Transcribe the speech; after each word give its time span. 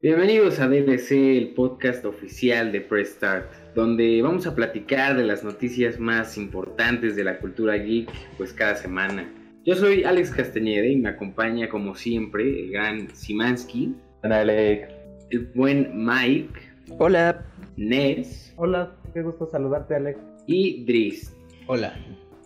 Bienvenidos 0.00 0.60
a 0.60 0.68
DDC, 0.68 1.10
el 1.10 1.54
podcast 1.54 2.04
oficial 2.04 2.70
de 2.70 2.80
Press 2.80 3.14
Start, 3.14 3.50
donde 3.74 4.22
vamos 4.22 4.46
a 4.46 4.54
platicar 4.54 5.16
de 5.16 5.24
las 5.24 5.42
noticias 5.42 5.98
más 5.98 6.36
importantes 6.38 7.16
de 7.16 7.24
la 7.24 7.38
cultura 7.40 7.74
geek, 7.74 8.08
pues 8.36 8.52
cada 8.52 8.76
semana. 8.76 9.28
Yo 9.64 9.74
soy 9.74 10.04
Alex 10.04 10.30
Castañeda 10.30 10.86
y 10.86 10.94
me 10.96 11.08
acompaña 11.08 11.68
como 11.68 11.96
siempre 11.96 12.44
el 12.66 12.70
gran 12.70 13.12
Simansky, 13.12 13.92
Alex. 14.22 14.88
el 15.30 15.46
buen 15.56 15.90
Mike, 15.94 16.60
Hola. 16.98 17.44
Nes 17.76 18.52
Hola, 18.56 18.96
qué 19.12 19.22
gusto 19.22 19.46
saludarte, 19.46 19.96
Alex. 19.96 20.20
y 20.46 20.84
Dries. 20.84 21.36
Hola. 21.66 21.92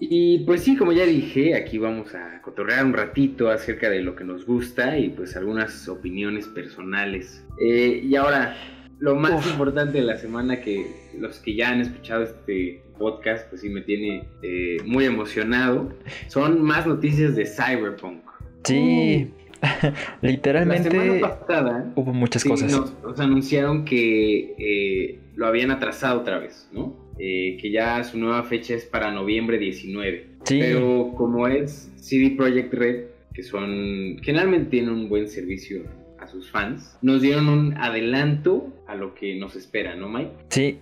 Y 0.04 0.40
pues 0.40 0.64
sí, 0.64 0.74
como 0.76 0.92
ya 0.92 1.06
dije, 1.06 1.54
aquí 1.54 1.78
vamos 1.78 2.12
a 2.16 2.42
cotorrear 2.42 2.84
un 2.84 2.92
ratito 2.92 3.50
acerca 3.50 3.88
de 3.88 4.02
lo 4.02 4.16
que 4.16 4.24
nos 4.24 4.44
gusta 4.44 4.98
y 4.98 5.10
pues 5.10 5.36
algunas 5.36 5.88
opiniones 5.88 6.48
personales. 6.48 7.46
Eh, 7.60 8.02
y 8.04 8.16
ahora, 8.16 8.56
lo 8.98 9.14
más 9.14 9.46
Uf. 9.46 9.52
importante 9.52 9.98
de 9.98 10.04
la 10.04 10.16
semana 10.16 10.60
que 10.60 10.86
los 11.20 11.38
que 11.38 11.54
ya 11.54 11.70
han 11.70 11.82
escuchado 11.82 12.24
este 12.24 12.82
podcast, 12.98 13.48
pues 13.48 13.60
sí 13.60 13.70
me 13.70 13.82
tiene 13.82 14.24
eh, 14.42 14.78
muy 14.84 15.04
emocionado, 15.04 15.92
son 16.26 16.60
más 16.60 16.84
noticias 16.84 17.36
de 17.36 17.46
Cyberpunk. 17.46 18.22
Sí. 18.64 19.30
La 19.62 19.70
semana 19.70 20.02
Literalmente 20.20 21.20
pasada 21.20 21.92
hubo 21.94 22.12
muchas 22.12 22.42
sí, 22.42 22.48
cosas. 22.48 22.72
nos, 22.72 23.00
nos 23.04 23.20
anunciaron 23.20 23.84
que 23.84 24.56
eh, 24.58 25.20
lo 25.34 25.46
habían 25.46 25.70
atrasado 25.70 26.20
otra 26.20 26.38
vez, 26.38 26.68
¿no? 26.72 26.96
Eh, 27.18 27.58
que 27.60 27.70
ya 27.70 28.02
su 28.04 28.18
nueva 28.18 28.42
fecha 28.44 28.74
es 28.74 28.84
para 28.84 29.10
noviembre 29.10 29.58
19. 29.58 30.26
Sí. 30.44 30.58
Pero 30.60 31.12
como 31.16 31.46
es 31.48 31.90
CD 31.96 32.34
Projekt 32.36 32.74
Red, 32.74 33.04
que 33.32 33.42
son 33.42 34.18
generalmente 34.22 34.70
tienen 34.70 34.90
un 34.90 35.08
buen 35.08 35.28
servicio 35.28 35.82
a 36.18 36.26
sus 36.26 36.50
fans, 36.50 36.96
nos 37.02 37.22
dieron 37.22 37.48
un 37.48 37.74
adelanto 37.76 38.72
a 38.86 38.94
lo 38.94 39.14
que 39.14 39.34
nos 39.36 39.56
espera, 39.56 39.96
¿no, 39.96 40.08
Mike? 40.08 40.32
Sí. 40.48 40.78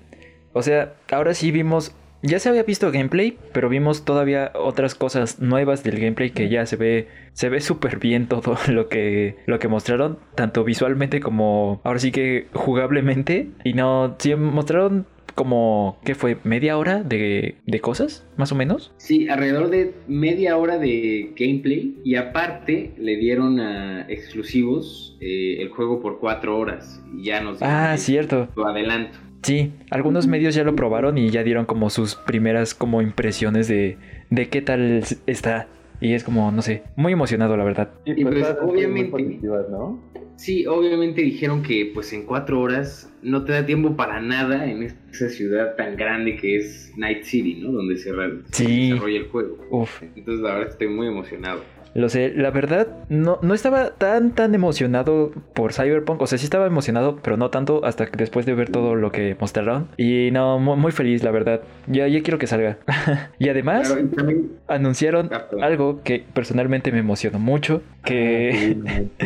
O 0.52 0.62
sea, 0.62 0.94
ahora 1.10 1.34
sí 1.34 1.50
vimos. 1.50 1.94
Ya 2.22 2.38
se 2.38 2.48
había 2.50 2.62
visto 2.64 2.90
gameplay, 2.92 3.38
pero 3.52 3.68
vimos 3.68 4.04
todavía 4.04 4.52
otras 4.54 4.94
cosas 4.94 5.40
nuevas 5.40 5.82
del 5.82 5.98
gameplay 5.98 6.30
que 6.30 6.48
ya 6.50 6.66
se 6.66 6.76
ve. 6.76 7.08
Se 7.32 7.48
ve 7.48 7.60
súper 7.60 7.98
bien 7.98 8.26
todo 8.28 8.56
lo 8.68 8.88
que. 8.88 9.36
lo 9.46 9.58
que 9.58 9.68
mostraron. 9.68 10.18
Tanto 10.34 10.64
visualmente 10.64 11.20
como. 11.20 11.80
Ahora 11.84 11.98
sí 11.98 12.12
que 12.12 12.46
jugablemente. 12.52 13.48
Y 13.64 13.72
no. 13.72 14.16
Sí 14.18 14.34
mostraron 14.34 15.06
como. 15.34 15.98
¿Qué 16.04 16.14
fue? 16.14 16.36
¿Media 16.44 16.76
hora 16.76 17.02
de, 17.02 17.54
de 17.66 17.80
cosas? 17.80 18.26
Más 18.36 18.52
o 18.52 18.54
menos. 18.54 18.92
Sí, 18.98 19.28
alrededor 19.28 19.70
de 19.70 19.94
media 20.06 20.58
hora 20.58 20.76
de 20.78 21.32
gameplay 21.38 21.96
y 22.04 22.16
aparte 22.16 22.92
le 22.98 23.16
dieron 23.16 23.60
a 23.60 24.02
exclusivos 24.10 25.16
eh, 25.20 25.62
el 25.62 25.70
juego 25.70 26.00
por 26.02 26.18
cuatro 26.20 26.58
horas 26.58 27.02
y 27.16 27.24
ya 27.24 27.40
nos 27.40 27.62
Ah, 27.62 27.96
cierto. 27.96 28.48
su 28.54 28.62
adelanto. 28.64 29.18
Sí, 29.42 29.72
algunos 29.90 30.26
medios 30.26 30.54
ya 30.54 30.64
lo 30.64 30.76
probaron 30.76 31.16
y 31.18 31.30
ya 31.30 31.42
dieron 31.42 31.64
como 31.66 31.90
sus 31.90 32.14
primeras 32.14 32.74
como 32.74 33.00
impresiones 33.02 33.68
de, 33.68 33.96
de 34.28 34.48
qué 34.48 34.60
tal 34.62 35.02
está. 35.26 35.66
Y 36.00 36.14
es 36.14 36.24
como, 36.24 36.50
no 36.50 36.62
sé, 36.62 36.82
muy 36.96 37.12
emocionado 37.12 37.56
la 37.56 37.64
verdad. 37.64 37.90
Sí, 38.06 38.12
Y 38.16 38.24
pues, 38.24 38.46
obviamente-. 38.62 39.40
Sí, 40.36 40.66
obviamente 40.66 41.20
dijeron 41.20 41.62
que 41.62 41.90
pues 41.92 42.14
en 42.14 42.24
cuatro 42.24 42.62
horas 42.62 43.12
no 43.20 43.44
te 43.44 43.52
da 43.52 43.66
tiempo 43.66 43.94
para 43.94 44.22
nada 44.22 44.70
en 44.70 44.82
esa 44.82 45.28
ciudad 45.28 45.76
tan 45.76 45.96
grande 45.96 46.36
que 46.36 46.56
es 46.56 46.94
Night 46.96 47.24
City, 47.24 47.56
¿no? 47.56 47.72
Donde 47.72 47.98
se, 47.98 48.10
se 48.50 48.64
desarrolla 48.66 49.18
el 49.18 49.28
juego. 49.28 49.58
Uf, 49.70 50.02
Entonces 50.02 50.42
la 50.42 50.54
verdad 50.54 50.70
estoy 50.70 50.88
muy 50.88 51.08
emocionado. 51.08 51.62
Lo 51.94 52.08
sé, 52.08 52.32
la 52.34 52.50
verdad 52.50 52.86
no, 53.08 53.38
no 53.42 53.54
estaba 53.54 53.90
tan 53.90 54.32
tan 54.34 54.54
emocionado 54.54 55.32
por 55.54 55.72
Cyberpunk. 55.72 56.22
O 56.22 56.26
sea, 56.26 56.38
sí 56.38 56.44
estaba 56.44 56.66
emocionado, 56.66 57.18
pero 57.22 57.36
no 57.36 57.50
tanto 57.50 57.84
hasta 57.84 58.06
que 58.06 58.16
después 58.16 58.46
de 58.46 58.54
ver 58.54 58.70
todo 58.70 58.94
lo 58.94 59.10
que 59.12 59.36
mostraron. 59.40 59.88
Y 59.96 60.30
no, 60.32 60.58
mu- 60.58 60.76
muy, 60.76 60.92
feliz, 60.92 61.22
la 61.24 61.30
verdad. 61.30 61.62
Ya, 61.86 62.06
ya 62.08 62.22
quiero 62.22 62.38
que 62.38 62.46
salga. 62.46 62.78
y 63.38 63.48
además 63.48 63.94
anunciaron 64.68 65.30
Ah, 65.32 65.46
algo 65.62 66.02
que 66.02 66.24
personalmente 66.32 66.92
me 66.92 66.98
emocionó 66.98 67.38
mucho. 67.38 67.82
Que... 68.04 68.78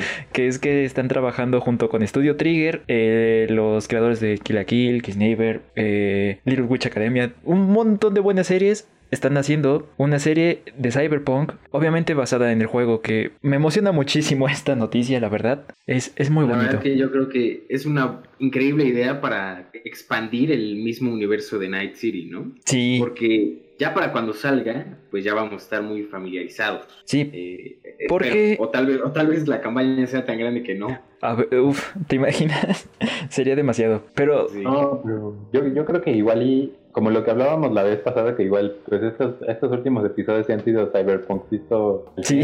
que 0.32 0.46
es 0.48 0.58
que 0.58 0.84
están 0.84 1.08
trabajando 1.08 1.60
junto 1.60 1.88
con 1.88 2.06
Studio 2.06 2.36
Trigger, 2.36 2.82
eh, 2.88 3.46
los 3.50 3.88
creadores 3.88 4.20
de 4.20 4.38
Kill 4.38 4.56
la 4.56 4.64
Kill, 4.64 5.02
Kiss 5.02 5.16
Neighbor, 5.16 5.60
eh, 5.76 6.38
Little 6.44 6.64
Witch 6.64 6.86
Academia, 6.86 7.32
un 7.44 7.70
montón 7.72 8.14
de 8.14 8.20
buenas 8.20 8.46
series. 8.46 8.88
Están 9.14 9.36
haciendo 9.36 9.88
una 9.97 10.19
serie 10.19 10.62
de 10.76 10.91
Cyberpunk, 10.91 11.52
obviamente 11.70 12.14
basada 12.14 12.50
en 12.52 12.60
el 12.60 12.66
juego, 12.66 13.00
que 13.00 13.30
me 13.42 13.56
emociona 13.56 13.92
muchísimo 13.92 14.48
esta 14.48 14.75
noticia, 14.76 15.20
la 15.20 15.28
verdad. 15.28 15.64
Es, 15.86 16.12
es 16.16 16.30
muy 16.30 16.44
la 16.47 16.50
bonito. 16.50 16.66
verdad 16.69 16.82
que 16.82 16.97
yo 16.97 17.10
creo 17.12 17.28
que 17.28 17.64
es 17.69 17.86
una 17.86 18.22
increíble 18.38 18.84
idea 18.84 19.20
para 19.20 19.70
expandir 19.84 20.50
el 20.52 20.76
mismo 20.76 21.12
universo 21.12 21.58
de 21.58 21.69
Night 21.69 21.94
City, 21.94 22.26
¿no? 22.26 22.52
Sí, 22.64 22.97
Porque 22.98 23.75
ya 23.78 23.94
para 23.94 24.12
cuando 24.12 24.32
salga, 24.32 24.98
pues 25.10 25.25
ya 25.25 25.34
vamos 25.34 25.52
a 25.54 25.56
estar 25.56 25.82
muy 25.82 26.02
familiarizados. 26.04 26.86
sí. 27.04 27.31
Eh, 27.32 27.78
Porque- 28.08 28.56
pero- 28.58 28.64
o, 28.64 28.69
tal 28.70 28.86
vez, 28.86 29.00
o 29.04 29.12
tal 29.12 29.26
vez 29.28 29.46
la 29.48 29.60
campaña 29.60 30.06
sea 30.06 30.25
tan 30.25 30.38
grande 30.38 30.62
que 30.62 30.75
no. 30.75 30.88
A 31.20 31.34
ver, 31.34 31.60
uf, 31.60 31.94
¿te 32.08 32.16
imaginas? 32.16 32.88
Sería 33.31 33.54
demasiado. 33.56 34.02
Pero 34.14 34.48
Sí. 34.48 34.60
No, 34.62 35.00
pero 35.04 35.48
yo, 35.52 35.66
yo 35.72 35.84
creo 35.86 36.02
que 36.02 36.10
igual 36.10 36.42
y, 36.42 36.72
como 36.94 37.10
lo 37.10 37.25
que 37.25 37.32
hablábamos 37.32 37.72
la 37.72 37.82
vez 37.82 37.99
pasada, 37.99 38.37
que 38.37 38.44
igual, 38.44 38.77
pues 38.88 39.03
estos, 39.03 39.34
estos 39.49 39.72
últimos 39.72 40.06
episodios 40.06 40.47
sí 40.47 40.53
han 40.53 40.65
sido 40.65 40.93
Cyberpunk 40.93 41.50
visto 41.50 42.06
sí, 42.22 42.43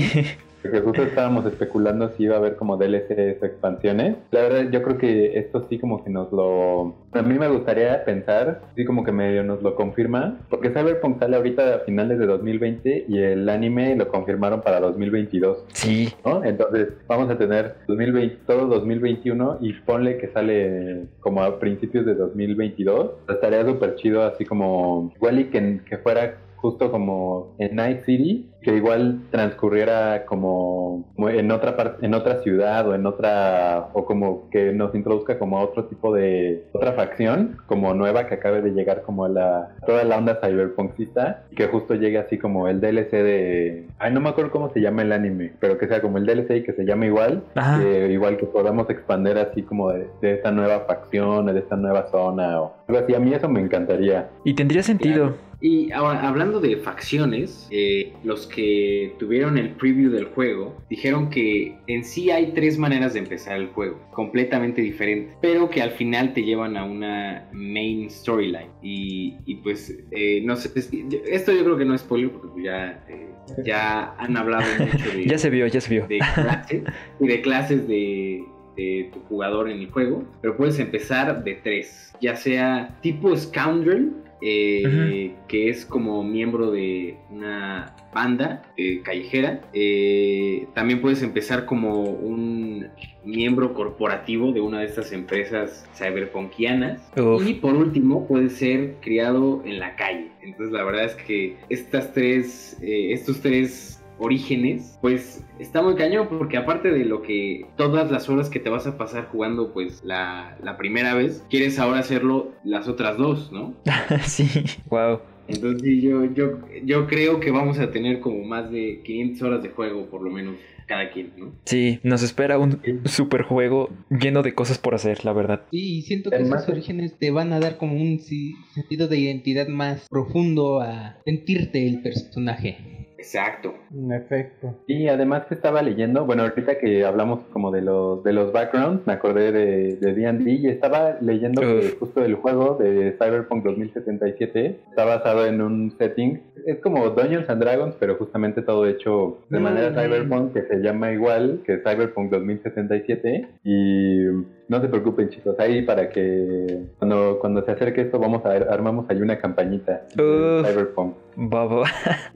Porque 0.63 0.81
justo 0.81 1.03
estábamos 1.03 1.47
especulando 1.47 2.11
si 2.11 2.25
iba 2.25 2.37
a 2.37 2.39
haber 2.39 2.57
como 2.57 2.77
DLCs 2.77 3.43
o 3.43 3.47
expansiones. 3.47 4.17
La 4.31 4.43
verdad, 4.43 4.71
yo 4.71 4.83
creo 4.83 4.99
que 4.99 5.39
esto 5.39 5.67
sí 5.69 5.79
como 5.79 6.05
que 6.05 6.11
nos 6.11 6.31
lo... 6.33 6.95
A 7.13 7.23
mí 7.23 7.39
me 7.39 7.49
gustaría 7.49 8.05
pensar, 8.05 8.61
sí 8.77 8.85
como 8.85 9.05
que 9.05 9.13
medio 9.13 9.43
nos 9.43 9.63
lo 9.63 9.75
confirma, 9.75 10.39
porque 10.49 10.71
Cyberpunk 10.71 11.19
sale 11.19 11.37
ahorita 11.37 11.77
a 11.77 11.79
finales 11.81 12.19
de 12.19 12.27
2020 12.27 13.07
y 13.09 13.19
el 13.19 13.49
anime 13.49 13.97
lo 13.97 14.09
confirmaron 14.09 14.61
para 14.61 14.81
2022, 14.81 15.65
sí. 15.73 16.13
¿no? 16.25 16.45
Entonces 16.45 16.89
vamos 17.09 17.31
a 17.31 17.39
tener 17.39 17.77
2020, 17.89 18.39
todo 18.47 18.67
2021 18.67 19.59
y 19.61 19.73
ponle 19.73 20.19
que 20.19 20.29
sale 20.29 21.07
como 21.21 21.43
a 21.43 21.59
principios 21.59 22.07
de 22.07 22.15
2022. 22.15 23.13
Estaría 23.29 23.65
súper 23.65 23.97
chido 23.97 24.23
así 24.23 24.45
como... 24.45 25.13
Igual 25.17 25.41
y 25.41 25.45
que, 25.45 25.81
que 25.89 25.99
fuera 25.99 26.37
justo 26.61 26.91
como 26.91 27.55
en 27.59 27.77
Night 27.77 28.05
City, 28.05 28.51
que 28.63 28.77
igual 28.77 29.21
transcurriera 29.31 30.27
como, 30.27 31.13
en 31.19 31.51
otra 31.51 31.77
parte, 31.77 32.05
en 32.05 32.15
otra 32.15 32.43
ciudad 32.43 32.87
o 32.89 32.95
en 32.95 33.07
otra, 33.07 33.89
o 33.95 34.05
como 34.05 34.51
que 34.51 34.73
nos 34.73 34.95
introduzca 34.95 35.39
como 35.39 35.59
a 35.59 35.63
otro 35.63 35.87
tipo 35.87 36.15
de, 36.15 36.65
otra 36.73 36.93
facción, 36.93 37.57
como 37.67 37.95
nueva 37.95 38.27
que 38.27 38.35
acabe 38.35 38.61
de 38.61 38.73
llegar 38.73 39.03
como 39.03 39.25
a 39.25 39.29
la, 39.29 39.77
toda 39.87 40.05
la 40.05 40.19
onda 40.19 40.39
cyberpunkista, 40.43 41.45
y 41.51 41.55
que 41.55 41.69
justo 41.69 41.95
llegue 41.95 42.19
así 42.19 42.39
como 42.39 42.69
el 42.69 42.81
DLC 42.81 43.11
de, 43.11 43.87
ay 43.99 44.13
no 44.13 44.21
me 44.21 44.29
acuerdo 44.29 44.51
cómo 44.51 44.71
se 44.71 44.81
llama 44.81 45.03
el 45.03 45.13
anime, 45.13 45.53
pero 45.61 45.79
que 45.79 45.89
sea 45.89 46.03
como 46.03 46.19
el 46.19 46.27
DLC 46.27 46.57
y 46.57 46.63
que 46.63 46.73
se 46.73 46.85
llame 46.85 47.07
igual, 47.07 47.43
que 47.55 48.13
igual 48.13 48.37
que 48.37 48.47
podamos 48.47 48.89
expandir 48.91 49.39
así 49.39 49.63
como 49.63 49.91
de, 49.91 50.09
de 50.21 50.35
esta 50.35 50.51
nueva 50.51 50.81
facción, 50.81 51.47
de 51.47 51.59
esta 51.59 51.77
nueva 51.77 52.09
zona 52.11 52.61
o 52.61 52.75
algo 52.89 53.03
así, 53.03 53.15
a 53.15 53.21
mí 53.21 53.33
eso 53.33 53.49
me 53.49 53.61
encantaría. 53.61 54.29
Y 54.45 54.55
tendría 54.55 54.83
sentido. 54.83 55.35
Y 55.63 55.93
ahora, 55.93 56.27
hablando 56.27 56.59
de 56.61 56.77
facciones, 56.77 57.69
eh, 57.71 58.13
los 58.25 58.47
que 58.47 59.15
tuvieron 59.19 59.59
el 59.59 59.71
preview 59.73 60.11
del 60.11 60.25
juego 60.27 60.77
dijeron 60.89 61.29
que 61.29 61.77
en 61.87 62.05
sí 62.05 62.31
hay 62.31 62.53
tres 62.53 62.79
maneras 62.79 63.13
de 63.13 63.19
empezar 63.21 63.57
el 63.61 63.67
juego, 63.69 64.01
completamente 64.13 64.81
diferentes, 64.81 65.37
pero 65.43 65.69
que 65.69 65.83
al 65.83 65.91
final 65.91 66.33
te 66.33 66.43
llevan 66.45 66.77
a 66.79 66.85
una 66.85 67.49
main 67.53 68.09
storyline. 68.11 68.71
Y, 68.83 69.37
y 69.45 69.57
pues, 69.57 69.95
eh, 70.13 70.41
no 70.45 70.57
sé, 70.57 70.71
es- 70.79 70.91
esto 71.31 71.53
yo 71.53 71.63
creo 71.65 71.77
que 71.77 71.85
no 71.85 71.95
es 71.95 72.01
spoiler 72.01 72.31
porque 72.31 72.49
pues 72.49 72.65
ya, 72.65 73.05
eh, 73.09 73.29
ya 73.65 74.15
han 74.17 74.37
hablado 74.37 74.65
mucho 74.79 75.11
de, 75.11 75.25
Ya 75.27 75.37
se 75.39 75.51
vio, 75.51 75.67
ya 75.67 75.81
se 75.81 75.91
vio. 75.91 76.07
de 76.07 76.19
clases 76.35 76.83
y 77.21 77.27
de 77.27 77.41
clases 77.43 77.87
de, 77.87 78.45
de 78.77 79.11
tu 79.13 79.21
jugador 79.29 79.69
en 79.71 79.81
el 79.81 79.91
juego, 79.91 80.25
pero 80.41 80.57
puedes 80.57 80.79
empezar 80.79 81.45
de 81.45 81.55
tres, 81.57 82.15
ya 82.23 82.35
sea 82.35 82.99
tipo 83.03 83.37
Scoundrel, 83.37 84.13
eh, 84.43 85.35
que 85.49 85.69
es 85.69 85.85
como 85.85 86.23
miembro 86.23 86.71
de 86.71 87.17
una 87.31 87.95
banda 88.13 88.63
eh, 88.77 89.01
callejera. 89.03 89.61
Eh, 89.73 90.67
también 90.75 91.01
puedes 91.01 91.23
empezar 91.23 91.67
como 91.67 92.03
un 92.03 92.89
miembro 93.25 93.75
corporativo 93.75 94.53
de 94.53 94.61
una 94.61 94.81
de 94.81 94.87
estas 94.87 95.13
empresas 95.13 95.89
cyberpunkianas. 95.95 97.11
Uf. 97.17 97.47
Y 97.47 97.55
por 97.55 97.75
último, 97.75 98.27
puedes 98.27 98.55
ser 98.55 98.97
criado 99.01 99.63
en 99.65 99.79
la 99.79 99.97
calle. 99.97 100.29
Entonces 100.43 100.73
la 100.73 100.85
verdad 100.85 101.05
es 101.05 101.15
que 101.15 101.57
estas 101.69 102.13
tres, 102.13 102.79
eh, 102.83 103.13
estos 103.13 103.41
tres 103.41 104.00
orígenes, 104.21 104.99
pues 105.01 105.45
está 105.59 105.83
muy 105.83 105.97
cañón 105.97 106.29
porque 106.29 106.57
aparte 106.57 106.91
de 106.91 107.05
lo 107.05 107.23
que 107.23 107.67
todas 107.77 108.11
las 108.11 108.29
horas 108.29 108.51
que 108.51 108.61
te 108.61 108.71
vas 108.71 108.87
a 108.87 108.97
pasar 108.97 109.29
jugando 109.33 109.73
pues 109.73 110.03
la, 110.05 110.57
la 110.63 110.77
primera 110.77 111.15
vez, 111.15 111.45
quieres 111.51 111.79
ahora 111.79 112.01
hacerlo 112.01 112.53
las 112.63 112.87
otras 112.87 113.17
dos, 113.17 113.51
¿no? 113.51 113.75
sí, 114.23 114.47
wow. 114.89 115.21
Entonces 115.49 116.03
yo, 116.03 116.27
yo, 116.27 116.61
yo 116.85 117.07
creo 117.09 117.41
que 117.41 117.51
vamos 117.51 117.79
a 117.81 117.91
tener 117.91 118.21
como 118.21 118.45
más 118.45 118.71
de 118.71 119.01
500 119.05 119.43
horas 119.43 119.63
de 119.63 119.71
juego, 119.71 120.07
por 120.07 120.23
lo 120.23 120.31
menos 120.31 120.55
cada 120.87 121.11
quien, 121.11 121.33
¿no? 121.37 121.53
Sí, 121.65 122.01
nos 122.03 122.23
espera 122.23 122.59
un 122.59 122.81
super 123.05 123.43
juego 123.43 123.91
lleno 124.11 124.43
de 124.43 124.55
cosas 124.55 124.79
por 124.79 124.95
hacer, 124.95 125.25
la 125.25 125.33
verdad. 125.33 125.63
Sí, 125.71 125.99
y 125.99 126.03
siento 126.03 126.31
que 126.31 126.43
esos 126.43 126.69
orígenes 126.69 127.17
te 127.17 127.31
van 127.31 127.53
a 127.53 127.61
dar 127.61 127.79
como 127.79 127.95
un 127.95 128.21
sentido 128.21 129.09
de 129.09 129.19
identidad 129.19 129.69
más 129.69 130.07
profundo 130.09 130.81
a 130.81 131.17
sentirte 131.25 131.87
el 131.87 132.03
personaje. 132.03 133.10
Exacto. 133.21 133.75
En 133.95 134.13
efecto. 134.13 134.75
Y 134.87 135.09
además 135.09 135.45
que 135.47 135.55
estaba 135.55 135.83
leyendo, 135.83 136.25
bueno, 136.25 136.43
ahorita 136.43 136.79
que 136.79 137.05
hablamos 137.05 137.41
como 137.53 137.71
de 137.71 137.83
los 137.83 138.25
de 138.25 138.33
los 138.33 138.51
backgrounds, 138.51 139.07
me 139.07 139.13
acordé 139.13 139.53
de 139.53 139.97
D&D 139.97 140.51
y 140.51 140.69
estaba 140.69 141.19
leyendo 141.21 141.61
que 141.61 141.97
justo 141.99 142.25
el 142.25 142.35
juego 142.35 142.77
de 142.77 143.13
Cyberpunk 143.19 143.63
2077 143.65 144.81
está 144.89 145.05
basado 145.05 145.47
en 145.47 145.61
un 145.61 145.91
setting, 145.99 146.41
es 146.67 146.79
como 146.79 147.11
Dungeons 147.11 147.49
and 147.51 147.63
Dragons, 147.63 147.95
pero 148.01 148.17
justamente 148.17 148.63
todo 148.63 148.87
hecho 148.87 149.39
de 149.51 149.61
manera 149.61 149.91
cyberpunk 149.91 150.55
que 150.55 150.63
se 150.63 150.79
llama 150.79 151.13
igual 151.13 151.63
que 151.67 151.79
Cyberpunk 151.79 152.31
2077 152.31 153.49
y 153.65 154.25
no 154.71 154.81
se 154.81 154.89
preocupen 154.89 155.29
chicos, 155.31 155.59
ahí 155.59 155.83
para 155.83 156.11
que 156.11 156.85
cuando, 156.97 157.39
cuando 157.41 157.65
se 157.65 157.73
acerque 157.73 158.03
esto 158.03 158.21
vamos 158.21 158.47
a 158.47 158.53
armamos 158.53 159.05
ahí 159.11 159.21
una 159.21 159.37
campañita 159.37 160.07
de 160.15 160.63
Cyberpunk. 160.65 161.17
Baba. 161.35 161.87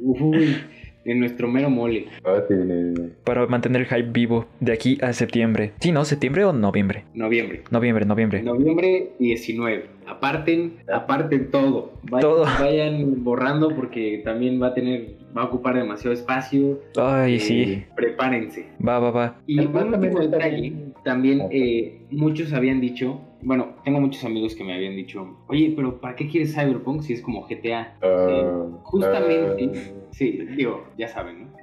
Uy, 0.01 0.57
en 1.05 1.21
nuestro 1.21 1.47
mero 1.47 1.71
mole. 1.71 2.07
Ah, 2.25 2.43
Para 3.23 3.47
mantener 3.47 3.83
el 3.83 3.87
hype 3.87 4.11
vivo 4.11 4.47
de 4.59 4.73
aquí 4.73 4.99
a 5.01 5.13
septiembre. 5.13 5.75
Sí, 5.79 5.93
¿no? 5.93 6.05
¿Septiembre 6.05 6.45
o 6.45 6.53
noviembre? 6.53 7.05
Noviembre. 7.15 7.63
Noviembre, 7.71 8.05
noviembre. 8.05 8.43
Noviembre 8.43 9.13
19. 9.21 9.85
Aparten, 10.09 10.79
aparten 10.93 11.53
todo. 11.53 11.93
todo. 12.21 12.47
Vayan 12.61 13.23
borrando 13.23 13.77
porque 13.77 14.23
también 14.25 14.61
va 14.61 14.69
a 14.69 14.75
tener, 14.75 15.19
va 15.37 15.43
a 15.43 15.45
ocupar 15.45 15.77
demasiado 15.77 16.13
espacio. 16.13 16.81
Ay, 16.97 17.39
sí. 17.39 17.63
Eh, 17.63 17.87
prepárense. 17.95 18.67
Va, 18.85 18.99
va, 18.99 19.13
va. 19.13 19.37
Y 19.47 19.61
un 19.61 19.77
último 19.77 20.19
detalle, 20.19 20.73
también 21.05 21.49
eh, 21.51 22.07
muchos 22.11 22.53
habían 22.53 22.81
dicho 22.81 23.21
bueno, 23.45 23.75
tengo 23.85 24.01
muchos 24.01 24.25
amigos 24.25 24.55
que 24.55 24.65
me 24.65 24.75
habían 24.75 24.97
dicho, 24.97 25.37
oye, 25.49 25.73
pero 25.77 26.01
¿para 26.01 26.17
qué 26.17 26.29
quieres 26.29 26.55
Cyberpunk 26.55 27.03
si 27.03 27.13
es 27.13 27.21
como 27.21 27.47
GTA? 27.47 27.95
Ah, 28.03 28.67
justamente, 28.83 29.71
ah. 29.75 30.09
sí, 30.13 30.39
digo, 30.57 30.87
ya 30.97 31.09
saben, 31.09 31.43
¿no? 31.43 31.53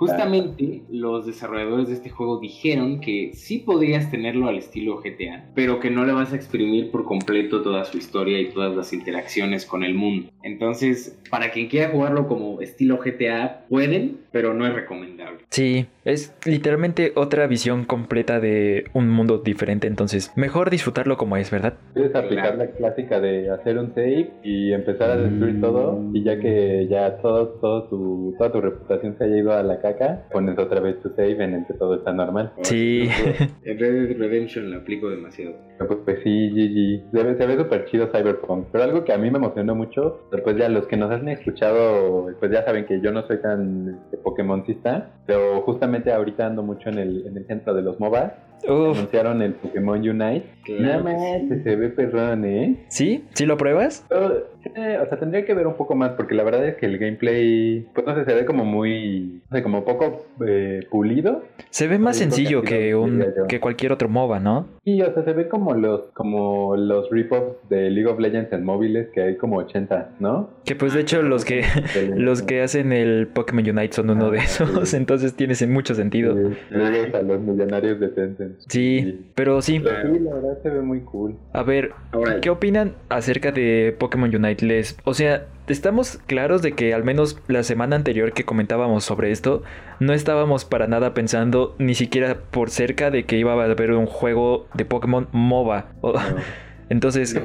Justamente 0.00 0.80
los 0.88 1.26
desarrolladores 1.26 1.88
de 1.88 1.92
este 1.92 2.08
juego 2.08 2.40
dijeron 2.40 3.00
que 3.00 3.32
sí 3.34 3.58
podrías 3.58 4.10
tenerlo 4.10 4.48
al 4.48 4.56
estilo 4.56 5.02
GTA, 5.02 5.50
pero 5.54 5.78
que 5.78 5.90
no 5.90 6.06
le 6.06 6.14
vas 6.14 6.32
a 6.32 6.36
exprimir 6.36 6.90
por 6.90 7.04
completo 7.04 7.60
toda 7.60 7.84
su 7.84 7.98
historia 7.98 8.40
y 8.40 8.48
todas 8.48 8.74
las 8.74 8.94
interacciones 8.94 9.66
con 9.66 9.84
el 9.84 9.92
mundo. 9.92 10.30
Entonces, 10.42 11.20
para 11.28 11.50
quien 11.50 11.68
quiera 11.68 11.90
jugarlo 11.90 12.28
como 12.28 12.62
estilo 12.62 12.96
GTA, 12.96 13.66
pueden, 13.68 14.16
pero 14.32 14.54
no 14.54 14.66
es 14.66 14.72
recomendable. 14.72 15.40
Sí, 15.50 15.86
es 16.06 16.34
literalmente 16.46 17.12
otra 17.14 17.46
visión 17.46 17.84
completa 17.84 18.40
de 18.40 18.84
un 18.94 19.10
mundo 19.10 19.36
diferente, 19.38 19.86
entonces 19.86 20.32
mejor 20.34 20.70
disfrutarlo 20.70 21.18
como 21.18 21.36
es, 21.36 21.50
¿verdad? 21.50 21.74
Puedes 21.92 22.14
aplicar 22.14 22.56
la 22.56 22.70
clásica 22.70 23.20
de 23.20 23.50
hacer 23.50 23.76
un 23.76 23.94
save 23.94 24.30
y 24.42 24.72
empezar 24.72 25.10
a 25.10 25.16
destruir 25.18 25.60
todo 25.60 26.02
y 26.14 26.22
ya 26.22 26.38
que 26.38 26.86
ya 26.88 27.18
todo, 27.18 27.48
todo 27.60 27.82
tu, 27.88 28.34
toda 28.38 28.50
tu 28.50 28.60
reputación 28.62 29.18
se 29.18 29.24
haya 29.24 29.36
ido 29.36 29.52
a 29.52 29.62
la 29.62 29.78
casa 29.96 30.22
pones 30.32 30.58
otra 30.58 30.80
vez 30.80 31.00
tu 31.02 31.10
save 31.10 31.42
en 31.44 31.54
el 31.54 31.66
que 31.66 31.74
todo 31.74 31.96
está 31.96 32.12
normal. 32.12 32.52
Sí. 32.62 33.08
En 33.64 33.78
Red 33.78 34.08
Dead 34.08 34.18
Redemption 34.18 34.70
lo 34.70 34.78
aplico 34.78 35.10
demasiado. 35.10 35.54
Pues, 35.78 35.98
pues 36.04 36.18
sí, 36.22 36.50
GG. 36.50 37.10
Se 37.12 37.24
ve, 37.24 37.36
se 37.36 37.46
ve 37.46 37.56
súper 37.56 37.84
chido 37.86 38.08
Cyberpunk. 38.08 38.68
Pero 38.72 38.84
algo 38.84 39.04
que 39.04 39.12
a 39.12 39.18
mí 39.18 39.30
me 39.30 39.38
emocionó 39.38 39.74
mucho, 39.74 40.26
después 40.32 40.56
ya 40.56 40.68
los 40.68 40.86
que 40.86 40.96
nos 40.96 41.10
han 41.10 41.28
escuchado, 41.28 42.28
pues 42.38 42.50
ya 42.50 42.64
saben 42.64 42.86
que 42.86 43.00
yo 43.00 43.12
no 43.12 43.26
soy 43.26 43.40
tan 43.40 44.00
este, 44.04 44.16
Pokémoncista, 44.18 45.10
pero 45.26 45.62
justamente 45.62 46.12
ahorita 46.12 46.46
ando 46.46 46.62
mucho 46.62 46.88
en 46.88 46.98
el, 46.98 47.26
en 47.26 47.36
el 47.36 47.46
centro 47.46 47.74
de 47.74 47.82
los 47.82 47.98
MOBAs. 48.00 48.32
Anunciaron 48.66 49.42
el 49.42 49.52
Pokémon 49.54 49.98
Unite. 49.98 50.46
Nada 50.78 51.02
más 51.02 51.62
se 51.62 51.76
ve 51.76 51.88
perrón, 51.88 52.44
¿eh? 52.44 52.76
¿Sí? 52.88 53.24
¿Sí 53.34 53.46
lo 53.46 53.56
pruebas? 53.56 54.06
Eh, 54.10 54.98
o 55.02 55.08
sea, 55.08 55.18
tendría 55.18 55.44
que 55.44 55.54
ver 55.54 55.66
un 55.66 55.74
poco 55.74 55.94
más, 55.94 56.12
porque 56.12 56.34
la 56.34 56.44
verdad 56.44 56.66
es 56.66 56.76
que 56.76 56.86
el 56.86 56.98
gameplay, 56.98 57.86
pues 57.94 58.06
no 58.06 58.14
sé, 58.14 58.24
se 58.24 58.34
ve 58.34 58.44
como 58.44 58.64
muy, 58.64 59.40
no 59.50 59.56
sé, 59.56 59.62
como 59.62 59.84
poco 59.84 60.26
eh, 60.46 60.80
pulido. 60.90 61.44
Se 61.70 61.88
ve 61.88 61.98
más 61.98 62.18
sencillo 62.18 62.62
que 62.62 62.94
un 62.94 63.24
que 63.48 63.60
cualquier 63.60 63.92
otro 63.92 64.08
MOBA, 64.08 64.38
¿no? 64.38 64.66
Sí, 64.84 65.00
o 65.02 65.12
sea, 65.12 65.24
se 65.24 65.32
ve 65.34 65.48
como 65.48 65.74
los 65.74 66.10
como 66.14 66.74
los 66.76 67.10
rip-offs 67.10 67.68
de 67.68 67.90
League 67.90 68.10
of 68.10 68.18
Legends 68.18 68.52
en 68.52 68.64
móviles, 68.64 69.08
que 69.10 69.22
hay 69.22 69.36
como 69.36 69.58
80, 69.58 70.12
¿no? 70.20 70.48
Que 70.64 70.74
pues 70.74 70.94
de 70.94 71.00
hecho 71.00 71.20
los 71.22 71.44
que 71.44 71.62
los 72.16 72.42
que 72.42 72.62
hacen 72.62 72.92
el 72.92 73.28
Pokémon 73.28 73.68
Unite 73.68 73.92
son 73.92 74.10
uno 74.10 74.30
de 74.30 74.38
ah, 74.38 74.44
esos, 74.44 74.94
entonces 74.94 75.34
tiene 75.34 75.54
mucho 75.68 75.94
sentido. 75.94 76.34
Sí, 76.34 77.14
a 77.14 77.22
los 77.22 77.40
millonarios 77.40 78.00
de 78.00 78.08
Tencent. 78.08 78.58
Sí, 78.68 79.26
pero 79.34 79.60
sí. 79.60 79.80
Pero 79.80 80.14
sí, 80.14 80.20
la 80.20 80.34
verdad 80.34 80.62
se 80.62 80.70
ve 80.70 80.80
muy 80.80 81.00
cool. 81.00 81.36
A 81.52 81.62
ver, 81.62 81.92
¿qué 82.40 82.48
opinan 82.48 82.94
acerca 83.08 83.52
de 83.52 83.94
Pokémon 83.98 84.34
Unite? 84.34 84.60
o 85.04 85.14
sea, 85.14 85.46
estamos 85.72 86.18
claros 86.26 86.62
de 86.62 86.72
que 86.72 86.94
al 86.94 87.04
menos 87.04 87.40
la 87.48 87.62
semana 87.62 87.96
anterior 87.96 88.32
que 88.32 88.44
comentábamos 88.44 89.04
sobre 89.04 89.30
esto, 89.30 89.62
no 89.98 90.12
estábamos 90.12 90.64
para 90.64 90.86
nada 90.86 91.14
pensando 91.14 91.74
ni 91.78 91.94
siquiera 91.94 92.38
por 92.50 92.70
cerca 92.70 93.10
de 93.10 93.24
que 93.24 93.36
iba 93.36 93.52
a 93.52 93.64
haber 93.64 93.92
un 93.92 94.06
juego 94.06 94.66
de 94.74 94.84
Pokémon 94.84 95.28
MOBA. 95.32 95.92
Entonces, 96.90 97.40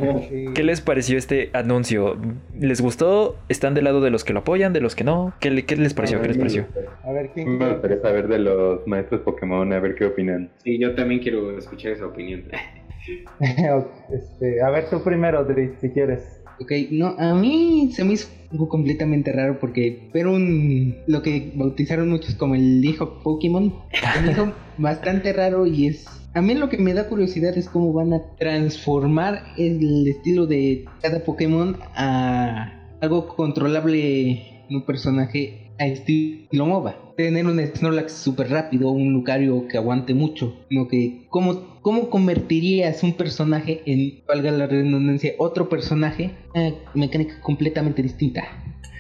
¿qué 0.56 0.64
les 0.64 0.82
pareció 0.82 1.20
este 1.20 1.52
anuncio? 1.54 2.18
¿Les 2.60 2.82
gustó? 2.82 3.38
¿Están 3.48 3.76
del 3.76 3.84
lado 3.84 4.02
de 4.02 4.10
los 4.10 4.24
que 4.24 4.34
lo 4.34 4.40
apoyan, 4.40 4.74
de 4.74 4.82
los 4.82 4.96
que 4.96 5.04
no? 5.04 5.36
¿Qué, 5.40 5.52
les 5.52 5.94
pareció? 5.94 6.20
¿Qué 6.20 6.30
les 6.30 6.38
pareció? 6.38 6.66
A 7.04 7.12
ver, 7.12 7.30
¿quién 7.32 7.60
Me 7.60 7.70
gustaría 7.70 8.02
saber 8.02 8.28
de 8.28 8.40
los 8.40 8.88
maestros 8.88 9.22
Pokémon, 9.22 9.72
a 9.72 9.80
ver 9.80 9.94
qué 9.94 10.06
opinan. 10.06 10.50
Sí, 10.64 10.80
yo 10.80 10.96
también 10.96 11.22
quiero 11.22 11.56
escuchar 11.60 11.92
esa 11.92 12.08
opinión. 12.08 12.46
este, 14.12 14.64
a 14.64 14.70
ver 14.72 14.90
tú 14.90 15.04
primero, 15.04 15.46
Dri, 15.46 15.74
si 15.80 15.92
quieres. 15.92 16.35
Ok, 16.60 16.72
no, 16.92 17.16
a 17.18 17.34
mí 17.34 17.92
se 17.94 18.04
me 18.04 18.14
hizo 18.14 18.30
algo 18.52 18.70
completamente 18.70 19.32
raro 19.32 19.60
porque 19.60 20.10
pero 20.14 20.34
un 20.34 20.96
lo 21.08 21.22
que 21.22 21.52
bautizaron 21.56 22.10
muchos 22.10 22.36
como 22.36 22.56
el 22.56 22.84
hijo 22.84 23.20
Pokémon, 23.24 23.64
un 24.20 24.30
hijo 24.30 24.54
bastante 24.78 25.34
raro 25.34 25.66
y 25.66 25.88
es 25.88 26.06
a 26.34 26.42
mí 26.42 26.54
lo 26.54 26.70
que 26.70 26.78
me 26.78 26.94
da 26.94 27.08
curiosidad 27.08 27.58
es 27.58 27.70
cómo 27.70 27.94
van 27.94 28.14
a 28.14 28.22
transformar 28.38 29.42
el 29.58 30.06
estilo 30.08 30.46
de 30.46 30.86
cada 31.02 31.24
Pokémon 31.24 31.78
a 31.96 32.74
algo 33.02 33.28
controlable 33.28 34.32
en 34.70 34.76
un 34.76 34.86
personaje 34.86 35.65
a 35.78 35.86
estilo 35.86 36.66
MOBA. 36.66 36.96
Tener 37.18 37.46
un 37.46 37.60
Snorlax 37.60 38.12
súper 38.12 38.50
rápido, 38.50 38.90
un 38.92 39.14
Lucario 39.14 39.68
que 39.68 39.78
aguante 39.78 40.14
mucho, 40.14 40.54
no 40.70 40.88
que 40.88 41.26
cómo, 41.30 41.80
cómo 41.82 42.10
convertirías 42.10 43.04
un 43.04 43.14
personaje 43.14 43.82
en, 43.86 44.26
valga 44.28 44.52
la 44.52 44.68
redundancia, 44.68 45.34
otro 45.38 45.70
personaje 45.70 46.32
una 46.54 46.76
mecánica 46.94 47.40
completamente 47.42 48.02
distinta. 48.02 48.44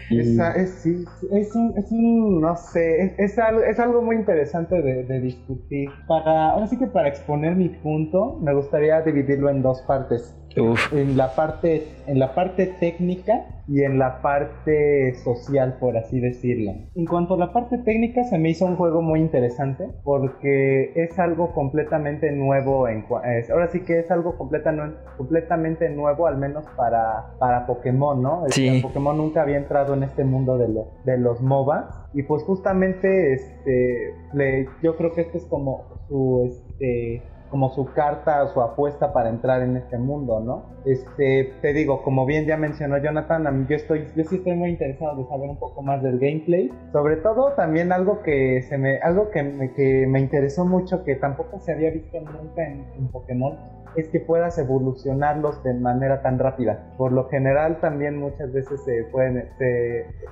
es, 0.09 0.69
sí, 0.81 1.03
es, 1.31 1.55
un, 1.55 1.73
es 1.77 1.91
un, 1.91 2.41
no 2.41 2.55
sé, 2.55 3.15
es, 3.17 3.37
algo, 3.37 3.61
es 3.61 3.79
algo 3.79 4.01
muy 4.01 4.15
interesante 4.15 4.81
de, 4.81 5.03
de, 5.03 5.19
discutir. 5.19 5.89
Para, 6.07 6.51
ahora 6.51 6.67
sí 6.67 6.77
que 6.77 6.87
para 6.87 7.09
exponer 7.09 7.55
mi 7.55 7.69
punto, 7.69 8.39
me 8.41 8.53
gustaría 8.53 9.01
dividirlo 9.01 9.49
en 9.49 9.61
dos 9.61 9.81
partes. 9.81 10.35
En 10.55 11.17
la 11.17 11.35
parte, 11.35 11.87
en 12.07 12.19
la 12.19 12.33
parte 12.33 12.67
técnica 12.79 13.45
y 13.67 13.81
en 13.83 13.97
la 13.97 14.21
parte 14.21 15.15
social, 15.15 15.77
por 15.79 15.97
así 15.97 16.19
decirlo. 16.19 16.73
En 16.95 17.05
cuanto 17.05 17.33
a 17.33 17.37
la 17.37 17.51
parte 17.51 17.77
técnica, 17.79 18.23
se 18.23 18.37
me 18.37 18.49
hizo 18.49 18.65
un 18.65 18.75
juego 18.75 19.01
muy 19.01 19.19
interesante 19.19 19.89
porque 20.03 20.91
es 20.95 21.17
algo 21.19 21.53
completamente 21.53 22.31
nuevo. 22.31 22.87
En, 22.87 23.05
ahora 23.51 23.67
sí 23.69 23.81
que 23.81 23.99
es 23.99 24.11
algo 24.11 24.37
completamente 24.37 25.89
nuevo, 25.89 26.27
al 26.27 26.37
menos 26.37 26.65
para, 26.77 27.33
para 27.39 27.65
Pokémon, 27.65 28.21
¿no? 28.21 28.43
Sí. 28.49 28.79
Pokémon 28.81 29.17
nunca 29.17 29.41
había 29.41 29.57
entrado 29.57 29.93
en 29.93 30.03
este 30.03 30.23
mundo 30.23 30.57
de, 30.57 30.69
los 30.69 30.87
de 31.05 31.17
los 31.17 31.41
MOBA. 31.41 32.07
Y 32.13 32.23
pues 32.23 32.43
justamente 32.43 33.33
este, 33.33 34.13
le, 34.33 34.69
yo 34.81 34.95
creo 34.95 35.13
que 35.13 35.21
este 35.21 35.39
es 35.39 35.45
como 35.45 35.83
su... 36.07 36.45
Este, 36.45 37.21
como 37.49 37.69
su 37.69 37.85
carta 37.93 38.47
su 38.47 38.61
apuesta 38.61 39.13
para 39.13 39.29
entrar 39.29 39.61
en 39.61 39.77
este 39.77 39.97
mundo, 39.97 40.39
¿no? 40.39 40.63
Este, 40.85 41.53
te 41.61 41.73
digo, 41.73 42.03
como 42.03 42.25
bien 42.25 42.45
ya 42.45 42.57
mencionó 42.57 42.97
Jonathan, 42.97 43.67
yo 43.67 43.75
estoy, 43.75 44.07
yo 44.15 44.23
sí 44.23 44.37
estoy 44.37 44.55
muy 44.55 44.69
interesado 44.69 45.15
de 45.15 45.27
saber 45.27 45.49
un 45.49 45.57
poco 45.57 45.81
más 45.81 46.01
del 46.03 46.19
gameplay. 46.19 46.71
Sobre 46.91 47.17
todo 47.17 47.53
también 47.53 47.91
algo 47.91 48.21
que 48.21 48.61
se 48.63 48.77
me, 48.77 48.97
algo 48.99 49.29
que 49.31 49.43
me, 49.43 49.73
que 49.73 50.05
me 50.07 50.19
interesó 50.19 50.65
mucho, 50.65 51.03
que 51.03 51.15
tampoco 51.15 51.59
se 51.59 51.73
había 51.73 51.91
visto 51.91 52.19
nunca 52.19 52.67
en, 52.67 52.85
Pokémon, 53.11 53.57
es 53.95 54.09
que 54.09 54.19
puedas 54.19 54.57
evolucionarlos 54.57 55.63
de 55.63 55.73
manera 55.73 56.21
tan 56.21 56.37
rápida. 56.39 56.79
Por 56.97 57.11
lo 57.11 57.29
general 57.29 57.79
también 57.79 58.17
muchas 58.17 58.51
veces 58.51 58.83
se 58.83 59.03
pueden, 59.05 59.49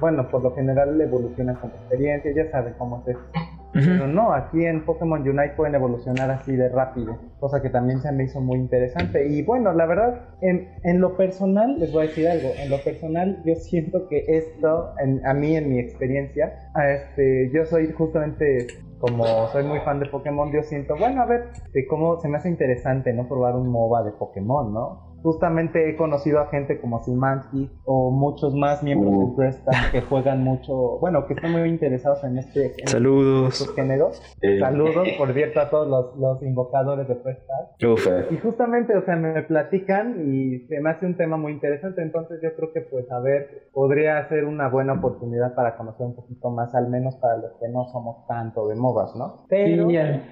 bueno, 0.02 0.30
por 0.30 0.44
lo 0.44 0.54
general 0.54 1.00
evolucionan 1.00 1.56
con 1.56 1.70
experiencia, 1.70 2.32
ya 2.36 2.52
saben 2.52 2.74
cómo 2.78 3.04
es 3.08 3.18
Pero 3.74 4.08
no, 4.08 4.34
aquí 4.34 4.64
en 4.66 4.86
Pokémon 4.86 5.28
Unite 5.28 5.56
pueden 5.56 5.74
evolucionar 5.74 6.30
así 6.30 6.56
de 6.56 6.70
rápido, 6.70 7.18
cosa 7.40 7.62
que 7.62 7.70
también 7.70 8.02
se 8.02 8.12
me 8.12 8.26
hizo 8.26 8.40
muy 8.40 8.60
interesante. 8.60 9.28
Y 9.28 9.42
bueno, 9.42 9.74
la 9.74 9.88
verdad, 9.88 10.22
en, 10.42 10.70
en 10.84 11.02
lo 11.02 11.18
personal, 11.18 11.80
les 11.80 11.92
voy 11.92 12.06
a 12.06 12.08
decir 12.08 12.28
algo, 12.28 12.50
en 12.58 12.70
lo 12.70 12.78
personal 12.84 13.42
yo 13.46 13.56
siento 13.56 14.08
que 14.08 14.26
esto, 14.28 14.94
en, 15.00 15.26
a 15.26 15.34
mí 15.34 15.56
en 15.56 15.70
mi 15.70 15.80
experiencia, 15.80 16.54
este, 16.88 17.50
yo 17.52 17.66
soy 17.66 17.92
justamente 17.92 18.68
como 19.00 19.26
soy 19.48 19.66
muy 19.66 19.80
fan 19.80 20.00
de 20.00 20.06
Pokémon, 20.06 20.50
yo 20.54 20.64
siento, 20.64 20.96
bueno, 20.96 21.24
a 21.24 21.26
ver, 21.26 21.50
de 21.74 21.86
cómo 21.88 22.22
se 22.22 22.30
me 22.30 22.38
hace 22.38 22.48
interesante, 22.48 23.12
¿no? 23.12 23.28
Probar 23.28 23.56
un 23.56 23.68
MOBA 23.68 24.04
de 24.04 24.12
Pokémon, 24.12 24.74
¿no? 24.74 25.13
Justamente 25.24 25.90
he 25.90 25.96
conocido 25.96 26.40
a 26.40 26.48
gente 26.48 26.80
como 26.80 27.00
Simansky 27.04 27.70
o 27.86 28.12
muchos 28.12 28.54
más 28.54 28.84
miembros 28.84 29.30
de 29.32 29.36
Presta 29.36 29.72
que 29.92 30.02
juegan 30.02 30.44
mucho, 30.44 31.00
bueno, 31.00 31.26
que 31.26 31.34
están 31.34 31.52
muy 31.54 31.68
interesados 31.70 32.24
en 32.24 32.38
este 32.38 32.74
en 32.80 32.88
Saludos. 32.88 33.60
estos 33.62 33.76
géneros. 33.76 34.22
Saludos, 34.60 35.08
por 35.18 35.34
cierto, 35.34 35.60
a 35.62 35.70
todos 35.70 35.88
los, 35.88 36.16
los 36.18 36.44
invocadores 36.44 37.08
de 37.08 37.16
Presta. 37.16 37.54
Y 38.30 38.38
justamente, 38.38 38.96
o 38.98 39.04
sea, 39.06 39.16
me 39.16 39.42
platican 39.44 40.22
y 40.30 40.60
se 40.68 40.80
me 40.82 40.90
hace 40.92 41.06
un 41.06 41.16
tema 41.16 41.38
muy 41.38 41.54
interesante, 41.54 42.02
entonces 42.02 42.40
yo 42.44 42.54
creo 42.56 42.72
que 42.74 42.82
pues 42.82 43.10
a 43.12 43.20
ver, 43.20 43.70
podría 43.74 44.28
ser 44.28 44.46
una 44.46 44.68
buena 44.70 44.94
oportunidad 44.94 45.56
para 45.56 45.78
conocer 45.78 46.06
un 46.06 46.16
poquito 46.16 46.50
más, 46.50 46.76
al 46.76 46.90
menos 46.90 47.16
para 47.16 47.38
los 47.38 47.52
que 47.60 47.68
no 47.70 47.86
somos 47.86 48.28
tanto 48.28 48.68
de 48.68 48.76
MOBAs, 48.76 49.16
¿no? 49.16 49.46
Pero 49.50 49.88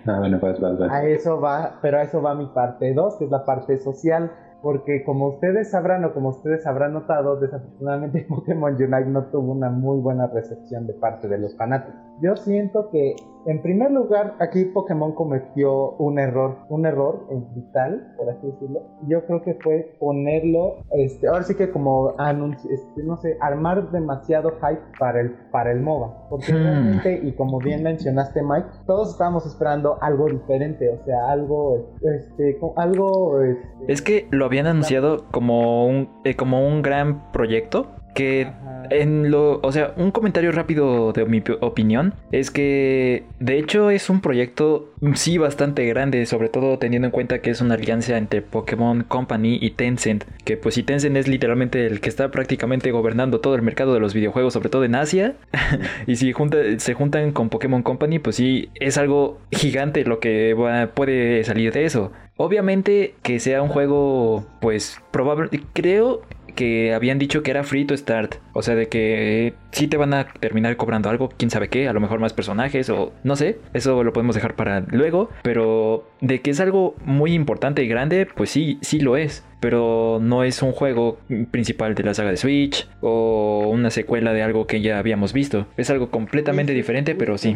Ah, 0.05 0.19
bueno, 0.19 0.39
pues, 0.39 0.59
pues, 0.59 0.73
pues. 0.77 0.91
a 0.91 1.05
eso 1.05 1.39
va, 1.39 1.79
pero 1.81 1.97
a 1.99 2.01
eso 2.03 2.21
va 2.21 2.35
mi 2.35 2.47
parte 2.47 2.93
2, 2.93 3.17
que 3.17 3.25
es 3.25 3.31
la 3.31 3.45
parte 3.45 3.77
social 3.77 4.31
porque 4.61 5.03
como 5.03 5.27
ustedes 5.29 5.71
sabrán 5.71 6.05
o 6.05 6.13
como 6.13 6.29
ustedes 6.29 6.65
habrán 6.67 6.93
notado, 6.93 7.39
desafortunadamente 7.39 8.25
Pokémon 8.29 8.73
Unite 8.73 9.05
no 9.05 9.25
tuvo 9.25 9.51
una 9.51 9.69
muy 9.69 9.99
buena 9.99 10.27
recepción 10.27 10.87
de 10.87 10.93
parte 10.93 11.27
de 11.27 11.39
los 11.39 11.55
fanáticos. 11.57 12.10
Yo 12.21 12.35
siento 12.35 12.89
que, 12.91 13.15
en 13.47 13.61
primer 13.63 13.89
lugar, 13.91 14.35
aquí 14.39 14.65
Pokémon 14.65 15.13
cometió 15.13 15.91
un 15.93 16.19
error, 16.19 16.57
un 16.69 16.85
error 16.85 17.25
en 17.31 17.51
vital, 17.55 18.13
por 18.15 18.29
así 18.29 18.45
decirlo. 18.45 18.81
Yo 19.07 19.25
creo 19.25 19.41
que 19.41 19.55
fue 19.55 19.95
ponerlo, 19.99 20.75
este, 20.91 21.27
ahora 21.27 21.41
sí 21.43 21.55
que 21.55 21.71
como 21.71 22.13
anunci 22.19 22.67
este, 22.71 23.01
no 23.03 23.17
sé, 23.17 23.37
armar 23.41 23.89
demasiado 23.89 24.51
hype 24.61 24.81
para 24.99 25.21
el, 25.21 25.31
para 25.51 25.71
el 25.71 25.81
MOBA. 25.81 26.29
Porque 26.29 26.53
Hmm. 26.53 26.57
realmente, 26.63 27.19
y 27.23 27.31
como 27.31 27.57
bien 27.57 27.81
mencionaste 27.81 28.43
Mike, 28.43 28.67
todos 28.85 29.11
estábamos 29.13 29.47
esperando 29.47 29.97
algo 30.01 30.27
diferente, 30.27 30.87
o 30.89 31.03
sea, 31.03 31.31
algo, 31.31 31.89
este, 32.03 32.59
algo, 32.75 33.41
este, 33.41 33.91
Es 33.91 34.01
que 34.03 34.27
lo 34.29 34.45
habían 34.45 34.67
anunciado 34.67 35.25
como 35.31 35.87
un, 35.87 36.09
eh, 36.23 36.35
como 36.35 36.67
un 36.67 36.83
gran 36.83 37.31
proyecto 37.31 37.87
que 38.13 38.43
Ajá. 38.47 38.83
en 38.89 39.31
lo, 39.31 39.59
o 39.63 39.71
sea, 39.71 39.93
un 39.97 40.11
comentario 40.11 40.51
rápido 40.51 41.13
de 41.13 41.25
mi 41.25 41.39
pi- 41.41 41.53
opinión 41.61 42.13
es 42.31 42.51
que 42.51 43.23
de 43.39 43.57
hecho 43.57 43.89
es 43.89 44.09
un 44.09 44.19
proyecto 44.21 44.91
mm, 44.99 45.13
sí 45.13 45.37
bastante 45.37 45.85
grande, 45.85 46.25
sobre 46.25 46.49
todo 46.49 46.77
teniendo 46.77 47.07
en 47.07 47.11
cuenta 47.11 47.39
que 47.39 47.49
es 47.51 47.61
una 47.61 47.75
alianza 47.75 48.17
entre 48.17 48.41
Pokémon 48.41 49.03
Company 49.03 49.57
y 49.61 49.71
Tencent, 49.71 50.25
que 50.43 50.57
pues 50.57 50.75
si 50.75 50.83
Tencent 50.83 51.15
es 51.15 51.27
literalmente 51.27 51.85
el 51.87 52.01
que 52.01 52.09
está 52.09 52.31
prácticamente 52.31 52.91
gobernando 52.91 53.39
todo 53.39 53.55
el 53.55 53.61
mercado 53.61 53.93
de 53.93 53.99
los 54.01 54.13
videojuegos, 54.13 54.53
sobre 54.53 54.69
todo 54.69 54.83
en 54.83 54.95
Asia, 54.95 55.35
y 56.07 56.17
si 56.17 56.33
junta- 56.33 56.57
se 56.79 56.93
juntan 56.93 57.31
con 57.31 57.49
Pokémon 57.49 57.83
Company, 57.83 58.19
pues 58.19 58.35
sí 58.35 58.69
es 58.75 58.97
algo 58.97 59.39
gigante 59.51 60.03
lo 60.03 60.19
que 60.19 60.53
va- 60.53 60.87
puede 60.87 61.43
salir 61.43 61.71
de 61.71 61.85
eso. 61.85 62.11
Obviamente 62.37 63.13
que 63.21 63.39
sea 63.39 63.61
un 63.61 63.69
juego, 63.69 64.45
pues 64.61 64.99
probable, 65.11 65.49
creo 65.73 66.21
que 66.51 66.93
habían 66.93 67.19
dicho 67.19 67.43
que 67.43 67.51
era 67.51 67.63
free 67.63 67.85
to 67.85 67.95
start, 67.95 68.35
o 68.53 68.61
sea, 68.61 68.75
de 68.75 68.87
que 68.87 69.53
sí 69.71 69.87
te 69.87 69.97
van 69.97 70.13
a 70.13 70.27
terminar 70.27 70.77
cobrando 70.77 71.09
algo, 71.09 71.29
quién 71.37 71.49
sabe 71.49 71.69
qué, 71.69 71.87
a 71.87 71.93
lo 71.93 71.99
mejor 71.99 72.19
más 72.19 72.33
personajes 72.33 72.89
o 72.89 73.13
no 73.23 73.35
sé, 73.35 73.59
eso 73.73 74.03
lo 74.03 74.13
podemos 74.13 74.35
dejar 74.35 74.55
para 74.55 74.81
luego, 74.81 75.29
pero 75.43 76.07
de 76.21 76.41
que 76.41 76.51
es 76.51 76.59
algo 76.59 76.95
muy 77.05 77.33
importante 77.33 77.83
y 77.83 77.87
grande, 77.87 78.27
pues 78.35 78.49
sí, 78.49 78.77
sí 78.81 78.99
lo 78.99 79.17
es, 79.17 79.43
pero 79.59 80.19
no 80.21 80.43
es 80.43 80.61
un 80.61 80.71
juego 80.71 81.19
principal 81.51 81.95
de 81.95 82.03
la 82.03 82.13
saga 82.13 82.31
de 82.31 82.37
Switch 82.37 82.87
o 83.01 83.69
una 83.71 83.89
secuela 83.91 84.33
de 84.33 84.41
algo 84.41 84.67
que 84.67 84.81
ya 84.81 84.99
habíamos 84.99 85.33
visto, 85.33 85.67
es 85.77 85.89
algo 85.89 86.09
completamente 86.09 86.73
diferente, 86.73 87.15
pero 87.15 87.37
sí. 87.37 87.55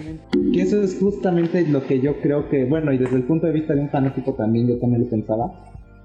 Que 0.53 0.61
eso 0.61 0.81
es 0.81 0.97
justamente 0.99 1.67
lo 1.67 1.85
que 1.85 1.99
yo 1.99 2.21
creo 2.21 2.49
que, 2.49 2.65
bueno, 2.65 2.93
y 2.93 2.97
desde 2.97 3.15
el 3.17 3.23
punto 3.23 3.47
de 3.47 3.53
vista 3.53 3.73
de 3.73 3.81
un 3.81 3.89
fanático 3.89 4.33
también, 4.33 4.67
yo 4.67 4.77
también 4.77 5.03
lo 5.03 5.09
pensaba. 5.09 5.51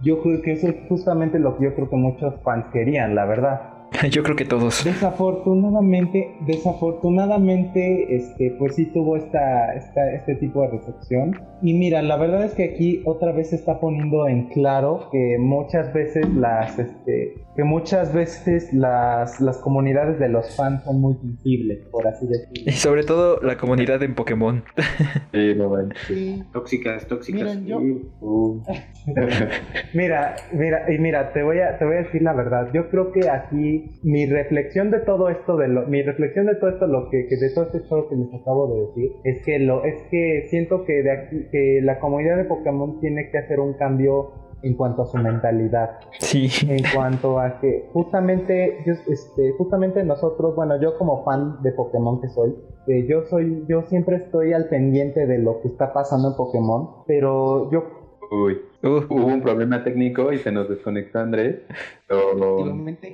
Yo 0.01 0.21
creo 0.21 0.43
que 0.43 0.53
eso 0.53 0.67
es 0.69 0.77
justamente 0.89 1.39
lo 1.39 1.57
que 1.57 1.65
yo 1.65 1.75
creo 1.75 1.89
que 1.89 1.97
muchos 1.97 2.35
fans 2.43 2.67
querían, 2.73 3.15
la 3.15 3.25
verdad. 3.27 3.70
Yo 4.11 4.23
creo 4.23 4.37
que 4.37 4.45
todos. 4.45 4.85
Desafortunadamente, 4.85 6.37
desafortunadamente, 6.47 8.15
este, 8.17 8.55
pues 8.59 8.75
sí 8.77 8.87
tuvo 8.87 9.17
esta, 9.17 9.75
esta, 9.75 10.13
este 10.13 10.37
tipo 10.37 10.63
de 10.63 10.69
recepción. 10.69 11.39
Y 11.63 11.75
mira, 11.75 12.01
la 12.03 12.17
verdad 12.17 12.45
es 12.45 12.55
que 12.55 12.65
aquí 12.65 13.03
otra 13.05 13.33
vez 13.33 13.51
se 13.51 13.57
está 13.57 13.79
poniendo 13.81 14.27
en 14.29 14.49
claro 14.49 15.09
que 15.13 15.37
muchas 15.39 15.93
veces 15.93 16.27
las, 16.35 16.79
este, 16.79 17.35
que 17.55 17.65
muchas 17.65 18.15
veces 18.15 18.73
las, 18.73 19.41
las 19.41 19.59
comunidades 19.59 20.19
de 20.19 20.29
los 20.31 20.55
fans 20.57 20.83
son 20.85 21.01
muy 21.01 21.15
sensibles, 21.17 21.81
por 21.91 22.07
así 22.07 22.27
decirlo. 22.27 22.63
Y 22.71 22.73
sobre 22.73 23.03
todo 23.05 23.41
la 23.43 23.57
comunidad 23.57 24.03
en 24.03 24.15
Pokémon. 24.15 24.63
Sí, 25.33 25.55
no, 25.57 25.69
bueno. 25.69 25.91
Sí. 26.09 26.43
Tóxicas, 26.53 27.07
tóxicas. 27.07 27.57
Miren, 27.57 27.67
yo- 27.67 27.81
Uh, 28.21 28.61
Mira, 29.95 30.37
mira, 30.53 30.93
y 30.93 30.99
mira, 30.99 31.33
te 31.33 31.43
voy 31.43 31.59
a, 31.61 31.79
te 31.79 31.85
voy 31.85 31.97
a 31.97 31.99
decir 31.99 32.23
la 32.23 32.33
verdad. 32.33 32.69
Yo 32.75 32.89
creo 32.91 33.13
que 33.13 33.29
aquí 33.31 33.80
mi 34.03 34.27
reflexión 34.27 34.91
de 34.91 35.01
todo 35.01 35.29
esto, 35.29 35.57
de 35.57 35.69
lo, 35.69 35.87
mi 35.87 36.03
reflexión 36.03 36.47
de 36.47 36.57
todo 36.57 36.71
esto, 36.71 36.87
lo 36.87 37.09
que, 37.11 37.27
que 37.27 37.37
de 37.37 37.51
todo 37.55 37.65
este 37.65 37.81
show 37.89 38.09
que 38.09 38.17
les 38.17 38.33
acabo 38.35 38.75
de 38.75 38.81
decir, 38.87 39.13
es 39.25 39.45
que 39.45 39.59
lo, 39.59 39.85
es 39.85 40.01
que 40.11 40.47
siento 40.49 40.85
que 40.85 41.03
de 41.03 41.11
aquí, 41.11 41.47
que 41.51 41.81
la 41.83 41.99
comunidad 42.01 42.37
de 42.37 42.45
Pokémon 42.45 43.01
tiene 43.01 43.31
que 43.31 43.39
hacer 43.39 43.61
un 43.61 43.75
cambio 43.75 44.33
en 44.63 44.75
cuanto 44.75 45.03
a 45.03 45.07
su 45.07 45.19
mentalidad. 45.19 45.99
Sí. 46.19 46.49
en 46.69 46.83
cuanto 46.95 47.39
a 47.39 47.61
que 47.61 47.89
justamente 47.93 48.79
yo, 48.87 48.93
este, 49.09 49.53
justamente 49.57 50.05
nosotros 50.05 50.55
bueno 50.55 50.81
yo 50.81 50.99
como 50.99 51.25
fan 51.25 51.63
de 51.63 51.73
Pokémon 51.73 52.21
que 52.21 52.29
soy 52.29 52.55
eh, 52.87 53.07
yo 53.09 53.25
soy 53.25 53.65
yo 53.69 53.83
siempre 53.83 54.17
estoy 54.17 54.53
al 54.53 54.69
pendiente 54.69 55.27
de 55.27 55.39
lo 55.39 55.63
que 55.63 55.69
está 55.69 55.93
pasando 55.93 56.29
en 56.29 56.37
Pokémon 56.37 57.05
pero 57.07 57.71
yo 57.71 57.85
uy. 58.31 58.59
Uh, 58.83 59.05
Hubo 59.09 59.27
un 59.27 59.43
problema 59.43 59.85
técnico 59.85 60.33
y 60.33 60.39
se 60.39 60.51
nos 60.51 60.69
desconectó 60.69 61.19
Andrés. 61.19 61.57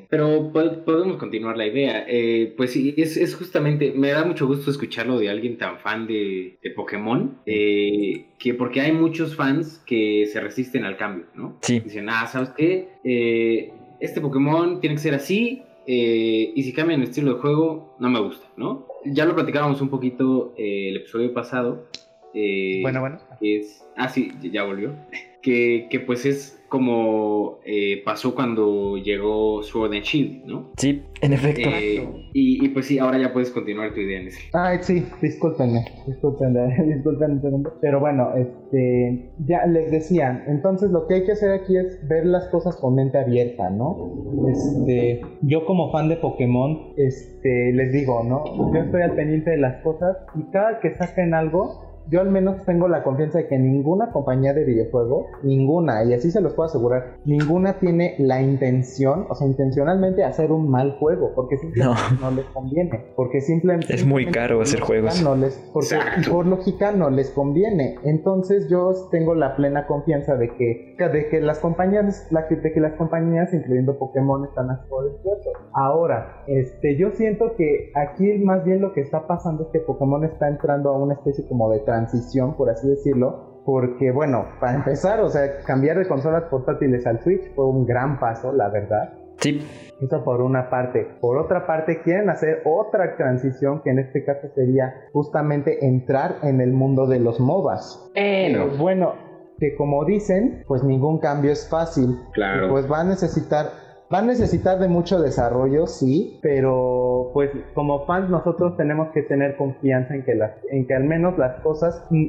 Pero... 0.09 0.53
Podemos 0.53 1.17
continuar 1.17 1.57
la 1.57 1.67
idea. 1.67 2.05
Eh, 2.09 2.55
pues 2.57 2.73
sí, 2.73 2.95
es, 2.97 3.17
es 3.17 3.35
justamente, 3.35 3.93
me 3.93 4.11
da 4.11 4.25
mucho 4.25 4.47
gusto 4.47 4.71
escucharlo 4.71 5.19
de 5.19 5.29
alguien 5.29 5.59
tan 5.59 5.79
fan 5.79 6.07
de, 6.07 6.59
de 6.63 6.71
Pokémon, 6.71 7.39
eh, 7.47 8.27
que 8.39 8.55
porque 8.55 8.81
hay 8.81 8.93
muchos 8.93 9.35
fans 9.35 9.83
que 9.87 10.27
se 10.33 10.41
resisten 10.41 10.85
al 10.85 10.97
cambio, 10.97 11.27
¿no? 11.35 11.57
sí. 11.63 11.81
Dicen, 11.81 12.09
ah, 12.09 12.27
¿sabes 12.27 12.51
qué? 12.51 12.89
Eh, 13.05 13.73
este 14.01 14.21
Pokémon 14.21 14.81
tiene 14.81 14.97
que 14.97 15.03
ser 15.03 15.15
así, 15.15 15.63
eh, 15.87 16.53
y 16.55 16.63
si 16.63 16.73
cambian 16.73 17.01
el 17.01 17.09
estilo 17.09 17.35
de 17.35 17.41
juego, 17.41 17.97
no 18.01 18.11
me 18.11 18.21
gusta, 18.21 18.47
¿no? 18.57 18.87
Ya 19.05 19.25
lo 19.25 19.35
platicábamos 19.35 19.81
un 19.81 19.89
poquito 19.89 20.53
eh, 20.57 20.89
el 20.91 20.97
episodio 20.97 21.33
pasado. 21.33 21.87
Eh, 22.37 22.81
bueno 22.83 23.01
bueno 23.01 23.19
que 23.41 23.59
es, 23.59 23.85
ah 23.97 24.09
sí, 24.09 24.33
ya 24.53 24.65
volvió, 24.65 24.95
que, 25.43 25.89
que 25.91 26.01
pues 26.01 26.27
es 26.27 26.57
como 26.69 27.59
eh, 27.65 28.03
pasó 28.05 28.35
cuando 28.35 28.97
llegó 28.97 29.63
Sword 29.63 29.95
and 29.95 30.03
Shield, 30.03 30.45
¿no? 30.47 30.73
Sí, 30.77 31.03
en 31.21 31.33
efecto. 31.33 31.69
Eh, 31.69 32.09
y, 32.33 32.65
y 32.65 32.69
pues 32.71 32.87
sí, 32.87 32.99
ahora 32.99 33.19
ya 33.19 33.33
puedes 33.33 33.51
continuar 33.51 33.95
tu 33.95 34.01
idea 34.01 34.21
en 34.21 34.29
ese. 34.29 34.41
Ay, 34.53 34.79
sí, 34.81 35.07
discúlpenme, 35.23 35.85
discúlpenme, 36.07 36.75
discúlpenme. 36.95 37.41
Pero 37.81 38.01
bueno, 38.01 38.35
este, 38.37 39.31
ya 39.47 39.65
les 39.67 39.91
decía, 39.91 40.45
entonces 40.49 40.91
lo 40.91 41.07
que 41.07 41.15
hay 41.15 41.25
que 41.25 41.33
hacer 41.33 41.53
aquí 41.53 41.77
es 41.77 42.01
ver 42.09 42.27
las 42.27 42.49
cosas 42.49 42.77
con 42.77 42.95
mente 42.97 43.19
abierta, 43.19 43.71
¿no? 43.71 44.13
Este, 44.51 45.21
yo 45.43 45.65
como 45.67 45.93
fan 45.93 46.09
de 46.09 46.17
Pokémon, 46.17 46.93
este, 46.97 47.73
les 47.73 47.93
digo, 47.93 48.25
¿no? 48.25 48.45
Yo 48.75 48.81
estoy 48.81 49.03
al 49.03 49.15
pendiente 49.15 49.51
de 49.51 49.59
las 49.59 49.83
cosas 49.83 50.17
y 50.35 50.43
cada 50.51 50.81
que 50.81 50.95
saquen 50.97 51.33
algo, 51.33 51.86
yo 52.11 52.21
al 52.21 52.31
menos 52.31 52.65
tengo 52.65 52.89
la 52.89 53.03
confianza 53.03 53.39
de 53.39 53.49
que 53.49 53.59
ninguna 53.59 54.11
compañía 54.13 54.55
de 54.55 54.65
videojuego, 54.65 55.27
ninguna, 55.43 56.05
y 56.05 56.13
así 56.15 56.31
se 56.31 56.41
los 56.41 56.55
puedo 56.55 56.69
asegurar, 56.69 57.17
ninguna 57.25 57.79
tiene 57.79 58.15
la 58.19 58.41
intención, 58.43 59.27
o 59.29 59.35
sea, 59.35 59.47
intencionalmente 59.47 60.25
hacer 60.25 60.53
un 60.53 60.71
mal 60.71 60.97
juego, 60.99 61.33
porque 61.35 61.57
simplemente 61.59 62.01
no, 62.21 62.31
les 62.31 62.45
conviene, 62.47 63.05
porque 63.17 63.41
simplemente... 63.41 63.95
Es 63.95 64.05
muy 64.07 64.27
caro 64.27 64.61
hacer 64.61 64.81
juegos. 64.81 65.23
No 65.23 65.35
les, 65.37 65.57
porque, 65.73 65.97
y 66.21 66.29
por 66.31 66.47
lógica 66.47 66.93
no 66.93 67.11
les 67.11 67.31
conviene. 67.31 67.97
Entonces 68.05 68.69
yo 68.69 68.93
tengo 69.11 69.35
la 69.35 69.57
plena 69.57 69.87
confianza 69.87 70.37
de 70.37 70.49
que, 70.57 70.97
de 70.99 71.29
que 71.29 71.41
las 71.41 71.59
compañías, 71.59 72.27
la- 72.31 72.47
de 72.49 72.73
que 72.73 72.81
las 72.81 72.95
compañías, 72.95 73.53
incluyendo 73.53 73.99
Pokémon, 73.99 74.45
están 74.45 74.71
a 74.71 74.75
esfuerzo. 74.83 75.51
Ahora, 75.73 76.43
este, 76.47 76.97
yo 76.97 77.11
siento 77.13 77.55
que 77.57 77.91
aquí 77.95 78.39
más 78.45 78.65
bien 78.65 78.81
lo 78.81 78.93
que 78.93 79.01
está 79.01 79.27
pasando 79.27 79.65
es 79.65 79.69
que 79.71 79.81
Pokémon 79.81 80.25
está 80.25 80.49
entrando 80.49 80.91
a 80.91 80.99
una 80.99 81.15
especie 81.15 81.47
como 81.49 81.71
de 81.71 81.81
transición, 81.97 82.57
por 82.57 82.71
así 82.71 82.89
decirlo, 82.89 83.63
porque 83.65 84.13
bueno, 84.13 84.47
para 84.61 84.75
empezar, 84.75 85.21
o 85.21 85.29
sea, 85.29 85.59
cambiar 85.65 85.99
de 85.99 86.07
consolas 86.07 86.45
portátiles 86.45 87.07
al 87.07 87.21
Switch 87.21 87.53
fue 87.55 87.67
un 87.67 87.87
gran 87.87 88.21
paso, 88.21 88.53
la 88.53 88.69
verdad. 88.69 89.13
Sí. 89.39 89.61
Eso 90.01 90.25
por 90.25 90.41
una 90.41 90.71
parte. 90.71 91.07
Por 91.21 91.37
otra 91.39 91.67
parte, 91.67 92.01
quieren 92.03 92.31
hacer 92.31 92.63
otra 92.65 93.17
transición 93.17 93.83
que 93.83 93.91
en 93.91 93.99
este 93.99 94.25
caso 94.25 94.49
sería 94.55 94.95
justamente 95.13 95.87
entrar 95.87 96.37
en 96.43 96.61
el 96.61 96.73
mundo 96.73 97.07
de 97.07 97.21
los 97.21 97.41
MOBAs. 97.41 98.11
Bueno. 98.15 98.67
Pues 98.67 98.79
bueno, 98.79 99.15
que 99.59 99.75
como 99.77 100.05
dicen, 100.05 100.65
pues 100.67 100.85
ningún 100.85 101.19
cambio 101.19 101.53
es 101.53 101.69
fácil. 101.69 102.17
Claro. 102.33 102.67
Y 102.67 102.71
pues 102.71 102.91
va 102.91 103.01
a 103.01 103.05
necesitar 103.05 103.67
Va 104.13 104.21
a 104.21 104.23
necesitar 104.23 104.79
de 104.79 104.87
mucho 104.87 105.21
desarrollo, 105.21 105.89
sí, 105.89 106.39
pero 106.41 107.16
pues 107.37 107.51
como 107.75 108.07
fans 108.07 108.31
nosotros 108.31 108.79
tenemos 108.79 109.09
que 109.13 109.21
tener 109.21 109.57
confianza 109.57 110.15
en 110.15 110.25
que 110.25 110.35
las, 110.35 110.53
en 110.71 110.87
que 110.87 110.95
al 110.95 111.05
menos 111.05 111.37
las 111.37 111.61
cosas, 111.61 112.03
mm, 112.09 112.25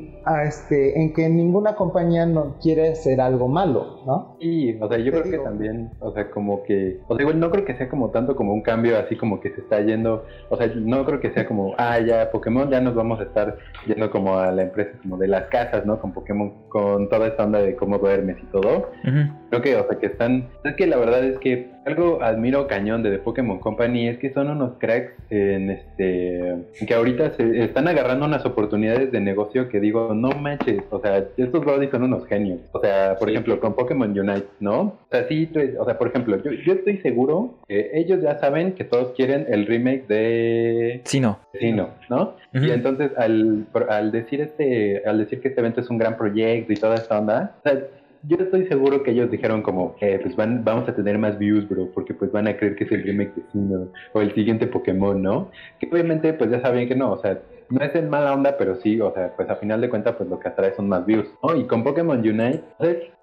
este, 0.46 1.02
en 1.02 1.14
que 1.14 1.30
ninguna 1.30 1.76
compañía 1.76 2.26
no 2.26 2.58
quiere 2.62 2.90
hacer 2.90 3.22
algo 3.22 3.48
malo, 3.48 4.02
¿no? 4.06 4.36
Sí, 4.42 4.78
o 4.82 4.90
sea, 4.90 4.98
yo 4.98 5.14
Te 5.14 5.22
creo 5.22 5.32
que 5.32 5.38
también, 5.38 5.92
o 6.02 6.12
sea, 6.12 6.30
como 6.30 6.62
que, 6.64 7.00
o 7.08 7.16
sea, 7.16 7.22
igual 7.24 7.40
no 7.40 7.50
creo 7.52 7.64
que 7.64 7.78
sea 7.78 7.88
como 7.88 8.10
tanto 8.10 8.36
como 8.36 8.52
un 8.52 8.62
cambio 8.62 9.00
así 9.00 9.16
como 9.16 9.40
que 9.40 9.52
se 9.52 9.62
está 9.62 9.80
yendo, 9.80 10.26
o 10.50 10.58
sea, 10.58 10.68
no 10.76 11.06
creo 11.06 11.22
que 11.22 11.32
sea 11.32 11.48
como, 11.48 11.74
ah, 11.78 11.98
ya, 12.02 12.30
Pokémon 12.30 12.70
ya 12.70 12.82
nos 12.82 12.94
vamos 12.94 13.22
a 13.22 13.24
estar 13.24 13.56
yendo 13.86 14.12
como 14.12 14.38
a 14.38 14.52
la 14.52 14.64
empresa 14.64 14.92
como 15.02 15.16
de 15.16 15.30
las 15.30 15.44
casas, 15.46 15.86
¿no? 15.86 16.02
Con 16.02 16.12
Pokémon, 16.12 16.52
con 16.68 17.08
toda 17.08 17.28
esta 17.28 17.46
onda 17.46 17.62
de 17.62 17.78
cómo 17.78 17.98
duermes 17.98 18.36
y 18.44 18.46
todo. 18.48 18.90
Ujú. 19.06 19.32
Creo 19.52 19.62
que, 19.62 19.76
o 19.78 19.88
sea, 19.88 19.98
que 19.98 20.08
están, 20.08 20.50
es 20.66 20.76
que 20.76 20.86
la 20.86 20.98
verdad 20.98 21.24
es 21.24 21.40
que 21.40 21.72
algo 21.88 22.22
admiro 22.22 22.68
cañón 22.68 23.02
de 23.02 23.12
The 23.12 23.20
Pokémon 23.20 23.60
Company 23.60 24.08
es 24.10 24.18
que 24.18 24.32
son 24.32 24.50
unos 24.50 24.74
cracks 24.78 25.14
en 25.30 25.70
este, 25.72 26.56
que 26.86 26.94
ahorita 26.94 27.32
se 27.32 27.64
están 27.64 27.88
agarrando 27.88 28.26
unas 28.26 28.46
oportunidades 28.46 29.12
de 29.12 29.20
negocio 29.22 29.70
que 29.70 29.80
digo, 29.80 30.14
no 30.14 30.30
manches, 30.32 30.84
o 30.92 31.00
sea, 31.00 31.24
estos 31.38 31.62
brodis 31.64 31.90
son 31.90 32.04
unos 32.04 32.26
genios. 32.28 32.60
O 32.74 32.80
sea, 32.80 33.16
por 33.18 33.28
Sí. 33.30 33.34
ejemplo, 33.34 33.60
con 33.60 33.74
Pokémon 33.74 34.10
Unite, 34.18 34.48
¿no? 34.60 34.80
O 34.82 34.98
sea, 35.12 35.28
sí, 35.28 35.50
o 35.80 35.86
sea, 35.86 35.98
por 35.98 36.08
ejemplo, 36.10 36.42
yo, 36.44 36.52
yo 36.52 36.74
estoy 36.74 36.98
seguro 36.98 37.56
que 37.68 37.92
ellos 37.94 38.22
ya 38.22 38.38
saben 38.40 38.74
que 38.74 38.84
todos 38.84 39.14
quieren 39.14 39.46
el 39.50 39.66
remake 39.66 40.08
de 40.08 41.02
Sí, 41.06 41.20
no. 41.20 41.40
Sino, 41.60 41.90
¿no? 42.10 42.34
Ujú. 42.54 42.66
Y 42.66 42.72
entonces 42.72 43.12
al, 43.18 43.66
al 43.90 44.12
decir 44.12 44.42
este, 44.42 45.04
al 45.06 45.18
decir 45.20 45.40
que 45.42 45.48
este 45.48 45.62
evento 45.62 45.82
es 45.82 45.90
un 45.90 45.98
gran 45.98 46.18
proyecto 46.18 46.72
y 46.74 46.76
toda 46.76 46.96
esta 46.96 47.20
onda, 47.20 47.56
o 47.60 47.62
sea, 47.70 47.80
yo 48.28 48.38
estoy 48.38 48.68
seguro 48.68 49.04
que 49.04 49.12
ellos 49.12 49.32
dijeron 49.32 49.62
como, 49.62 49.96
eh, 50.02 50.20
pues 50.22 50.36
van, 50.36 50.64
vamos 50.64 50.88
a 50.90 50.96
tener 50.96 51.18
más 51.18 51.38
views, 51.38 51.68
bro, 51.68 51.90
porque 51.94 52.14
pues 52.14 52.32
van 52.32 52.48
a 52.48 52.58
creer 52.58 52.76
que 52.76 52.84
es 52.84 52.92
el 52.92 53.04
remake 53.04 53.36
de 53.36 53.44
Sino 53.52 53.88
o 54.14 54.22
el 54.22 54.34
siguiente 54.34 54.68
Pokémon, 54.68 55.22
¿no? 55.22 55.50
Que 55.80 55.88
obviamente 55.92 56.34
pues 56.34 56.52
ya 56.52 56.62
saben 56.62 56.88
que 56.88 56.96
no, 56.96 57.14
o 57.14 57.22
sea, 57.22 57.40
no 57.70 57.84
es 57.84 57.94
en 57.96 58.10
mala 58.10 58.34
onda, 58.34 58.56
pero 58.58 58.76
sí, 58.76 59.00
o 59.02 59.14
sea, 59.14 59.34
pues 59.36 59.50
a 59.50 59.56
final 59.56 59.82
de 59.82 59.90
cuentas 59.90 60.16
pues 60.16 60.30
lo 60.30 60.40
que 60.40 60.48
atrae 60.48 60.76
son 60.76 60.88
más 60.90 61.06
views, 61.06 61.28
¿no? 61.44 61.56
Y 61.56 61.66
con 61.66 61.84
Pokémon 61.84 62.20
Unite, 62.20 62.64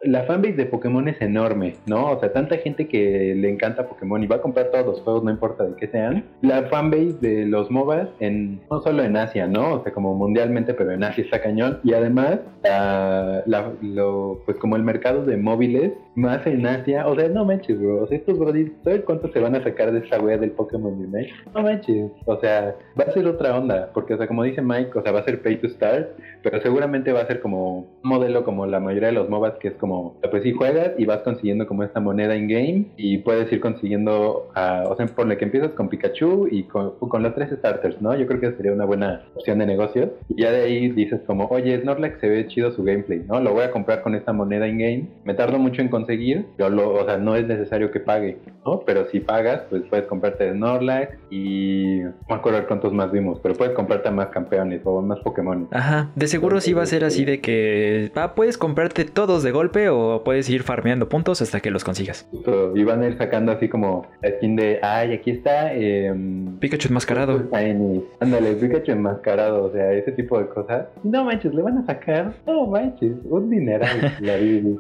la 0.03 0.25
fanbase 0.25 0.55
de 0.55 0.67
Pokémon 0.67 1.09
es 1.09 1.21
enorme, 1.21 1.77
¿no? 1.87 2.13
O 2.13 2.21
sea, 2.21 2.33
tanta 2.33 2.57
gente 2.59 2.89
que 2.89 3.35
le 3.35 3.49
encanta 3.49 3.89
Pokémon 3.89 4.23
y 4.23 4.27
va 4.27 4.37
a 4.37 4.43
comprar 4.43 4.71
todos 4.71 4.87
los 4.87 5.01
juegos, 5.01 5.25
no 5.25 5.31
importa 5.31 5.65
de 5.65 5.77
qué 5.77 5.89
sean. 5.89 6.25
La 6.43 6.65
fanbase 6.65 7.19
de 7.21 7.47
los 7.47 7.71
MOBAs, 7.71 8.09
en, 8.21 8.61
no 8.71 8.81
solo 8.83 9.03
en 9.03 9.17
Asia, 9.17 9.47
¿no? 9.47 9.75
O 9.75 9.83
sea, 9.83 9.93
como 9.93 10.15
mundialmente, 10.15 10.75
pero 10.75 10.93
en 10.93 11.05
Asia 11.05 11.25
está 11.25 11.41
cañón. 11.41 11.81
Y 11.83 11.95
además, 11.95 12.39
la, 12.63 13.73
lo, 13.81 14.41
pues 14.45 14.59
como 14.59 14.77
el 14.77 14.83
mercado 14.83 15.25
de 15.25 15.37
móviles, 15.37 15.93
más 16.15 16.47
en 16.47 16.67
Asia, 16.67 17.07
o 17.07 17.15
sea, 17.17 17.29
no 17.29 17.45
manches, 17.45 17.81
bro. 17.81 18.05
O 18.05 18.07
sea, 18.07 18.19
estos 18.19 18.39
brodis, 18.39 18.73
¿sabes 18.85 19.03
cuánto 19.05 19.29
se 19.33 19.41
van 19.41 19.55
a 19.57 19.63
sacar 19.63 19.93
de 19.93 20.01
esta 20.01 20.21
wea 20.21 20.39
del 20.39 20.51
Pokémon 20.53 20.93
Unite? 20.93 21.33
No 21.55 21.63
manches. 21.63 22.11
O 22.27 22.39
sea, 22.41 22.75
va 22.99 23.05
a 23.05 23.13
ser 23.13 23.27
otra 23.27 23.57
onda, 23.57 23.91
porque, 23.93 24.15
o 24.15 24.19
sea, 24.19 24.27
como 24.35 24.43
dice 24.43 24.61
Mike, 24.63 24.99
o 24.99 25.03
sea, 25.03 25.13
va 25.13 25.21
a 25.21 25.25
ser 25.25 25.41
pay 25.41 25.57
to 25.61 25.69
start, 25.69 26.09
pero 26.45 26.61
seguramente 26.61 27.13
va 27.13 27.23
a 27.23 27.27
ser 27.27 27.41
como 27.41 27.79
un 27.79 27.87
modelo 28.03 28.45
como 28.45 28.67
la 28.67 28.79
mayoría 28.79 29.09
de 29.09 29.15
los 29.15 29.31
MOBAs, 29.31 29.55
que 29.55 29.69
es 29.69 29.75
como, 29.75 30.21
pues 30.31 30.43
sí 30.43 30.53
juegas 30.53 30.93
y 30.99 31.07
vas 31.07 31.21
consiguiendo 31.21 31.67
como 31.67 31.83
esta 31.83 32.01
moneda 32.01 32.37
in 32.37 32.49
game 32.49 32.85
y 32.97 33.19
puedes 33.19 33.51
ir 33.51 33.61
consiguiendo, 33.61 34.51
ah, 34.55 34.85
o 34.87 34.95
sea, 34.95 35.07
ponle 35.07 35.39
que 35.39 35.47
empiezas 35.47 35.73
con 35.73 35.89
Pikachu 35.89 36.49
y 36.51 36.65
con, 36.65 36.99
con 36.99 37.23
los 37.23 37.35
tres 37.35 37.51
starters, 37.51 38.01
¿no? 38.03 38.15
Yo 38.15 38.27
creo 38.27 38.41
que 38.41 38.53
sería 38.53 38.73
una 38.73 38.85
buena 38.85 39.23
opción 39.35 39.59
de 39.59 39.67
negocio. 39.67 40.13
Y 40.29 40.43
ya 40.43 40.53
de 40.53 40.65
ahí 40.65 40.91
dices 40.91 41.23
como, 41.27 41.47
oye, 41.47 41.81
Snorlax 41.81 42.21
se 42.21 42.29
ve 42.29 42.47
chido 42.47 42.73
su 42.73 42.85
gameplay, 42.85 43.25
¿no? 43.27 43.41
Lo 43.41 43.55
voy 43.55 43.65
a 43.65 43.71
comprar 43.71 44.03
con 44.03 44.15
esta 44.15 44.35
moneda 44.35 44.69
in 44.69 44.79
game. 44.79 45.09
Me 45.25 45.33
tardo 45.33 45.59
mucho 45.59 45.81
en 45.81 45.89
conseguir, 45.89 46.47
pero 46.59 46.69
lo, 46.69 46.95
o 46.95 47.05
sea, 47.07 47.17
no 47.17 47.37
es 47.37 47.47
necesario 47.47 47.91
que 47.91 48.01
pague, 48.01 48.37
¿no? 48.67 48.81
Pero 48.81 49.07
si 49.11 49.21
pagas, 49.21 49.63
pues 49.71 49.83
puedes 49.89 50.07
comprarte 50.07 50.53
Snorlax 50.53 51.17
y 51.31 52.01
no 52.01 52.13
me 52.29 52.35
acuerdo 52.35 52.67
cuántos 52.67 52.93
más 52.93 53.11
vimos, 53.11 53.41
pero 53.43 53.55
puedes 53.55 53.75
comprarte 53.75 54.11
más 54.11 54.29
campeones 54.29 54.83
o 54.85 55.01
más 55.01 55.19
Pokémon. 55.21 55.69
Ajá, 55.71 56.11
de 56.15 56.27
seguro 56.35 56.61
sí 56.61 56.73
va 56.73 56.83
a 56.83 56.87
ser 56.87 57.05
así 57.05 57.25
de 57.25 57.41
que 57.41 58.11
ah, 58.17 58.35
puedes 58.35 58.59
comprarte 58.59 59.05
todos 59.05 59.43
de 59.43 59.53
golpe 59.53 59.89
o 59.89 60.23
puedes 60.25 60.49
ir 60.51 60.63
farmeando 60.65 61.09
puntos 61.09 61.41
hasta 61.43 61.61
que 61.61 61.71
los 61.71 61.85
consigas. 61.85 62.27
Y 62.75 62.83
van 62.83 63.03
a 63.03 63.07
ir 63.07 63.17
sacando 63.17 63.53
así 63.53 63.69
como 63.69 64.07
la 64.21 64.31
skin 64.31 64.57
de, 64.57 64.81
ay, 64.83 65.13
aquí 65.13 65.31
está. 65.31 65.73
em, 65.73 66.59
Pikachu 66.59 66.89
enmascarado. 66.89 67.49
Ándale, 68.21 68.55
Pikachu 68.55 68.93
enmascarado, 68.93 69.65
o 69.65 69.73
sea, 69.73 69.93
ese 69.93 70.13
tipo 70.13 70.39
de 70.39 70.47
cosas. 70.49 70.87
No 71.03 71.25
manches, 71.25 71.55
le 71.55 71.63
van 71.63 71.79
a 71.79 71.87
sacar, 71.87 72.35
no 72.47 72.67
manches, 72.67 73.13
un 73.25 73.51
dineral. 73.51 74.17
la. 74.21 74.35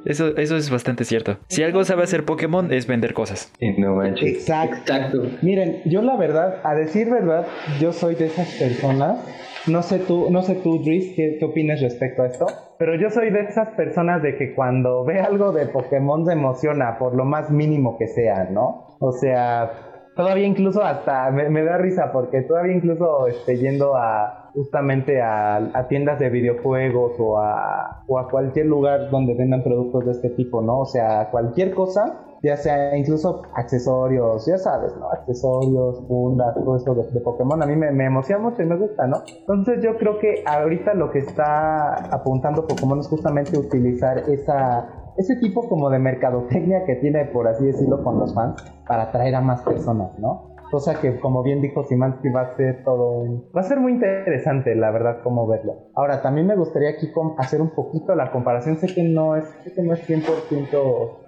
Eso, 0.04 0.36
eso 0.36 0.56
es 0.56 0.70
bastante 0.70 1.04
cierto. 1.04 1.38
Si 1.48 1.62
algo 1.62 1.84
sabe 1.84 2.02
hacer 2.02 2.24
Pokémon 2.24 2.72
es 2.72 2.86
vender 2.86 3.14
cosas. 3.14 3.52
Sí, 3.60 3.74
no 3.78 3.94
manches. 3.96 4.28
Exacto. 4.28 4.76
Exacto. 4.78 5.22
Miren, 5.42 5.82
yo 5.84 6.02
la 6.02 6.16
verdad, 6.16 6.60
a 6.64 6.74
decir 6.74 7.08
verdad, 7.10 7.46
yo 7.80 7.92
soy 7.92 8.14
de 8.16 8.26
esas 8.26 8.48
personas. 8.54 9.18
No 9.66 9.83
sé 9.83 9.98
tú, 10.00 10.31
no 10.31 10.42
sé 10.42 10.57
tú, 10.57 10.83
Dries, 10.83 11.14
¿qué, 11.16 11.37
qué 11.38 11.44
opinas 11.44 11.81
respecto 11.81 12.22
a 12.22 12.27
esto? 12.27 12.46
Pero 12.79 12.96
yo 12.96 13.09
soy 13.09 13.31
de 13.31 13.40
esas 13.40 13.68
personas 13.70 14.22
de 14.22 14.37
que 14.37 14.55
cuando 14.55 15.05
ve 15.05 15.20
algo 15.20 15.53
de 15.53 15.66
Pokémon 15.66 16.27
se 16.27 16.33
emociona, 16.33 16.98
por 16.98 17.14
lo 17.14 17.24
más 17.24 17.50
mínimo 17.50 17.96
que 17.96 18.07
sea, 18.09 18.44
¿no? 18.50 18.96
O 19.00 19.12
sea, 19.12 19.70
todavía 20.16 20.46
incluso 20.46 20.83
hasta 20.83 21.31
me, 21.31 21.48
me 21.48 21.64
da 21.64 21.79
risa 21.79 22.12
porque 22.12 22.42
todavía 22.42 22.77
incluso 22.77 23.27
este, 23.27 23.57
yendo 23.57 23.96
a 23.96 24.43
justamente 24.54 25.20
a, 25.20 25.56
a 25.56 25.88
tiendas 25.88 26.18
de 26.18 26.30
videojuegos 26.30 27.12
o 27.18 27.38
a, 27.38 28.04
o 28.06 28.18
a 28.18 28.30
cualquier 28.30 28.66
lugar 28.66 29.10
donde 29.10 29.34
vendan 29.34 29.62
productos 29.62 30.06
de 30.06 30.12
este 30.12 30.30
tipo, 30.30 30.62
¿no? 30.62 30.80
O 30.80 30.86
sea, 30.86 31.28
cualquier 31.30 31.74
cosa 31.74 32.20
ya 32.44 32.58
sea 32.58 32.94
incluso 32.94 33.42
accesorios, 33.54 34.44
ya 34.44 34.58
sabes, 34.58 34.94
¿no? 34.98 35.10
Accesorios, 35.10 36.06
fundas, 36.06 36.54
todo 36.54 36.76
eso 36.76 36.94
de, 36.94 37.20
Pokémon, 37.20 37.62
a 37.62 37.66
mí 37.66 37.74
me, 37.74 37.90
me 37.90 38.04
emociona 38.04 38.42
mucho 38.42 38.62
y 38.62 38.66
me 38.66 38.76
gusta, 38.76 39.06
¿no? 39.06 39.22
Entonces 39.26 39.82
yo 39.82 39.96
creo 39.96 40.18
que 40.18 40.44
ahorita 40.44 40.92
lo 40.92 41.10
que 41.10 41.20
está 41.20 41.94
apuntando 42.14 42.66
Pokémon 42.66 42.98
es 42.98 43.08
justamente 43.08 43.56
utilizar 43.56 44.18
esa, 44.28 45.12
ese 45.16 45.36
tipo 45.36 45.66
como 45.70 45.88
de 45.88 45.98
mercadotecnia 45.98 46.84
que 46.84 46.96
tiene, 46.96 47.24
por 47.24 47.48
así 47.48 47.64
decirlo, 47.64 48.04
con 48.04 48.18
los 48.18 48.34
fans 48.34 48.62
para 48.86 49.04
atraer 49.04 49.36
a 49.36 49.40
más 49.40 49.62
personas, 49.62 50.10
¿no? 50.18 50.53
Cosa 50.74 51.00
que, 51.00 51.20
como 51.20 51.44
bien 51.44 51.62
dijo 51.62 51.84
Simansky, 51.84 52.30
va 52.30 52.40
a 52.40 52.56
ser 52.56 52.82
todo 52.82 53.22
Va 53.56 53.60
a 53.60 53.62
ser 53.62 53.78
muy 53.78 53.92
interesante, 53.92 54.74
la 54.74 54.90
verdad, 54.90 55.18
cómo 55.22 55.46
verlo. 55.46 55.90
Ahora, 55.94 56.20
también 56.20 56.48
me 56.48 56.56
gustaría 56.56 56.88
aquí 56.90 57.12
hacer 57.38 57.62
un 57.62 57.70
poquito 57.70 58.16
la 58.16 58.32
comparación. 58.32 58.76
Sé 58.78 58.92
que 58.92 59.04
no 59.04 59.37
es, 59.37 59.44
sé 59.62 59.72
que 59.72 59.84
no 59.84 59.92
es 59.94 60.00
100%, 60.04 60.24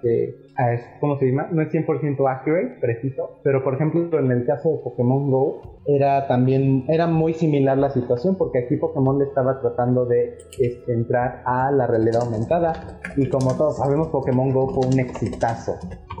este, 0.03 0.35
ah, 0.57 0.75
¿cómo 0.99 1.17
se 1.17 1.27
llama? 1.27 1.47
No 1.49 1.61
es 1.61 1.71
100% 1.71 2.29
accurate, 2.29 2.75
preciso. 2.81 3.39
Pero, 3.41 3.63
por 3.63 3.75
ejemplo, 3.75 4.19
en 4.19 4.29
el 4.33 4.45
caso 4.45 4.69
de 4.69 4.77
Pokémon 4.83 5.31
GO, 5.31 5.61
era 5.85 6.27
también, 6.27 6.83
era 6.89 7.07
muy 7.07 7.33
similar 7.33 7.77
la 7.77 7.89
situación, 7.89 8.35
porque 8.35 8.65
aquí 8.65 8.75
Pokémon 8.75 9.17
le 9.17 9.23
estaba 9.23 9.61
tratando 9.61 10.05
de 10.05 10.39
este, 10.59 10.91
entrar 10.91 11.41
a 11.45 11.71
la 11.71 11.87
realidad 11.87 12.23
aumentada. 12.23 12.73
Y 13.15 13.29
como 13.29 13.55
todos 13.55 13.77
sabemos, 13.77 14.09
Pokémon 14.09 14.51
GO 14.51 14.67
fue 14.67 14.87
un 14.91 14.99
exitazo. 14.99 15.75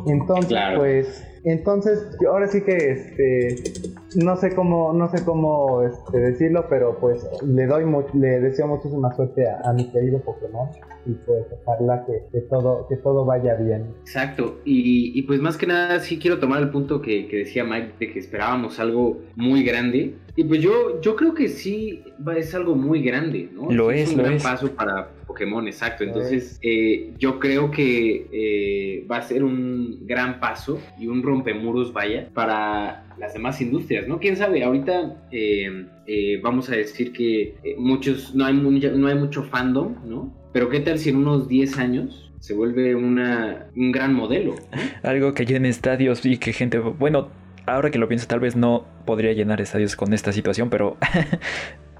Entonces, 0.05 0.47
Claro. 0.47 0.79
pues, 0.79 1.36
entonces, 1.51 1.99
ahora 2.29 2.47
sí 2.47 2.61
que, 2.61 2.75
este, 2.75 3.55
no 4.15 4.35
sé 4.37 4.55
cómo, 4.55 4.93
no 4.93 5.09
sé 5.09 5.23
cómo 5.25 5.83
este, 5.83 6.17
decirlo, 6.19 6.65
pero 6.69 6.97
pues 6.99 7.27
le 7.45 7.65
doy, 7.65 7.83
le 8.13 8.39
deseo 8.39 8.67
muchísima 8.67 9.13
suerte 9.15 9.47
a, 9.47 9.61
a 9.69 9.73
mi 9.73 9.89
querido 9.91 10.19
Pokémon 10.21 10.69
y 11.05 11.11
pues 11.25 11.45
ojalá 11.65 12.05
que, 12.05 12.23
que 12.31 12.41
todo, 12.47 12.87
que 12.87 12.97
todo 12.97 13.25
vaya 13.25 13.55
bien. 13.55 13.93
Exacto, 14.01 14.59
y, 14.65 15.17
y 15.17 15.21
pues 15.23 15.39
más 15.39 15.57
que 15.57 15.67
nada 15.67 15.99
sí 15.99 16.19
quiero 16.19 16.39
tomar 16.39 16.61
el 16.61 16.69
punto 16.69 17.01
que, 17.01 17.27
que 17.27 17.37
decía 17.37 17.63
Mike 17.63 17.93
de 17.99 18.11
que 18.11 18.19
esperábamos 18.19 18.79
algo 18.79 19.21
muy 19.35 19.63
grande. 19.63 20.15
Y 20.35 20.43
pues 20.43 20.61
yo, 20.61 21.01
yo 21.01 21.15
creo 21.15 21.33
que 21.33 21.47
sí 21.47 22.03
va, 22.25 22.37
es 22.37 22.53
algo 22.53 22.75
muy 22.75 23.01
grande, 23.01 23.49
¿no? 23.53 23.71
Lo 23.71 23.91
Sí 23.91 23.99
es, 23.99 24.11
un 24.11 24.17
lo 24.17 24.23
gran 24.23 24.35
es. 24.35 24.43
paso 24.43 24.71
para 24.71 25.09
Pokémon, 25.25 25.65
exacto. 25.67 26.03
Entonces 26.03 26.59
eh, 26.61 27.13
yo 27.17 27.39
creo 27.39 27.71
que 27.71 28.27
eh, 28.31 29.07
va 29.09 29.17
a 29.17 29.21
ser 29.23 29.43
un 29.43 30.05
gran 30.05 30.39
paso 30.39 30.79
y 30.99 31.07
un 31.07 31.23
rompemuros, 31.23 31.91
vaya, 31.91 32.29
para 32.35 33.06
las 33.19 33.33
demás 33.33 33.59
industrias, 33.61 34.07
¿no? 34.07 34.19
Quién 34.19 34.35
sabe, 34.35 34.63
ahorita 34.63 35.23
eh, 35.31 35.85
eh, 36.05 36.39
vamos 36.41 36.69
a 36.69 36.75
decir 36.75 37.11
que 37.13 37.55
eh, 37.63 37.75
muchos, 37.77 38.35
no 38.35 38.45
hay, 38.45 38.53
no 38.53 39.07
hay 39.07 39.15
mucho 39.15 39.43
fandom, 39.43 39.95
¿no? 40.05 40.33
Pero 40.53 40.69
qué 40.69 40.79
tal 40.79 40.99
si 40.99 41.09
en 41.09 41.17
unos 41.17 41.47
10 41.47 41.77
años 41.77 42.31
se 42.39 42.53
vuelve 42.53 42.95
una, 42.95 43.67
un 43.75 43.91
gran 43.91 44.13
modelo. 44.13 44.55
Algo 45.03 45.33
que 45.33 45.45
llene 45.45 45.69
estadios 45.69 46.25
y 46.25 46.37
que 46.37 46.53
gente, 46.53 46.79
bueno, 46.79 47.29
ahora 47.65 47.91
que 47.91 47.97
lo 47.97 48.07
pienso, 48.07 48.27
tal 48.27 48.39
vez 48.39 48.55
no 48.55 48.85
podría 49.05 49.33
llenar 49.33 49.61
estadios 49.61 49.95
con 49.95 50.13
esta 50.13 50.31
situación, 50.31 50.69
pero 50.69 50.97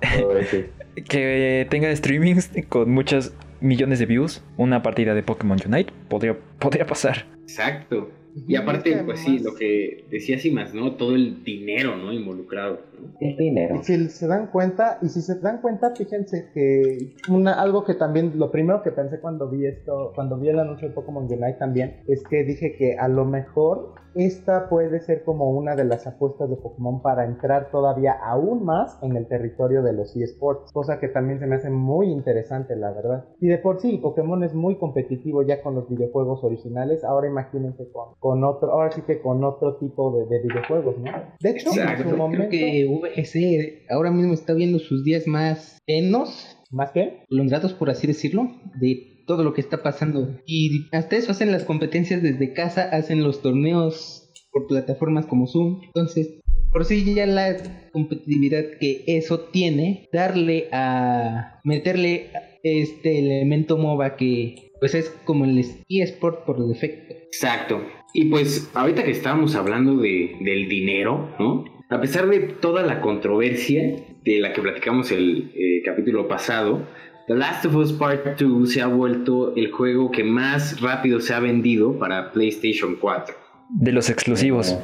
que 1.10 1.68
tenga 1.70 1.96
streamings 1.96 2.52
con 2.70 2.92
muchos 2.92 3.34
millones 3.60 4.00
de 4.00 4.06
views, 4.06 4.44
una 4.56 4.84
partida 4.84 5.14
de 5.14 5.24
Pokémon 5.24 5.58
Unite, 5.66 5.92
podría, 6.10 6.38
podría 6.60 6.86
pasar. 6.86 7.26
Exacto. 7.44 8.12
Y 8.46 8.56
aparte, 8.56 9.04
pues 9.06 9.20
sí, 9.20 9.40
lo 9.40 9.56
que 9.56 10.06
decía 10.12 10.38
Simas, 10.38 10.74
¿no? 10.74 10.96
Todo 10.96 11.16
el 11.16 11.44
dinero, 11.44 11.96
¿no? 11.96 12.14
Involucrado. 12.14 12.82
¿no? 13.00 13.14
El 13.20 13.38
dinero. 13.38 13.76
Y 13.76 13.84
si 13.84 14.10
se 14.10 14.28
dan 14.28 14.48
cuenta, 14.48 15.00
y 15.02 15.10
si 15.10 15.22
se 15.22 15.40
dan 15.40 15.62
cuenta, 15.62 15.96
fíjense 15.96 16.50
que 16.54 17.16
una, 17.30 17.54
algo 17.54 17.84
que 17.84 17.96
también, 17.96 18.34
lo 18.36 18.52
primero 18.52 18.84
que 18.84 18.92
pensé 18.92 19.20
cuando 19.20 19.50
vi 19.50 19.66
esto, 19.66 20.12
cuando 20.14 20.38
vi 20.38 20.50
el 20.50 20.60
anuncio 20.60 20.88
de 20.88 20.94
Pokémon 20.94 21.24
Unite 21.24 21.54
también, 21.54 22.02
es 22.08 22.24
que 22.24 22.44
dije 22.44 22.76
que 22.78 22.98
a 22.98 23.08
lo 23.08 23.26
mejor 23.26 23.96
esta 24.18 24.70
puede 24.70 25.00
ser 25.02 25.24
como 25.24 25.52
una 25.52 25.76
de 25.76 25.86
las 25.86 26.08
apuestas 26.08 26.50
de 26.50 26.56
Pokémon 26.58 27.02
para 27.02 27.26
entrar 27.26 27.72
todavía 27.72 28.14
aún 28.14 28.66
más 28.66 28.98
en 29.02 29.16
el 29.16 29.28
territorio 29.28 29.84
de 29.84 29.94
los 29.94 30.16
eSports, 30.16 30.72
cosa 30.72 31.00
que 31.00 31.08
también 31.08 31.40
se 31.40 31.48
me 31.48 31.56
hace 31.56 31.70
muy 31.70 32.12
interesante, 32.12 32.76
la 32.76 32.92
verdad. 32.92 33.26
Y 33.40 33.48
de 33.48 33.58
por 33.58 33.80
sí, 33.80 33.98
Pokémon 33.98 34.44
es 34.44 34.54
muy 34.54 34.78
competitivo 34.78 35.44
ya 35.44 35.62
con 35.62 35.76
los 35.76 35.90
videojuegos 35.90 36.44
originales, 36.44 37.04
ahora 37.04 37.28
imagínense 37.28 37.90
con, 37.92 38.16
con 38.20 38.44
otro, 38.44 38.72
ahora 38.72 38.92
sí 38.92 39.02
que 39.02 39.22
con 39.22 39.44
otro 39.44 39.78
tipo 39.78 40.18
de, 40.18 40.26
de 40.26 40.42
videojuegos, 40.42 40.98
¿no? 40.98 41.12
De 41.40 41.50
hecho, 41.50 41.70
Exacto. 41.70 42.04
en 42.04 42.10
su 42.10 42.18
momento... 42.18 42.48
Creo 42.50 42.50
que 42.50 42.86
VGC 42.88 43.92
ahora 43.92 44.12
mismo 44.12 44.34
está 44.34 44.54
viendo 44.54 44.80
sus 44.80 45.04
días 45.04 45.28
más 45.28 45.80
enos, 45.88 46.58
¿Más 46.72 46.92
que? 46.92 47.24
prolongados 47.30 47.74
por 47.74 47.90
así 47.90 48.08
decirlo, 48.08 48.48
de 48.80 49.17
todo 49.28 49.44
lo 49.44 49.54
que 49.54 49.62
está 49.62 49.84
pasando. 49.84 50.40
Y 50.48 50.88
hasta 50.92 51.18
eso 51.18 51.32
hacen 51.32 51.52
las 51.52 51.66
competencias 51.66 52.24
desde 52.24 52.54
casa, 52.54 52.90
hacen 52.92 53.22
los 53.22 53.44
torneos 53.44 54.32
por 54.52 54.66
plataformas 54.66 55.28
como 55.28 55.46
Zoom. 55.46 55.82
Entonces, 55.84 56.40
por 56.72 56.86
sí 56.86 57.14
ya 57.14 57.28
la 57.28 57.56
competitividad 57.92 58.64
que 58.80 59.04
eso 59.06 59.42
tiene, 59.52 60.08
darle 60.12 60.70
a 60.72 61.60
meterle 61.64 62.32
este 62.64 63.20
elemento 63.20 63.78
MOBA 63.78 64.16
que 64.16 64.72
pues 64.80 64.94
es 64.96 65.10
como 65.26 65.46
el 65.46 65.64
eSport 65.90 66.46
por 66.46 66.66
defecto. 66.68 67.14
Exacto. 67.14 67.82
Y 68.14 68.26
pues 68.26 68.70
ahorita 68.74 69.04
que 69.04 69.12
estábamos 69.12 69.56
hablando 69.56 69.98
de, 69.98 70.38
del 70.42 70.70
dinero, 70.70 71.36
¿no? 71.40 71.66
A 71.90 72.02
pesar 72.02 72.28
de 72.28 72.40
toda 72.40 72.84
la 72.84 73.02
controversia 73.02 73.96
de 74.24 74.40
la 74.40 74.54
que 74.54 74.62
platicamos 74.62 75.12
el 75.12 75.52
eh, 75.56 75.82
capítulo 75.86 76.28
pasado, 76.28 76.86
The 77.28 77.36
Last 77.36 77.66
of 77.66 77.76
Us 77.76 77.92
Part 77.92 78.40
2 78.40 78.72
se 78.72 78.82
ha 78.82 78.88
vuelto 78.88 79.54
el 79.58 79.70
juego 79.70 80.12
que 80.12 80.24
más 80.24 80.80
rápido 80.80 81.20
se 81.20 81.34
ha 81.34 81.42
vendido 81.42 82.00
para 82.00 82.32
PlayStation 82.32 82.96
4. 82.96 83.36
De 83.70 83.92
los 83.92 84.10
exclusivos. 84.10 84.80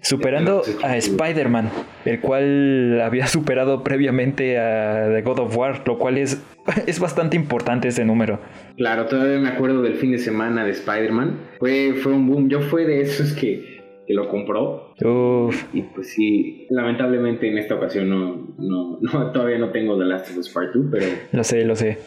Superando 0.00 0.62
a 0.82 0.96
Spider-Man, 0.96 1.68
el 2.06 2.20
cual 2.20 2.98
había 3.04 3.26
superado 3.26 3.84
previamente 3.84 4.58
a 4.58 5.10
The 5.12 5.20
God 5.20 5.40
of 5.40 5.54
War, 5.54 5.82
lo 5.86 5.98
cual 5.98 6.16
es, 6.16 6.42
es 6.86 6.98
bastante 6.98 7.36
importante 7.36 7.88
ese 7.88 8.06
número. 8.06 8.40
Claro, 8.78 9.04
todavía 9.04 9.38
me 9.38 9.50
acuerdo 9.50 9.82
del 9.82 9.96
fin 9.96 10.12
de 10.12 10.18
semana 10.18 10.64
de 10.64 10.70
Spider-Man. 10.70 11.40
Fue, 11.58 11.92
fue 12.02 12.12
un 12.12 12.26
boom. 12.26 12.48
Yo 12.48 12.62
fui 12.62 12.84
de 12.84 13.02
esos 13.02 13.34
que, 13.34 13.82
que 14.06 14.14
lo 14.14 14.30
compró. 14.30 14.91
Uf, 15.04 15.64
Y 15.74 15.82
pues 15.82 16.08
sí, 16.12 16.66
lamentablemente 16.70 17.48
en 17.50 17.58
esta 17.58 17.74
ocasión 17.74 18.08
no, 18.08 18.54
no, 18.58 18.98
no, 19.00 19.32
todavía 19.32 19.58
no 19.58 19.70
tengo 19.70 19.98
The 19.98 20.04
Last 20.04 20.30
of 20.30 20.38
Us 20.38 20.48
Part 20.48 20.74
2, 20.74 20.86
pero, 20.90 21.06
lo 21.32 21.44
sé, 21.44 21.64
lo 21.64 21.76
sé. 21.76 21.98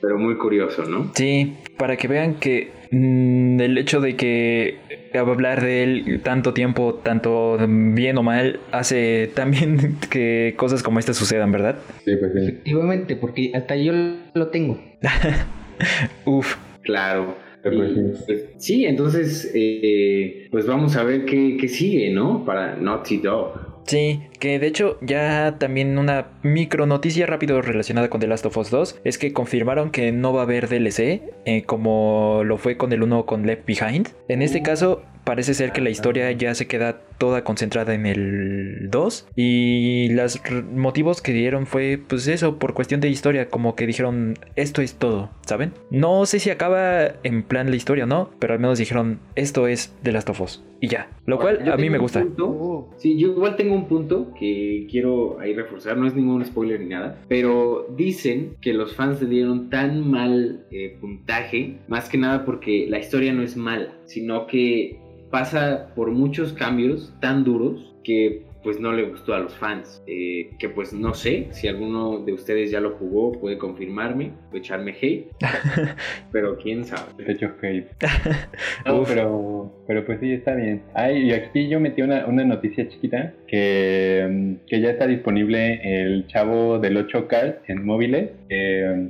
pero 0.00 0.18
muy 0.18 0.36
curioso, 0.36 0.84
¿no? 0.84 1.10
Sí, 1.14 1.54
para 1.76 1.96
que 1.96 2.08
vean 2.08 2.34
que 2.34 2.70
mm, 2.90 3.60
el 3.60 3.78
hecho 3.78 4.00
de 4.00 4.16
que 4.16 4.78
hablar 5.18 5.62
de 5.62 5.82
él 5.82 6.20
tanto 6.22 6.52
tiempo, 6.52 7.00
tanto 7.02 7.58
bien 7.68 8.18
o 8.18 8.22
mal, 8.22 8.60
hace 8.72 9.30
también 9.34 9.96
que 10.10 10.54
cosas 10.56 10.82
como 10.82 10.98
estas 10.98 11.16
sucedan, 11.16 11.52
¿verdad? 11.52 11.78
Sí, 12.04 12.12
pues 12.16 12.32
sí. 12.32 12.38
Efectivamente, 12.40 13.16
porque 13.16 13.50
hasta 13.54 13.76
yo 13.76 13.92
lo 14.34 14.48
tengo. 14.48 14.80
Uf, 16.24 16.56
Claro. 16.82 17.45
Y, 17.72 18.16
sí. 18.26 18.34
sí, 18.58 18.84
entonces, 18.86 19.50
eh, 19.54 20.48
pues 20.50 20.66
vamos 20.66 20.96
a 20.96 21.04
ver 21.04 21.24
qué, 21.24 21.56
qué 21.60 21.68
sigue, 21.68 22.10
¿no? 22.10 22.44
Para 22.44 22.76
Naughty 22.76 23.18
Dog. 23.18 23.76
Sí, 23.86 24.22
que 24.40 24.58
de 24.58 24.66
hecho 24.66 24.98
ya 25.00 25.58
también 25.58 25.96
una 25.96 26.32
micro 26.42 26.86
noticia 26.86 27.24
rápido 27.24 27.62
relacionada 27.62 28.10
con 28.10 28.20
The 28.20 28.26
Last 28.26 28.46
of 28.46 28.56
Us 28.56 28.70
2 28.70 29.00
es 29.04 29.16
que 29.16 29.32
confirmaron 29.32 29.90
que 29.90 30.10
no 30.10 30.32
va 30.32 30.40
a 30.40 30.42
haber 30.42 30.68
DLC 30.68 31.22
eh, 31.44 31.62
como 31.64 32.42
lo 32.44 32.58
fue 32.58 32.76
con 32.76 32.92
el 32.92 33.04
1 33.04 33.26
con 33.26 33.46
Left 33.46 33.64
Behind. 33.64 34.08
En 34.28 34.42
este 34.42 34.62
caso 34.62 35.02
parece 35.26 35.54
ser 35.54 35.72
que 35.72 35.80
la 35.80 35.90
historia 35.90 36.30
ya 36.30 36.54
se 36.54 36.68
queda 36.68 37.00
toda 37.18 37.42
concentrada 37.42 37.94
en 37.94 38.06
el 38.06 38.88
2 38.90 39.28
y 39.34 40.08
los 40.12 40.40
motivos 40.72 41.20
que 41.20 41.32
dieron 41.32 41.66
fue 41.66 41.98
pues 42.06 42.28
eso 42.28 42.58
por 42.58 42.74
cuestión 42.74 43.00
de 43.00 43.08
historia 43.08 43.48
como 43.48 43.74
que 43.74 43.86
dijeron 43.88 44.34
esto 44.54 44.82
es 44.82 44.94
todo, 44.94 45.30
¿saben? 45.44 45.72
No 45.90 46.26
sé 46.26 46.38
si 46.38 46.50
acaba 46.50 47.06
en 47.24 47.42
plan 47.42 47.70
la 47.70 47.76
historia 47.76 48.04
o 48.04 48.06
no, 48.06 48.30
pero 48.38 48.54
al 48.54 48.60
menos 48.60 48.78
dijeron 48.78 49.18
esto 49.34 49.66
es 49.66 49.92
The 50.04 50.12
Last 50.12 50.30
of 50.30 50.40
Us 50.40 50.62
y 50.80 50.88
ya, 50.88 51.10
lo 51.24 51.38
cual 51.40 51.68
a 51.72 51.76
mí 51.76 51.90
me 51.90 51.98
gusta. 51.98 52.20
punto- 52.20 52.90
sí, 52.98 53.18
yo 53.18 53.28
igual 53.28 53.56
tengo 53.56 53.74
un 53.74 53.88
punto 53.88 54.32
que 54.38 54.86
quiero 54.90 55.40
ahí 55.40 55.54
reforzar, 55.54 55.96
no 55.96 56.06
es 56.06 56.14
ningún 56.14 56.44
spoiler 56.44 56.78
ni 56.80 56.86
nada, 56.90 57.18
pero 57.28 57.88
dicen 57.96 58.56
que 58.60 58.74
los 58.74 58.94
fans 58.94 59.20
le 59.22 59.28
dieron 59.30 59.70
tan 59.70 60.08
mal 60.08 60.66
eh, 60.70 60.96
puntaje, 61.00 61.78
más 61.88 62.08
que 62.08 62.18
nada 62.18 62.44
porque 62.44 62.86
la 62.88 62.98
historia 63.00 63.32
no 63.32 63.42
es 63.42 63.56
mala, 63.56 63.88
sino 64.04 64.46
que 64.46 65.00
pasa 65.30 65.88
por 65.94 66.10
muchos 66.10 66.52
cambios 66.52 67.14
tan 67.20 67.44
duros 67.44 67.94
que 68.04 68.46
pues 68.66 68.80
no 68.80 68.92
le 68.92 69.04
gustó 69.04 69.32
a 69.32 69.38
los 69.38 69.54
fans. 69.54 70.02
Eh, 70.08 70.50
que 70.58 70.68
pues 70.68 70.92
no 70.92 71.14
sé 71.14 71.46
si 71.52 71.68
alguno 71.68 72.18
de 72.24 72.32
ustedes 72.32 72.68
ya 72.72 72.80
lo 72.80 72.96
jugó, 72.96 73.30
puede 73.30 73.58
confirmarme 73.58 74.32
o 74.52 74.56
echarme 74.56 74.92
hate, 75.00 75.28
pero 76.32 76.58
quién 76.58 76.84
sabe. 76.84 77.24
De 77.24 77.32
hecho, 77.32 77.52
hate. 77.62 77.86
No, 78.84 79.04
pero, 79.04 79.72
pero 79.86 80.04
pues 80.04 80.18
sí, 80.18 80.32
está 80.32 80.56
bien. 80.56 80.82
Ay, 80.94 81.28
y 81.28 81.32
aquí 81.32 81.68
yo 81.68 81.78
metí 81.78 82.02
una, 82.02 82.26
una 82.26 82.44
noticia 82.44 82.88
chiquita 82.88 83.34
que, 83.46 84.26
mm, 84.28 84.66
que 84.66 84.80
ya 84.80 84.90
está 84.90 85.06
disponible 85.06 85.80
el 85.84 86.26
Chavo 86.26 86.80
del 86.80 86.96
8 86.96 87.28
Card 87.28 87.54
en 87.68 87.86
móviles. 87.86 88.30
Eh, 88.48 89.08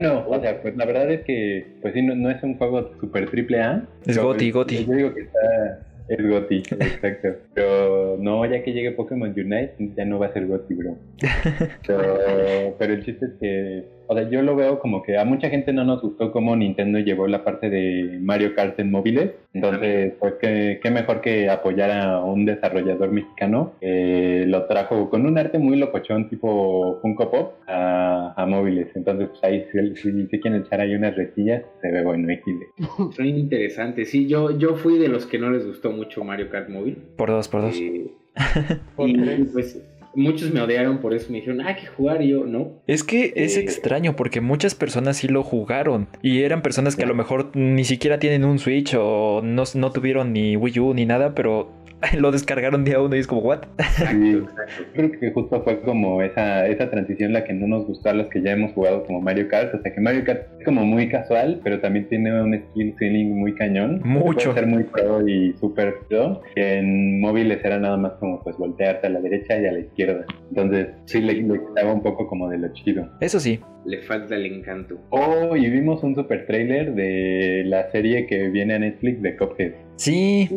no, 0.00 0.28
o 0.28 0.40
sea, 0.40 0.60
pues 0.62 0.76
la 0.76 0.84
verdad 0.84 1.10
es 1.10 1.22
que, 1.22 1.66
pues 1.82 1.94
sí, 1.94 2.02
no, 2.02 2.14
no 2.14 2.30
es 2.30 2.42
un 2.42 2.56
juego 2.58 2.90
super 3.00 3.28
triple 3.30 3.60
A. 3.60 3.82
Es 4.04 4.18
Goti, 4.18 4.50
Goti. 4.50 4.84
Yo 4.84 4.94
digo 4.94 5.14
que 5.14 5.22
está... 5.22 5.82
Es 6.08 6.24
Goti, 6.24 6.56
exacto. 6.70 7.28
Pero 7.54 8.16
no, 8.18 8.44
ya 8.46 8.62
que 8.62 8.72
llegue 8.72 8.92
Pokémon 8.92 9.30
Unite, 9.30 9.74
ya 9.96 10.04
no 10.04 10.18
va 10.18 10.26
a 10.26 10.32
ser 10.32 10.46
Goti, 10.46 10.74
bro. 10.74 10.96
Pero, 11.86 12.76
pero 12.78 12.92
el 12.92 13.04
chiste 13.04 13.26
es 13.26 13.32
que, 13.40 13.84
o 14.06 14.14
sea, 14.14 14.28
yo 14.30 14.42
lo 14.42 14.56
veo 14.56 14.78
como 14.78 15.02
que 15.02 15.16
a 15.18 15.24
mucha 15.24 15.48
gente 15.50 15.72
no 15.72 15.84
nos 15.84 16.02
gustó 16.02 16.32
cómo 16.32 16.54
Nintendo 16.56 16.98
llevó 16.98 17.26
la 17.26 17.44
parte 17.44 17.70
de 17.70 18.18
Mario 18.20 18.54
Kart 18.54 18.78
en 18.80 18.90
móviles. 18.90 19.32
Entonces, 19.52 20.12
pues 20.18 20.34
qué, 20.40 20.80
qué 20.82 20.90
mejor 20.90 21.20
que 21.20 21.48
apoyar 21.48 21.90
a 21.90 22.22
un 22.22 22.44
desarrollador 22.44 23.10
mexicano. 23.10 23.72
que 23.80 24.44
lo 24.46 24.66
trajo 24.66 25.08
con 25.10 25.26
un 25.26 25.38
arte 25.38 25.58
muy 25.58 25.76
locochón 25.76 26.28
tipo 26.28 26.98
Funko 27.00 27.30
Pop 27.30 27.54
a, 27.66 28.34
a 28.36 28.46
móviles. 28.46 28.88
Entonces, 28.94 29.28
pues 29.28 29.44
ahí 29.44 29.64
si, 29.72 29.96
si, 29.96 30.26
si 30.26 30.40
quieren 30.40 30.62
echar 30.62 30.80
ahí 30.80 30.94
unas 30.94 31.16
resillas, 31.16 31.62
se 31.80 31.90
ve 31.90 32.02
bueno, 32.02 32.28
XD. 32.28 33.12
Son 33.14 33.26
interesantes. 33.26 34.10
Sí, 34.10 34.26
yo, 34.26 34.56
yo 34.58 34.74
fui 34.76 34.98
de 34.98 35.08
los 35.08 35.26
que 35.26 35.38
no 35.38 35.50
les 35.50 35.66
gustó 35.66 35.90
mucho 35.90 36.22
Mario 36.24 36.50
Kart 36.50 36.68
Móvil. 36.68 36.98
Por 37.16 37.30
dos, 37.30 37.48
por 37.48 37.62
dos. 37.62 37.76
Eh, 37.80 38.10
Por 38.96 39.08
y 39.08 39.14
tres. 39.14 39.48
pues 39.52 39.82
muchos 40.16 40.52
me 40.52 40.60
odiaron 40.60 40.98
por 40.98 41.14
eso. 41.14 41.30
Me 41.30 41.38
dijeron, 41.38 41.60
ah, 41.60 41.76
que 41.76 41.86
jugar. 41.86 42.22
Y 42.22 42.28
yo, 42.30 42.44
no. 42.44 42.82
Es 42.86 43.04
que 43.04 43.32
es 43.36 43.56
Eh, 43.56 43.60
extraño 43.60 44.16
porque 44.16 44.40
muchas 44.40 44.74
personas 44.74 45.18
sí 45.18 45.28
lo 45.28 45.42
jugaron 45.44 46.08
y 46.22 46.42
eran 46.42 46.62
personas 46.62 46.96
que 46.96 47.04
a 47.04 47.06
lo 47.06 47.14
mejor 47.14 47.50
ni 47.54 47.84
siquiera 47.84 48.18
tienen 48.18 48.44
un 48.44 48.58
Switch 48.58 48.94
o 48.98 49.42
no, 49.42 49.62
no 49.74 49.92
tuvieron 49.92 50.32
ni 50.32 50.56
Wii 50.56 50.80
U 50.80 50.94
ni 50.94 51.06
nada, 51.06 51.34
pero 51.34 51.70
lo 52.18 52.30
descargaron 52.30 52.84
día 52.84 53.00
uno 53.00 53.16
y 53.16 53.20
es 53.20 53.26
como, 53.26 53.40
¿what? 53.40 53.60
Sí. 53.96 54.30
exacto. 54.36 54.84
Creo 54.94 55.12
que 55.12 55.30
justo 55.32 55.62
fue 55.62 55.80
como 55.80 56.22
esa, 56.22 56.66
esa 56.66 56.90
transición 56.90 57.32
la 57.32 57.44
que 57.44 57.52
no 57.52 57.66
nos 57.66 57.86
gustó 57.86 58.10
a 58.10 58.14
los 58.14 58.28
que 58.28 58.42
ya 58.42 58.52
hemos 58.52 58.72
jugado 58.72 59.04
como 59.04 59.20
Mario 59.20 59.48
Kart. 59.48 59.74
O 59.74 59.82
sea 59.82 59.92
que 59.92 60.00
Mario 60.00 60.24
Kart 60.24 60.42
es 60.58 60.64
como 60.64 60.84
muy 60.84 61.08
casual, 61.08 61.60
pero 61.64 61.80
también 61.80 62.08
tiene 62.08 62.40
un 62.40 62.54
skill 62.70 62.94
ceiling 62.98 63.38
muy 63.38 63.54
cañón. 63.54 64.00
Mucho. 64.04 64.50
Puede 64.50 64.54
ser 64.54 64.66
muy 64.66 64.84
pro 64.84 65.26
y 65.26 65.54
súper 65.54 65.94
pro. 66.08 66.42
Que 66.54 66.78
en 66.78 67.20
móviles 67.20 67.64
era 67.64 67.78
nada 67.78 67.96
más 67.96 68.12
como 68.14 68.42
pues 68.42 68.56
voltearte 68.56 69.06
a 69.06 69.10
la 69.10 69.20
derecha 69.20 69.58
y 69.58 69.66
a 69.66 69.72
la 69.72 69.80
izquierda. 69.80 70.24
Entonces 70.50 70.88
sí 71.06 71.20
le, 71.20 71.34
le 71.34 71.60
quitaba 71.60 71.92
un 71.92 72.02
poco 72.02 72.26
como 72.26 72.48
de 72.48 72.58
lo 72.58 72.72
chido. 72.72 73.08
Eso 73.20 73.40
sí, 73.40 73.60
Le 73.84 74.02
falta 74.02 74.34
el 74.34 74.46
encanto. 74.46 74.98
Oh, 75.10 75.56
y 75.56 75.68
vimos 75.70 76.02
un 76.02 76.14
super 76.14 76.46
trailer 76.46 76.94
de 76.94 77.62
la 77.66 77.90
serie 77.90 78.26
que 78.26 78.48
viene 78.48 78.74
a 78.74 78.78
Netflix 78.78 79.22
de 79.22 79.36
Cuphead. 79.36 79.85
Sí, 79.96 80.48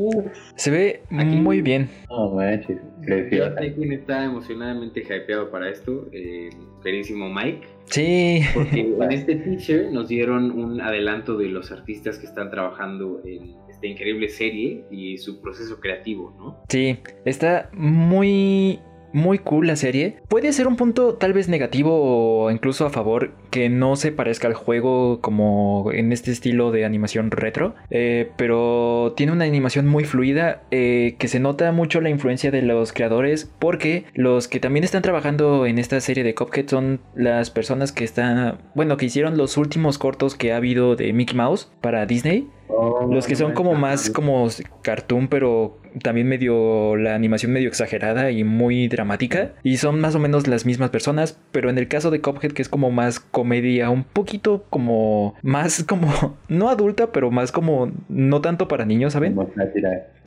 se 0.55 0.71
ve 0.71 1.01
Aquí- 1.11 1.35
muy 1.35 1.61
bien. 1.61 1.89
Oh, 2.09 2.35
manches, 2.35 2.77
sé 3.05 3.73
quién 3.75 3.91
está 3.93 4.25
emocionadamente 4.25 5.01
hypeado 5.01 5.49
para 5.49 5.69
esto. 5.69 6.07
Eh, 6.11 6.49
queridísimo 6.83 7.29
Mike. 7.33 7.67
Sí, 7.85 8.41
Porque 8.53 8.81
en 9.01 9.11
este 9.11 9.35
teaser 9.35 9.91
nos 9.91 10.07
dieron 10.09 10.51
un 10.51 10.79
adelanto 10.81 11.37
de 11.37 11.47
los 11.47 11.71
artistas 11.71 12.19
que 12.19 12.27
están 12.27 12.51
trabajando 12.51 13.21
en 13.25 13.55
esta 13.69 13.87
increíble 13.87 14.29
serie 14.29 14.83
y 14.91 15.17
su 15.17 15.41
proceso 15.41 15.79
creativo, 15.79 16.33
¿no? 16.37 16.63
sí, 16.69 16.97
está 17.25 17.69
muy 17.73 18.79
muy 19.13 19.39
cool 19.39 19.67
la 19.67 19.75
serie. 19.75 20.17
Puede 20.27 20.53
ser 20.53 20.67
un 20.67 20.75
punto 20.75 21.15
tal 21.15 21.33
vez 21.33 21.49
negativo 21.49 22.43
o 22.43 22.51
incluso 22.51 22.85
a 22.85 22.89
favor 22.89 23.31
que 23.49 23.69
no 23.69 23.95
se 23.95 24.11
parezca 24.11 24.47
al 24.47 24.53
juego 24.53 25.21
como 25.21 25.89
en 25.91 26.11
este 26.11 26.31
estilo 26.31 26.71
de 26.71 26.85
animación 26.85 27.31
retro, 27.31 27.75
eh, 27.89 28.31
pero 28.37 29.13
tiene 29.15 29.31
una 29.31 29.45
animación 29.45 29.87
muy 29.87 30.03
fluida 30.03 30.63
eh, 30.71 31.15
que 31.17 31.27
se 31.27 31.39
nota 31.39 31.71
mucho 31.71 32.01
la 32.01 32.09
influencia 32.09 32.51
de 32.51 32.61
los 32.61 32.93
creadores 32.93 33.51
porque 33.59 34.05
los 34.13 34.47
que 34.47 34.59
también 34.59 34.83
están 34.83 35.01
trabajando 35.01 35.65
en 35.65 35.79
esta 35.79 35.99
serie 35.99 36.23
de 36.23 36.35
Cuphead 36.35 36.67
son 36.67 37.01
las 37.15 37.49
personas 37.49 37.91
que 37.91 38.03
están, 38.03 38.59
bueno, 38.75 38.97
que 38.97 39.05
hicieron 39.05 39.37
los 39.37 39.57
últimos 39.57 39.97
cortos 39.97 40.35
que 40.35 40.53
ha 40.53 40.57
habido 40.57 40.95
de 40.95 41.13
Mickey 41.13 41.35
Mouse 41.35 41.71
para 41.81 42.05
Disney. 42.05 42.47
Oh, 42.71 43.07
Los 43.11 43.25
que 43.25 43.35
son 43.35 43.53
como 43.53 43.73
más 43.73 44.09
como 44.11 44.47
cartoon, 44.83 45.27
pero 45.27 45.78
también 46.03 46.27
medio 46.27 46.95
la 46.95 47.15
animación 47.15 47.51
medio 47.51 47.67
exagerada 47.67 48.31
y 48.31 48.43
muy 48.43 48.87
dramática. 48.87 49.51
Y 49.63 49.77
son 49.77 49.99
más 50.01 50.15
o 50.15 50.19
menos 50.19 50.47
las 50.47 50.65
mismas 50.65 50.89
personas, 50.89 51.39
pero 51.51 51.69
en 51.69 51.77
el 51.77 51.87
caso 51.87 52.11
de 52.11 52.21
Cuphead, 52.21 52.51
que 52.51 52.61
es 52.61 52.69
como 52.69 52.91
más 52.91 53.19
comedia, 53.19 53.89
un 53.89 54.03
poquito 54.03 54.65
como 54.69 55.35
más 55.41 55.83
como 55.83 56.37
no 56.47 56.69
adulta, 56.69 57.11
pero 57.11 57.31
más 57.31 57.51
como 57.51 57.91
no 58.09 58.41
tanto 58.41 58.67
para 58.67 58.85
niños, 58.85 59.13
¿saben? 59.13 59.35
Como. 59.35 59.49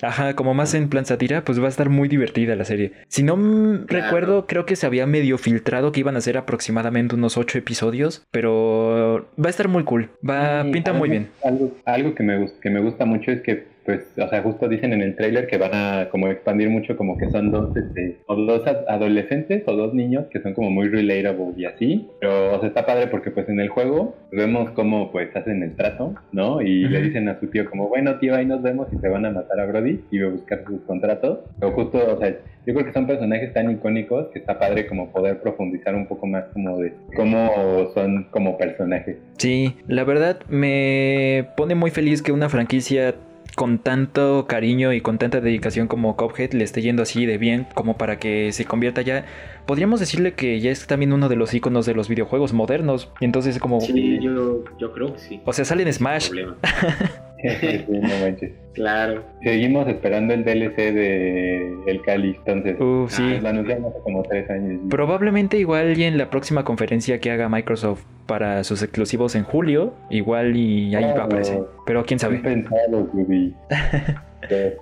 Ajá, 0.02 0.34
como 0.34 0.52
más 0.52 0.74
en 0.74 0.88
plan 0.88 1.06
sátira, 1.06 1.44
pues 1.44 1.60
va 1.60 1.66
a 1.66 1.68
estar 1.68 1.88
muy 1.88 2.08
divertida 2.08 2.56
la 2.56 2.64
serie. 2.64 2.92
Si 3.06 3.22
no 3.22 3.36
mm, 3.36 3.84
Claro. 3.86 4.04
recuerdo, 4.04 4.46
creo 4.48 4.66
que 4.66 4.74
se 4.74 4.84
había 4.86 5.06
medio 5.06 5.38
filtrado 5.38 5.92
que 5.92 6.00
iban 6.00 6.16
a 6.16 6.20
ser 6.20 6.36
aproximadamente 6.38 7.14
unos 7.14 7.36
8 7.36 7.58
episodios, 7.58 8.24
pero 8.30 9.28
va 9.38 9.46
a 9.46 9.50
estar 9.50 9.68
muy 9.68 9.84
cool. 9.84 10.10
Va, 10.28 10.62
Sí, 10.62 10.68
Ah, 10.68 10.72
pinta 10.72 10.92
muy 10.92 11.08
bien. 11.08 11.28
Algo, 11.44 11.72
algo 11.84 12.14
que, 12.16 12.22
me, 12.24 12.48
que 12.60 12.70
me 12.70 12.80
gusta 12.80 13.04
mucho 13.04 13.30
es 13.30 13.42
que, 13.42 13.64
pues, 13.84 14.00
o 14.18 14.28
sea, 14.28 14.42
justo 14.42 14.68
dicen 14.68 14.92
en 14.92 15.02
el 15.02 15.16
tráiler 15.16 15.46
que 15.46 15.58
van 15.58 15.70
a 15.74 16.08
como 16.10 16.28
expandir 16.28 16.68
mucho 16.70 16.96
como 16.96 17.16
que 17.18 17.28
son 17.30 17.50
dos, 17.50 17.76
este, 17.76 18.18
o 18.26 18.36
dos 18.36 18.66
ad- 18.66 18.84
adolescentes 18.88 19.62
o 19.66 19.72
dos 19.74 19.92
niños 19.94 20.26
que 20.30 20.40
son 20.40 20.54
como 20.54 20.70
muy 20.70 20.88
relatable 20.88 21.52
y 21.56 21.64
así. 21.64 22.08
Pero, 22.20 22.56
o 22.56 22.60
sea, 22.60 22.68
está 22.68 22.86
padre 22.86 23.08
porque, 23.08 23.30
pues, 23.30 23.48
en 23.48 23.60
el 23.60 23.68
juego 23.68 24.16
vemos 24.30 24.70
cómo, 24.70 25.10
pues, 25.12 25.34
hacen 25.36 25.62
el 25.62 25.74
trato, 25.76 26.14
¿no? 26.32 26.60
Y 26.62 26.84
le 26.88 26.98
Ujú. 26.98 27.06
dicen 27.08 27.28
a 27.28 27.38
su 27.40 27.48
tío 27.48 27.68
como, 27.68 27.88
bueno, 27.88 28.18
tío, 28.18 28.34
ahí 28.34 28.46
nos 28.46 28.62
vemos 28.62 28.88
y 28.92 28.96
se 28.96 29.08
van 29.08 29.26
a 29.26 29.30
matar 29.30 29.58
a 29.60 29.66
Brody 29.66 30.00
y 30.10 30.18
va 30.18 30.28
a 30.28 30.32
buscar 30.32 30.64
sus 30.66 30.80
contratos. 30.82 31.40
Pero 31.58 31.72
justo, 31.72 31.98
o 32.16 32.18
sea, 32.18 32.30
yo 32.64 32.74
creo 32.74 32.86
que 32.86 32.92
son 32.92 33.06
personajes 33.08 33.52
tan 33.52 33.70
icónicos 33.72 34.28
que 34.32 34.38
está 34.38 34.58
padre 34.58 34.86
como 34.86 35.10
poder 35.10 35.40
profundizar 35.40 35.94
un 35.96 36.06
poco 36.06 36.26
más 36.28 36.44
como 36.52 36.78
de 36.78 36.92
cómo 37.16 37.88
son 37.94 38.28
como 38.30 38.56
personajes. 38.56 39.16
Sí, 39.38 39.74
la 39.88 40.04
verdad 40.04 40.38
me 40.48 41.48
pone 41.56 41.74
muy 41.74 41.90
feliz 41.90 42.22
que 42.22 42.30
una 42.30 42.48
franquicia 42.48 43.14
con 43.56 43.78
tanto 43.78 44.46
cariño 44.48 44.92
y 44.92 45.00
con 45.00 45.18
tanta 45.18 45.40
dedicación 45.40 45.86
como 45.88 46.16
Cuphead 46.16 46.52
le 46.52 46.64
esté 46.64 46.80
yendo 46.82 47.02
así 47.02 47.26
de 47.26 47.38
bien 47.38 47.66
como 47.74 47.96
para 47.96 48.18
que 48.18 48.50
se 48.52 48.64
convierta 48.64 49.02
ya 49.02 49.26
podríamos 49.66 50.00
decirle 50.00 50.32
que 50.34 50.58
ya 50.60 50.70
es 50.70 50.86
también 50.86 51.12
uno 51.12 51.28
de 51.28 51.36
los 51.36 51.52
iconos 51.52 51.84
de 51.86 51.94
los 51.94 52.08
videojuegos 52.08 52.52
modernos 52.52 53.10
entonces 53.20 53.58
como 53.58 53.80
Sí, 53.80 54.18
yo, 54.22 54.64
yo 54.78 54.92
creo 54.92 55.12
que 55.14 55.18
sí. 55.18 55.40
o 55.44 55.52
sea 55.52 55.64
sale 55.64 55.82
en 55.82 55.92
Smash 55.92 56.28
Problema. 56.28 56.56
Sí, 57.60 57.84
no 57.88 58.00
manches. 58.20 58.52
Claro. 58.74 59.22
Seguimos 59.42 59.86
esperando 59.88 60.32
el 60.32 60.44
DLC 60.44 60.76
de 60.76 61.74
El 61.86 62.00
Cali, 62.02 62.36
entonces. 62.46 62.80
Uh, 62.80 63.06
sí. 63.08 63.38
Lo 63.40 63.48
anunciamos 63.48 63.92
hace 63.92 64.02
como 64.02 64.22
tres 64.22 64.48
años. 64.48 64.80
Probablemente 64.88 65.58
igual 65.58 65.98
y 65.98 66.04
en 66.04 66.16
la 66.18 66.30
próxima 66.30 66.64
conferencia 66.64 67.18
que 67.20 67.30
haga 67.30 67.48
Microsoft 67.48 68.02
para 68.26 68.64
sus 68.64 68.82
exclusivos 68.82 69.34
en 69.34 69.44
julio, 69.44 69.92
igual 70.08 70.56
y 70.56 70.94
ahí 70.94 71.02
va 71.04 71.10
a 71.10 71.12
Claro. 71.14 71.24
aparecer. 71.24 71.60
Pero 71.84 72.04
quién 72.06 72.18
sabe. 72.18 72.38
Pensado, 72.38 73.08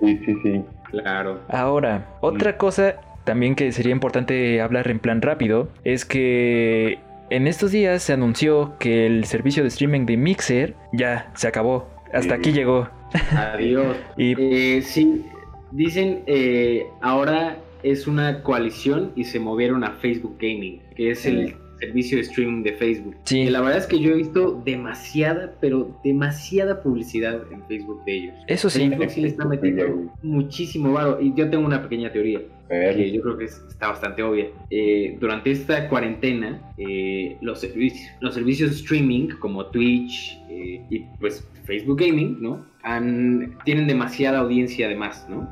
sí, 0.01 0.19
sí, 0.25 0.35
sí. 0.43 0.61
Claro. 0.91 1.39
Ahora, 1.49 2.05
otra 2.21 2.57
cosa 2.57 2.95
también 3.23 3.55
que 3.55 3.71
sería 3.71 3.91
importante 3.91 4.61
hablar 4.61 4.89
en 4.89 4.99
plan 4.99 5.21
rápido 5.21 5.69
es 5.83 6.05
que 6.05 6.99
en 7.29 7.47
estos 7.47 7.71
días 7.71 8.03
se 8.03 8.13
anunció 8.13 8.73
que 8.79 9.05
el 9.05 9.25
servicio 9.25 9.63
de 9.63 9.69
streaming 9.69 10.05
de 10.05 10.17
Mixer 10.17 10.73
ya 10.91 11.31
se 11.35 11.47
acabó. 11.47 11.87
Hasta 12.13 12.35
aquí 12.35 12.51
llegó. 12.51 12.89
Adiós. 13.35 13.95
Y 14.17 14.35
Eh, 14.37 14.81
sí, 14.81 15.25
dicen 15.71 16.23
eh, 16.27 16.85
ahora 17.01 17.57
es 17.83 18.07
una 18.07 18.43
coalición 18.43 19.11
y 19.15 19.23
se 19.23 19.39
movieron 19.39 19.83
a 19.83 19.91
Facebook 19.93 20.37
Gaming, 20.39 20.81
que 20.95 21.11
es 21.11 21.25
el 21.25 21.55
servicio 21.79 22.17
de 22.17 22.23
streaming 22.23 22.63
de 22.63 22.73
Facebook. 22.73 23.15
Sí. 23.23 23.39
Y 23.39 23.49
la 23.49 23.61
verdad 23.61 23.79
es 23.79 23.87
que 23.87 23.99
yo 23.99 24.11
he 24.11 24.17
visto 24.17 24.61
demasiada, 24.63 25.55
pero 25.59 25.99
demasiada 26.03 26.81
publicidad 26.83 27.41
en 27.51 27.63
Facebook 27.65 28.03
de 28.05 28.17
ellos. 28.17 28.35
eso 28.47 28.69
sí, 28.69 28.87
Facebook 28.87 29.09
sí 29.09 29.21
le 29.21 29.27
está 29.29 29.45
metiendo 29.45 30.11
muchísimo 30.21 30.93
varo. 30.93 31.19
Y 31.19 31.33
yo 31.33 31.49
tengo 31.49 31.65
una 31.65 31.81
pequeña 31.81 32.11
teoría. 32.11 32.41
Que 32.95 33.11
yo 33.11 33.21
creo 33.21 33.37
que 33.37 33.45
es- 33.45 33.61
está 33.67 33.89
bastante 33.89 34.23
obvia. 34.23 34.47
Eh, 34.69 35.17
durante 35.19 35.51
esta 35.51 35.87
cuarentena, 35.89 36.61
eh, 36.77 37.37
los, 37.41 37.59
servicios, 37.59 38.09
los 38.21 38.33
servicios 38.33 38.71
streaming 38.71 39.29
como 39.39 39.65
Twitch 39.67 40.37
eh, 40.49 40.81
y 40.89 40.99
pues 41.19 41.47
Facebook 41.65 41.99
Gaming, 41.99 42.37
¿no? 42.41 42.65
Han, 42.83 43.57
tienen 43.65 43.87
demasiada 43.87 44.39
audiencia 44.39 44.87
además, 44.87 45.27
¿no? 45.29 45.49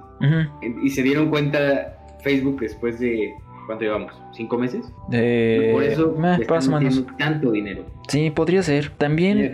Y 0.83 0.89
se 0.89 1.03
dieron 1.03 1.29
cuenta 1.29 1.95
Facebook 2.23 2.59
después 2.61 2.99
de, 2.99 3.33
¿cuánto 3.65 3.83
llevamos? 3.83 4.13
¿Cinco 4.33 4.57
meses? 4.57 4.91
Eh, 5.11 5.69
Por 5.73 5.83
eso 5.83 6.15
más 6.17 6.39
están 6.39 7.17
tanto 7.17 7.51
dinero. 7.51 7.85
Sí, 8.07 8.31
podría 8.31 8.63
ser. 8.63 8.89
También 8.97 9.53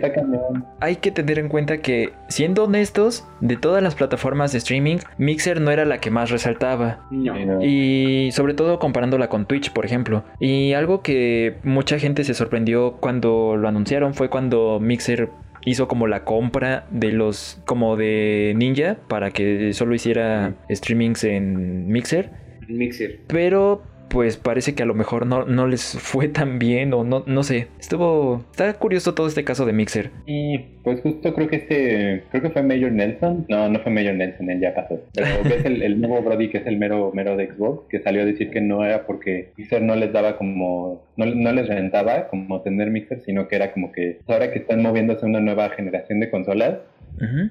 hay 0.80 0.96
que 0.96 1.10
tener 1.10 1.38
en 1.38 1.48
cuenta 1.48 1.78
que, 1.78 2.12
siendo 2.28 2.64
honestos, 2.64 3.26
de 3.40 3.56
todas 3.56 3.82
las 3.82 3.94
plataformas 3.94 4.52
de 4.52 4.58
streaming, 4.58 4.96
Mixer 5.18 5.60
no 5.60 5.70
era 5.70 5.84
la 5.84 5.98
que 5.98 6.10
más 6.10 6.30
resaltaba. 6.30 7.06
No. 7.10 7.62
Y 7.62 8.30
sobre 8.32 8.54
todo 8.54 8.78
comparándola 8.78 9.28
con 9.28 9.46
Twitch, 9.46 9.72
por 9.72 9.84
ejemplo. 9.84 10.24
Y 10.40 10.72
algo 10.72 11.02
que 11.02 11.56
mucha 11.64 11.98
gente 11.98 12.24
se 12.24 12.34
sorprendió 12.34 12.92
cuando 13.00 13.56
lo 13.56 13.68
anunciaron 13.68 14.14
fue 14.14 14.30
cuando 14.30 14.78
Mixer 14.80 15.28
hizo 15.66 15.88
como 15.88 16.06
la 16.06 16.24
compra 16.24 16.86
de 16.90 17.10
los 17.12 17.60
como 17.66 17.96
de 17.96 18.54
Ninja 18.56 18.96
para 19.08 19.32
que 19.32 19.72
solo 19.72 19.94
hiciera 19.96 20.54
streamings 20.70 21.24
en 21.24 21.88
Mixer, 21.88 22.30
Mixer. 22.68 23.20
pero 23.26 23.82
pues 24.08 24.36
parece 24.36 24.74
que 24.74 24.82
a 24.82 24.86
lo 24.86 24.94
mejor 24.94 25.26
no, 25.26 25.44
no 25.44 25.66
les 25.66 25.98
fue 25.98 26.28
tan 26.28 26.58
bien 26.58 26.92
o 26.94 27.04
no, 27.04 27.24
no 27.26 27.42
sé. 27.42 27.68
Estuvo... 27.78 28.44
Está 28.50 28.72
curioso 28.74 29.14
todo 29.14 29.26
este 29.26 29.44
caso 29.44 29.66
de 29.66 29.72
Mixer. 29.72 30.10
Y 30.26 30.58
pues 30.82 31.00
justo 31.00 31.34
creo 31.34 31.48
que 31.48 31.56
este, 31.56 32.24
creo 32.30 32.42
que 32.42 32.50
fue 32.50 32.62
Mayor 32.62 32.92
Nelson. 32.92 33.46
No, 33.48 33.68
no 33.68 33.80
fue 33.80 33.92
Mayor 33.92 34.14
Nelson, 34.14 34.50
él 34.50 34.60
ya 34.60 34.74
pasó. 34.74 35.00
Pero 35.12 35.26
ves 35.44 35.64
el, 35.64 35.82
el 35.82 36.00
nuevo 36.00 36.22
Brody 36.22 36.48
que 36.48 36.58
es 36.58 36.66
el 36.66 36.76
mero, 36.76 37.10
mero 37.12 37.36
de 37.36 37.48
Xbox, 37.48 37.88
que 37.88 38.00
salió 38.00 38.22
a 38.22 38.24
decir 38.24 38.50
que 38.50 38.60
no 38.60 38.84
era 38.84 39.06
porque 39.06 39.50
Mixer 39.56 39.82
no 39.82 39.96
les 39.96 40.12
daba 40.12 40.36
como, 40.36 41.04
no, 41.16 41.26
no 41.26 41.52
les 41.52 41.68
rentaba 41.68 42.28
como 42.28 42.62
tener 42.62 42.90
Mixer, 42.90 43.20
sino 43.20 43.48
que 43.48 43.56
era 43.56 43.72
como 43.72 43.92
que 43.92 44.20
pues, 44.24 44.34
ahora 44.34 44.52
que 44.52 44.60
están 44.60 44.82
moviéndose 44.82 45.24
a 45.24 45.28
una 45.28 45.40
nueva 45.40 45.70
generación 45.70 46.20
de 46.20 46.30
consolas, 46.30 46.78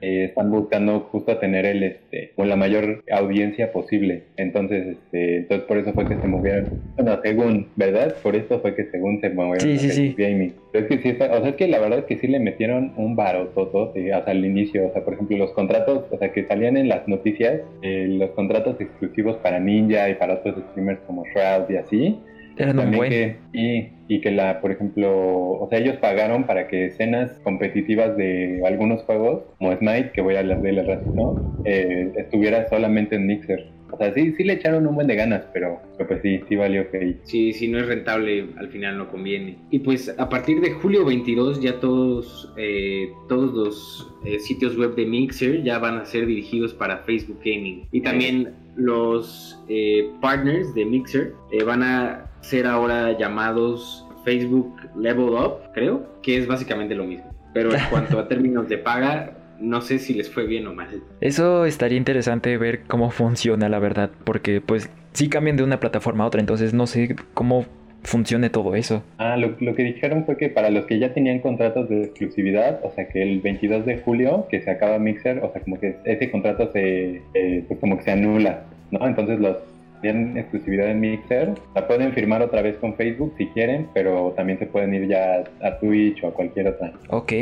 Eh, 0.02 0.26
están 0.26 0.52
buscando 0.52 1.00
justo 1.12 1.38
tener 1.38 1.66
el 1.66 1.84
este 1.84 2.32
con 2.36 2.48
la 2.50 2.56
mayor 2.56 3.04
audiencia 3.12 3.72
posible. 3.72 4.24
Entonces 4.38 4.86
este 4.98 5.38
entonces 5.38 5.68
por 5.68 5.78
eso 5.78 5.94
fue 5.94 6.08
que 6.08 6.18
se 6.18 6.28
movieron. 6.28 6.70
Bueno 6.98 7.20
según 7.24 7.68
verdad 7.76 8.16
por 8.22 8.36
eso 8.36 8.60
fue 8.60 8.76
que 8.76 8.86
según 8.92 9.20
se 9.22 9.30
movieron 9.30 9.78
Sí, 9.80 9.90
sí, 9.90 10.16
gaming. 10.18 10.54
Pero 10.72 10.86
es 10.86 10.90
que 10.92 11.02
sí 11.02 11.10
está- 11.10 11.32
o 11.36 11.42
sea 11.42 11.50
es 11.50 11.56
que 11.56 11.68
la 11.68 11.80
verdad 11.80 12.00
es 12.00 12.06
que 12.06 12.18
sí 12.18 12.28
le 12.28 12.40
metieron 12.40 12.94
un 12.98 13.16
barototo 13.16 13.90
o 13.90 13.94
sea 13.94 14.18
al 14.20 14.46
inicio. 14.46 14.88
O 14.88 14.94
sea 14.94 15.04
por 15.04 15.14
ejemplo 15.16 15.38
los 15.38 15.52
contratos 15.54 16.06
o 16.12 16.18
sea 16.18 16.32
que 16.32 16.46
salían 16.46 16.78
en 16.78 16.88
las 16.88 17.08
noticias 17.08 17.62
eh, 17.82 18.08
los 18.10 18.30
contratos 18.32 18.80
exclusivos 18.80 19.38
para 19.38 19.60
Ninja 19.60 20.10
y 20.10 20.16
para 20.16 20.36
otros 20.36 20.56
streamers 20.72 21.00
como 21.08 21.24
Shroud 21.26 21.70
y 21.70 21.76
así 21.78 22.20
Eran 22.58 22.78
un 22.78 22.84
también 22.84 22.98
buen... 22.98 23.10
que, 23.10 23.38
y, 23.54 23.90
y 24.08 24.22
que 24.22 24.32
la, 24.32 24.62
por 24.62 24.72
ejemplo, 24.72 25.12
o 25.12 25.68
sea, 25.70 25.80
ellos 25.80 25.98
pagaron 25.98 26.46
para 26.46 26.68
que 26.68 26.86
escenas 26.86 27.32
competitivas 27.44 28.16
de 28.18 28.62
algunos 28.66 29.02
juegos, 29.04 29.44
como 29.58 29.76
Smite, 29.76 30.12
que 30.14 30.22
voy 30.22 30.36
a 30.36 30.40
hablar 30.40 30.62
de 30.62 30.70
al 30.80 30.88
rato, 30.88 31.12
¿no? 31.14 31.64
Eh, 31.66 32.12
estuviera 32.18 32.68
solamente 32.70 33.16
en 33.16 33.28
Mixer. 33.28 33.76
O 33.92 33.98
sea, 33.98 34.14
sí, 34.14 34.34
sí 34.36 34.44
le 34.44 34.54
echaron 34.54 34.88
un 34.88 34.96
buen 34.96 35.08
de 35.08 35.16
ganas, 35.16 35.46
pero, 35.54 35.80
pero 35.96 36.10
pues 36.10 36.22
sí, 36.22 36.42
sí 36.50 36.56
valió 36.56 36.90
que 36.92 37.18
Si, 37.24 37.54
si 37.54 37.68
no 37.68 37.80
es 37.80 37.88
rentable, 37.88 38.48
al 38.58 38.68
final 38.70 38.98
no 38.98 39.10
conviene. 39.10 39.58
Y 39.70 39.80
pues 39.80 40.14
a 40.18 40.28
partir 40.28 40.60
de 40.60 40.72
julio 40.72 41.06
22 41.06 41.62
ya 41.62 41.80
todos, 41.80 42.52
eh, 42.58 43.08
todos 43.30 43.54
los 43.54 44.14
eh, 44.26 44.40
sitios 44.40 44.78
web 44.78 44.96
de 44.96 45.06
Mixer 45.06 45.64
ya 45.64 45.80
van 45.80 46.00
a 46.00 46.06
ser 46.06 46.26
dirigidos 46.26 46.74
para 46.74 46.98
Facebook 47.00 47.40
Gaming. 47.46 47.88
Y 47.92 48.02
también 48.02 48.54
los 48.76 49.58
eh, 49.70 50.10
partners 50.22 50.74
de 50.74 50.86
Mixer 50.86 51.34
eh, 51.52 51.64
van 51.64 51.84
a 51.84 52.25
ser 52.46 52.68
ahora 52.68 53.18
llamados 53.18 54.06
Facebook 54.24 54.76
Level 54.96 55.30
Up, 55.30 55.72
creo, 55.74 56.06
que 56.22 56.38
es 56.38 56.48
básicamente 56.48 56.96
lo 56.96 57.06
mismo. 57.06 57.30
Pero 57.54 57.74
en 57.74 57.82
cuanto 57.90 58.20
a 58.20 58.28
términos 58.28 58.70
de 58.70 58.78
paga, 58.78 59.32
no 59.60 59.82
sé 59.82 60.00
si 60.00 60.14
les 60.14 60.30
fue 60.30 60.46
bien 60.46 60.68
o 60.68 60.74
mal. 60.74 60.88
Eso 61.22 61.66
estaría 61.66 61.98
interesante 61.98 62.58
ver 62.58 62.82
cómo 62.88 63.10
funciona, 63.10 63.70
la 63.70 63.80
verdad, 63.80 64.12
porque 64.24 64.62
pues 64.62 64.90
sí 65.14 65.30
cambian 65.30 65.58
de 65.58 65.64
una 65.64 65.80
plataforma 65.80 66.24
a 66.24 66.28
otra, 66.28 66.42
entonces 66.42 66.74
no 66.74 66.88
sé 66.88 67.16
cómo 67.34 67.66
funcione 68.04 68.52
todo 68.52 68.76
eso. 68.76 69.04
Ah, 69.18 69.38
lo, 69.38 69.56
lo 69.60 69.74
que 69.74 69.84
dijeron 69.84 70.26
fue 70.26 70.38
que 70.38 70.50
para 70.50 70.70
los 70.70 70.86
que 70.86 71.00
ya 71.00 71.14
tenían 71.14 71.40
contratos 71.40 71.90
de 71.90 72.04
exclusividad, 72.04 72.80
o 72.84 72.92
sea 72.92 73.08
que 73.08 73.24
el 73.24 73.42
22 73.42 73.86
de 73.86 73.98
julio 73.98 74.48
que 74.50 74.62
se 74.62 74.70
acaba 74.70 75.00
Mixer, 75.00 75.40
o 75.40 75.52
sea 75.52 75.62
como 75.62 75.80
que 75.80 75.98
ese 76.04 76.30
contrato 76.30 76.72
se, 76.72 77.22
eh, 77.34 77.64
pues 77.68 77.80
como 77.80 77.98
que 77.98 78.04
se 78.04 78.12
anula, 78.12 78.66
¿no? 78.92 79.08
Entonces 79.08 79.40
los 79.40 79.58
tienen 80.06 80.38
exclusividad 80.38 80.92
en 80.92 81.00
Mixer. 81.00 81.56
La 81.74 81.88
pueden 81.88 82.14
firmar 82.14 82.44
otra 82.44 82.62
vez 82.62 82.78
con 82.78 82.96
Facebook 82.96 83.34
si 83.40 83.48
quieren, 83.48 83.88
pero 83.94 84.34
también 84.36 84.60
se 84.60 84.68
pueden 84.68 84.94
ir 84.94 85.08
ya 85.08 85.44
a 85.64 85.80
Twitch 85.80 86.24
o 86.24 86.28
a 86.28 86.32
cualquier 86.32 86.68
otra. 86.68 86.94
Ok. 87.10 87.34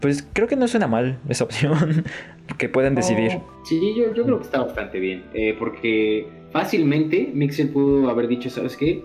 Pues 0.00 0.28
creo 0.32 0.46
que 0.46 0.56
no 0.56 0.68
suena 0.68 0.86
mal 0.88 1.18
esa 1.28 1.44
opción 1.44 2.04
que 2.58 2.68
pueden 2.68 2.94
decidir. 2.94 3.38
Sí, 3.64 3.94
yo, 3.96 4.12
yo 4.12 4.24
creo 4.24 4.38
que 4.38 4.44
está 4.44 4.62
bastante 4.62 4.98
bien. 5.00 5.22
eh, 5.32 5.56
porque 5.58 6.26
fácilmente 6.50 7.30
Mixer 7.32 7.72
pudo 7.72 8.10
haber 8.10 8.28
dicho, 8.28 8.50
¿sabes 8.50 8.76
qué? 8.76 9.02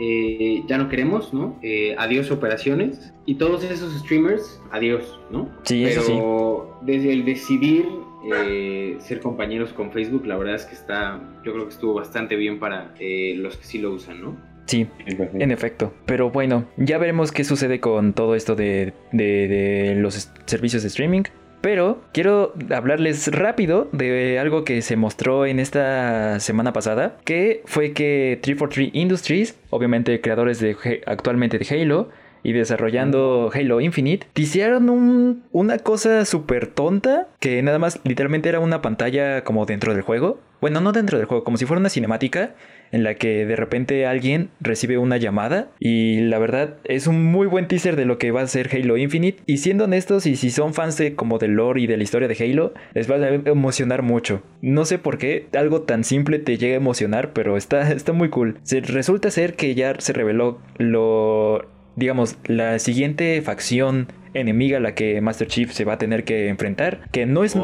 Eh, 0.00 0.62
ya 0.66 0.78
no 0.78 0.88
queremos, 0.88 1.34
¿no? 1.34 1.58
Eh, 1.62 1.94
adiós 1.98 2.30
operaciones. 2.30 3.12
Y 3.26 3.34
todos 3.34 3.62
esos 3.64 3.92
streamers, 4.00 4.60
adiós, 4.72 5.20
¿no? 5.30 5.48
Sí, 5.64 5.82
Pero 5.84 6.00
eso 6.00 6.76
sí. 6.80 6.86
desde 6.86 7.12
el 7.12 7.24
decidir 7.24 7.86
eh, 8.32 8.96
ser 9.00 9.20
compañeros 9.20 9.72
con 9.72 9.92
Facebook, 9.92 10.26
la 10.26 10.36
verdad 10.36 10.54
es 10.56 10.64
que 10.64 10.74
está, 10.74 11.20
yo 11.44 11.52
creo 11.52 11.64
que 11.64 11.74
estuvo 11.74 11.94
bastante 11.94 12.36
bien 12.36 12.58
para 12.58 12.94
eh, 12.98 13.34
los 13.36 13.56
que 13.56 13.64
sí 13.64 13.78
lo 13.78 13.92
usan, 13.92 14.20
¿no? 14.22 14.36
Sí, 14.66 14.86
en 15.06 15.50
efecto. 15.50 15.92
Pero 16.06 16.30
bueno, 16.30 16.64
ya 16.76 16.96
veremos 16.98 17.32
qué 17.32 17.42
sucede 17.44 17.80
con 17.80 18.12
todo 18.12 18.36
esto 18.36 18.54
de, 18.54 18.92
de- 19.10 19.48
de 19.48 19.94
los 19.96 20.30
servicios 20.46 20.82
de 20.82 20.88
streaming. 20.88 21.22
Pero 21.60 22.00
quiero 22.12 22.54
hablarles 22.70 23.26
rápido 23.32 23.88
de 23.92 24.38
algo 24.38 24.64
que 24.64 24.80
se 24.80 24.96
mostró 24.96 25.44
en 25.44 25.58
esta 25.60 26.40
semana 26.40 26.72
pasada, 26.72 27.18
que 27.24 27.62
fue 27.66 27.92
que 27.92 28.38
343 28.42 28.90
Industries, 28.94 29.58
obviamente 29.68 30.20
creadores 30.20 30.58
de 30.60 30.76
actualmente 31.06 31.58
de 31.58 31.66
Halo 31.82 32.08
y 32.42 32.52
desarrollando 32.54 33.50
Halo 33.52 33.82
Infinite, 33.82 34.26
hicieron 34.36 34.88
un- 34.88 35.42
una 35.52 35.78
cosa 35.78 36.24
súper 36.24 36.66
tonta 36.68 37.28
que 37.38 37.60
nada 37.62 37.78
más 37.78 38.00
literalmente 38.04 38.48
era 38.48 38.60
una 38.60 38.80
pantalla 38.80 39.44
como 39.44 39.66
dentro 39.66 39.92
del 39.92 40.00
juego. 40.02 40.40
Bueno, 40.62 40.80
no 40.80 40.92
dentro 40.92 41.18
del 41.18 41.26
juego, 41.26 41.44
como 41.44 41.58
si 41.58 41.66
fuera 41.66 41.80
una 41.80 41.90
cinemática 41.90 42.54
en 42.92 43.04
la 43.04 43.14
que 43.14 43.46
de 43.46 43.56
repente 43.56 44.06
alguien 44.06 44.50
recibe 44.60 44.98
una 44.98 45.16
llamada 45.16 45.68
y 45.78 46.20
la 46.20 46.38
verdad 46.38 46.76
es 46.84 47.06
un 47.06 47.24
muy 47.24 47.46
buen 47.46 47.68
teaser 47.68 47.96
de 47.96 48.04
lo 48.04 48.18
que 48.18 48.30
va 48.30 48.42
a 48.42 48.46
ser 48.46 48.68
Halo 48.72 48.96
Infinite. 48.96 49.42
Y 49.46 49.58
siendo 49.58 49.84
honestos 49.84 50.26
y 50.26 50.36
si 50.36 50.50
son 50.50 50.74
fans 50.74 50.96
de 50.96 51.14
como 51.14 51.38
del 51.38 51.52
lore 51.52 51.82
y 51.82 51.86
de 51.86 51.96
la 51.96 52.02
historia 52.02 52.28
de 52.28 52.36
Halo 52.42 52.74
les 52.94 53.10
va 53.10 53.16
a 53.16 53.28
emocionar 53.28 54.02
mucho. 54.02 54.42
No 54.62 54.84
sé 54.84 54.98
por 54.98 55.18
qué 55.18 55.46
algo 55.56 55.82
tan 55.82 56.04
simple 56.04 56.38
te 56.38 56.58
llega 56.58 56.74
a 56.74 56.76
emocionar 56.76 57.32
pero 57.32 57.56
está, 57.56 57.92
está 57.92 58.12
muy 58.12 58.30
cool. 58.30 58.58
Se, 58.62 58.80
resulta 58.80 59.30
ser 59.30 59.54
que 59.54 59.74
ya 59.74 59.94
se 59.98 60.12
reveló 60.12 60.58
lo 60.78 61.68
digamos 61.96 62.38
la 62.46 62.78
siguiente 62.78 63.42
facción 63.42 64.08
enemiga 64.34 64.78
a 64.78 64.80
la 64.80 64.94
que 64.94 65.20
Master 65.20 65.48
Chief 65.48 65.72
se 65.72 65.84
va 65.84 65.94
a 65.94 65.98
tener 65.98 66.24
que 66.24 66.48
enfrentar, 66.48 67.00
que 67.12 67.26
no 67.26 67.44
es, 67.44 67.56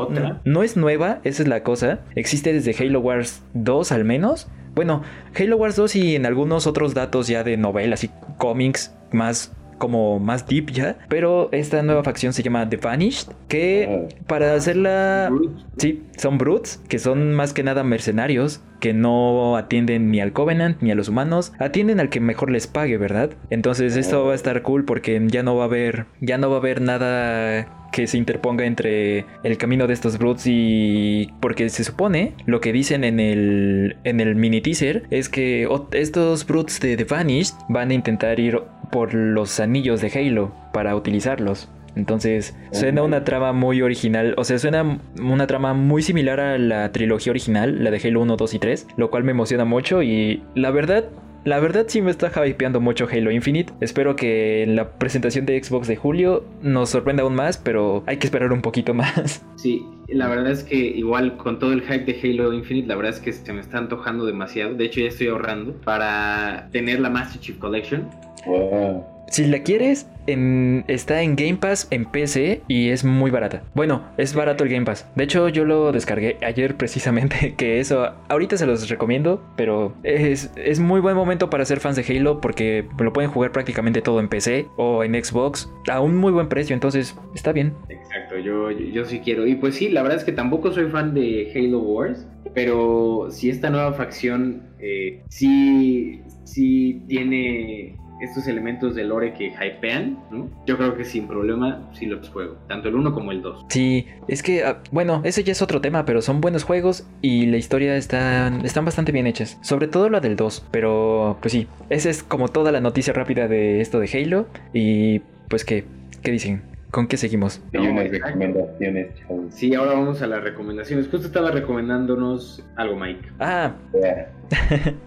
no 0.45 0.63
es 0.63 0.77
nueva, 0.77 1.21
esa 1.25 1.43
es 1.43 1.49
la 1.49 1.63
cosa, 1.63 2.01
existe 2.15 2.53
desde 2.53 2.75
Halo 2.79 3.01
Wars 3.01 3.43
2 3.55 3.93
al 3.93 4.05
menos. 4.05 4.49
Bueno, 4.75 5.03
Halo 5.39 5.57
Wars 5.57 5.77
2 5.77 5.97
y 5.97 6.17
en 6.17 6.27
algunos 6.27 6.67
otros 6.67 6.93
datos 6.93 7.29
ya 7.29 7.45
de 7.45 7.57
novelas 7.57 8.05
y 8.05 8.11
cómics 8.37 8.95
más 9.11 9.53
como 9.79 10.19
más 10.19 10.47
deep 10.47 10.71
ya, 10.71 10.99
pero 11.09 11.49
esta 11.53 11.83
nueva 11.83 12.03
facción 12.03 12.33
se 12.33 12.43
llama 12.43 12.69
The 12.69 12.77
Vanished, 12.77 13.29
que 13.49 14.09
para 14.27 14.55
hacerla 14.55 15.31
Sí, 15.77 16.03
son 16.17 16.39
brutes, 16.39 16.81
que 16.89 16.99
son 16.99 17.35
más 17.35 17.53
que 17.53 17.63
nada 17.63 17.85
mercenarios, 17.85 18.63
que 18.81 18.95
no 18.95 19.57
atienden 19.57 20.11
ni 20.11 20.21
al 20.21 20.33
Covenant 20.33 20.81
ni 20.81 20.91
a 20.91 20.95
los 20.95 21.09
humanos, 21.09 21.53
atienden 21.59 22.01
al 22.01 22.09
que 22.09 22.21
mejor 22.21 22.51
les 22.51 22.67
pague, 22.67 22.97
¿verdad? 22.97 23.31
Entonces 23.51 23.97
esto 23.97 24.25
va 24.25 24.33
a 24.33 24.35
estar 24.35 24.63
cool 24.63 24.85
porque 24.85 25.23
ya 25.29 25.43
no 25.43 25.57
va 25.57 25.65
a 25.65 25.67
haber, 25.67 26.07
ya 26.21 26.39
no 26.39 26.49
va 26.49 26.57
a 26.57 26.59
haber 26.61 26.81
nada 26.81 27.69
que 27.93 28.07
se 28.07 28.19
interponga 28.19 28.67
entre 28.67 29.25
el 29.43 29.57
camino 29.57 29.87
de 29.87 29.95
estos 29.95 30.19
brutes 30.19 30.45
y 30.47 31.33
porque 31.41 31.71
se 31.71 31.83
supone 31.83 32.35
lo 32.45 32.61
que 32.61 32.73
dicen 32.73 33.05
en 33.05 33.21
el 33.21 33.97
en 34.05 34.21
el 34.21 34.35
mini 34.35 34.61
teaser 34.61 35.05
es 35.11 35.31
que 35.31 35.67
estos 35.93 36.47
brutes 36.47 36.79
de 36.81 36.99
The 36.99 37.05
Vanished 37.05 37.55
van 37.71 37.91
a 37.91 37.95
intentar 37.95 38.39
ir 38.39 38.61
por 38.91 39.15
los 39.15 39.61
anillos 39.61 40.01
de 40.01 40.11
Halo 40.15 40.53
para 40.73 40.95
utilizarlos. 40.95 41.69
Entonces, 41.97 42.55
suena 42.73 43.03
una 43.03 43.25
trama 43.25 43.55
muy 43.55 43.81
original, 43.81 44.35
o 44.37 44.45
sea, 44.45 44.59
suena 44.59 44.99
una 45.19 45.47
trama 45.47 45.73
muy 45.73 46.03
similar 46.03 46.41
a 46.41 46.59
la 46.59 46.93
trilogía 46.93 47.31
original, 47.31 47.83
la 47.83 47.91
de 47.91 48.01
Halo 48.05 48.21
1, 48.21 48.37
2 48.37 48.55
y 48.55 48.59
3, 48.59 48.87
lo 48.99 49.11
cual 49.11 49.25
me 49.25 49.31
emociona 49.31 49.65
mucho 49.65 50.03
y 50.03 50.43
la 50.55 50.71
verdad, 50.71 51.07
la 51.47 51.61
verdad 51.61 51.87
sí 51.87 52.03
me 52.03 52.11
está 52.11 52.31
hypeando 52.45 52.81
mucho 52.81 53.07
Halo 53.11 53.31
Infinite. 53.31 53.73
Espero 53.81 54.17
que 54.17 54.65
en 54.65 54.75
la 54.75 54.99
presentación 54.99 55.47
de 55.47 55.63
Xbox 55.63 55.87
de 55.87 55.95
julio 55.95 56.45
nos 56.61 56.91
sorprenda 56.91 57.23
aún 57.23 57.37
más, 57.37 57.57
pero 57.57 58.03
hay 58.07 58.17
que 58.17 58.27
esperar 58.27 58.53
un 58.53 58.61
poquito 58.61 58.93
más. 58.93 59.45
Sí, 59.57 59.85
la 60.07 60.29
verdad 60.29 60.53
es 60.53 60.63
que 60.63 60.77
igual 60.77 61.39
con 61.39 61.59
todo 61.59 61.73
el 61.73 61.81
hype 61.81 62.05
de 62.05 62.21
Halo 62.21 62.53
Infinite, 62.53 62.87
la 62.87 62.95
verdad 62.95 63.15
es 63.15 63.21
que 63.21 63.33
se 63.33 63.53
me 63.53 63.61
está 63.61 63.79
antojando 63.79 64.25
demasiado. 64.27 64.75
De 64.75 64.85
hecho, 64.85 65.01
ya 65.01 65.09
estoy 65.09 65.29
ahorrando 65.29 65.73
para 65.81 66.69
tener 66.73 67.01
la 67.01 67.11
Master 67.11 67.41
Chief 67.41 67.59
Collection. 67.59 68.09
Wow. 68.47 69.16
Si 69.29 69.45
la 69.45 69.63
quieres, 69.63 70.09
está 70.27 71.23
en 71.23 71.37
Game 71.37 71.57
Pass 71.57 71.89
en 71.91 72.05
PC 72.05 72.63
y 72.69 72.91
es 72.91 73.05
muy 73.05 73.31
barata. 73.31 73.65
Bueno, 73.75 74.05
es 74.17 74.35
barato 74.35 74.65
el 74.65 74.71
Game 74.71 74.87
Pass. 74.87 75.09
De 75.15 75.25
hecho, 75.25 75.49
yo 75.49 75.65
lo 75.65 75.93
descargué 75.93 76.37
ayer 76.43 76.77
precisamente, 76.77 77.55
que 77.57 77.81
eso 77.81 78.13
ahorita 78.29 78.57
se 78.57 78.67
los 78.67 78.89
recomiendo, 78.89 79.43
pero 79.57 79.95
es, 80.03 80.53
es 80.57 80.81
muy 80.81 81.01
buen 81.01 81.17
momento 81.17 81.51
para 81.51 81.65
ser 81.65 81.81
fans 81.81 81.97
de 81.97 82.05
Halo 82.09 82.41
porque 82.41 82.87
lo 82.99 83.13
pueden 83.13 83.31
jugar 83.31 83.53
prácticamente 83.53 84.01
todo 84.01 84.21
en 84.21 84.29
PC 84.29 84.67
o 84.77 85.03
en 85.05 85.23
Xbox 85.23 85.71
a 85.91 86.01
un 86.01 86.17
muy 86.17 86.33
buen 86.33 86.49
precio, 86.49 86.75
entonces 86.75 87.17
está 87.35 87.53
bien. 87.53 87.75
Exacto, 87.89 88.39
yo, 88.39 88.71
yo, 88.71 88.87
yo 88.87 89.05
sí 89.05 89.21
quiero. 89.21 89.47
Y 89.47 89.57
pues 89.57 89.75
sí, 89.75 89.89
la 89.89 90.03
verdad 90.03 90.19
es 90.19 90.25
que 90.25 90.33
tampoco 90.33 90.73
soy 90.73 90.89
fan 90.91 91.15
de 91.15 91.53
Halo 91.55 91.81
Wars, 91.81 92.27
pero 92.55 93.29
si 93.31 93.51
esta 93.51 93.71
nueva 93.71 93.93
facción 93.93 94.63
eh, 94.79 95.23
sí, 95.29 96.23
sí 96.45 97.03
tiene 97.09 97.97
estos 98.21 98.47
elementos 98.47 98.95
de 98.95 99.05
lore 99.05 99.33
que 99.35 99.49
hypean, 99.49 100.19
¿no? 100.31 100.49
Yo 100.67 100.77
creo 100.77 100.97
que 100.97 101.05
sin 101.05 101.27
problema 101.29 101.89
sí 101.93 102.07
los 102.07 102.29
juego, 102.31 102.57
tanto 102.69 102.89
el 102.89 102.95
1 102.95 103.13
como 103.13 103.33
el 103.33 103.43
2. 103.43 103.67
Sí, 103.69 104.07
es 104.29 104.43
que, 104.43 104.65
ah, 104.65 104.79
bueno, 104.91 105.21
ese 105.25 105.45
ya 105.45 105.53
es 105.53 105.63
otro 105.63 105.81
tema, 105.81 106.05
pero 106.05 106.23
son 106.23 106.41
buenos 106.41 106.65
juegos 106.65 107.07
y 107.23 107.47
la 107.47 107.57
historia 107.59 107.97
está, 107.97 108.49
están 108.65 108.85
bastante 108.85 109.13
bien 109.13 109.27
hechas. 109.27 109.59
Sobre 109.63 109.89
todo 109.89 110.09
la 110.09 110.21
del 110.21 110.37
2, 110.37 110.67
pero 110.71 111.37
pues 111.41 111.53
sí, 111.53 111.67
esa 111.91 112.09
es 112.11 112.23
como 112.23 112.49
toda 112.49 112.73
la 112.73 112.81
noticia 112.81 113.13
rápida 113.13 113.49
de 113.49 113.81
esto 113.81 114.01
de 114.01 114.09
Halo. 114.13 114.47
Y 114.73 115.21
pues, 115.49 115.65
¿qué? 115.65 115.85
¿Qué 116.23 116.31
dicen? 116.31 116.63
¿Con 116.91 117.09
qué 117.09 117.17
seguimos? 117.19 117.61
Hay 117.75 117.85
No, 117.85 117.91
unas 117.91 118.07
exacto. 118.07 118.27
recomendaciones, 118.39 119.09
chavos. 119.17 119.45
Sí, 119.55 119.75
ahora 119.75 119.93
vamos 119.93 120.23
a 120.23 120.27
las 120.27 120.43
recomendaciones. 120.43 121.09
Justo 121.09 121.27
estaba 121.27 121.51
recomendándonos 121.51 122.65
algo, 122.77 122.97
Mike. 122.99 123.29
Ah, 123.39 123.75
Yeah. 123.93 124.33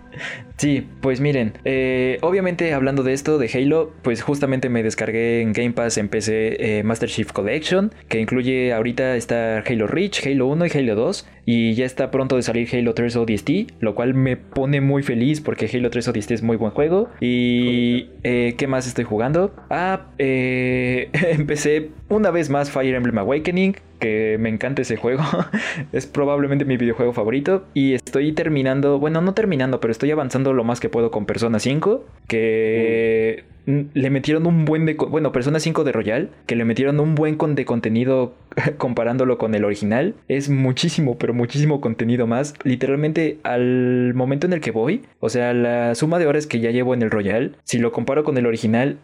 Sí, 0.58 0.86
pues 1.00 1.22
miren, 1.22 1.54
eh, 1.64 2.18
obviamente 2.22 2.74
hablando 2.74 3.04
de 3.04 3.14
esto, 3.14 3.38
de 3.38 3.50
Halo, 3.54 3.94
pues 4.02 4.22
justamente 4.22 4.68
me 4.68 4.84
descargué 4.84 5.42
en 5.42 5.54
Game 5.54 5.72
Pass 5.72 5.98
en 5.98 6.10
PC 6.10 6.80
eh, 6.80 6.84
Master 6.84 7.08
Chief 7.08 7.32
Collection, 7.32 7.94
que 8.10 8.20
incluye 8.20 8.74
ahorita 8.74 9.16
está 9.16 9.60
Halo 9.60 9.88
Reach, 9.88 10.26
Halo 10.28 10.48
1 10.48 10.66
y 10.66 10.70
Halo 10.78 10.96
2, 10.96 11.28
y 11.46 11.74
ya 11.76 11.86
está 11.86 12.12
pronto 12.12 12.36
de 12.36 12.42
salir 12.42 12.68
Halo 12.72 12.94
3 12.94 13.16
ODST, 13.16 13.50
lo 13.80 13.96
cual 13.96 14.14
me 14.14 14.36
pone 14.36 14.82
muy 14.82 15.02
feliz 15.02 15.42
porque 15.42 15.70
Halo 15.74 15.90
3 15.90 16.10
ODST 16.10 16.32
es 16.32 16.44
muy 16.44 16.58
buen 16.58 16.72
juego. 16.72 17.10
Y 17.22 18.10
eh, 18.24 18.56
¿qué 18.58 18.68
más 18.68 18.86
estoy 18.86 19.06
jugando? 19.06 19.56
Ah, 19.70 20.08
eh, 20.18 21.10
empecé 21.14 21.92
una 22.10 22.32
vez 22.32 22.50
más 22.50 22.70
Fire 22.70 22.94
Emblem 22.94 23.18
Awakening, 23.18 23.78
que 24.00 24.38
me 24.40 24.50
encanta 24.50 24.82
ese 24.82 24.98
juego. 24.98 25.24
es 25.92 26.08
probablemente 26.08 26.66
mi 26.66 26.78
videojuego 26.78 27.14
favorito. 27.14 27.66
Y 27.74 27.94
estoy 27.94 28.32
terminando, 28.32 29.00
bueno, 29.00 29.22
no 29.22 29.34
terminando, 29.34 29.80
pero 29.80 29.92
estoy 29.92 30.12
avanzando 30.12 30.54
lo 30.54 30.64
más 30.64 30.80
que 30.80 30.90
puedo 30.90 31.12
con 31.12 31.26
Persona 31.26 31.60
5. 31.60 32.06
Que 32.28 33.44
le 33.94 34.10
metieron 34.10 34.48
un 34.48 34.66
buen 34.66 34.86
de... 34.86 34.96
Bueno, 34.96 35.32
Persona 35.32 35.60
5 35.60 35.84
de 35.84 35.92
Royal. 35.92 36.30
Que 36.46 36.56
le 36.56 36.66
metieron 36.66 37.00
un 37.00 37.16
buen 37.16 37.36
con 37.36 37.56
de 37.56 37.66
contenido 37.66 38.34
comparándolo 38.78 39.38
con 39.38 39.54
el 39.54 39.66
original. 39.66 40.16
Es 40.28 40.50
muchísimo, 40.50 41.18
pero 41.18 41.34
muchísimo 41.34 41.82
contenido 41.82 42.26
más. 42.28 42.56
Literalmente 42.64 43.40
al 43.44 44.14
momento 44.16 44.48
en 44.48 44.54
el 44.54 44.62
que 44.62 44.72
voy. 44.72 45.04
O 45.20 45.30
sea, 45.30 45.54
la 45.54 45.94
suma 45.96 46.20
de 46.20 46.28
horas 46.28 46.48
que 46.48 46.60
ya 46.60 46.72
llevo 46.72 46.94
en 46.94 47.02
el 47.02 47.12
Royal. 47.12 47.56
Si 47.64 47.78
lo 47.78 47.92
comparo 47.92 48.24
con 48.24 48.38
el 48.38 48.48
original, 48.48 48.98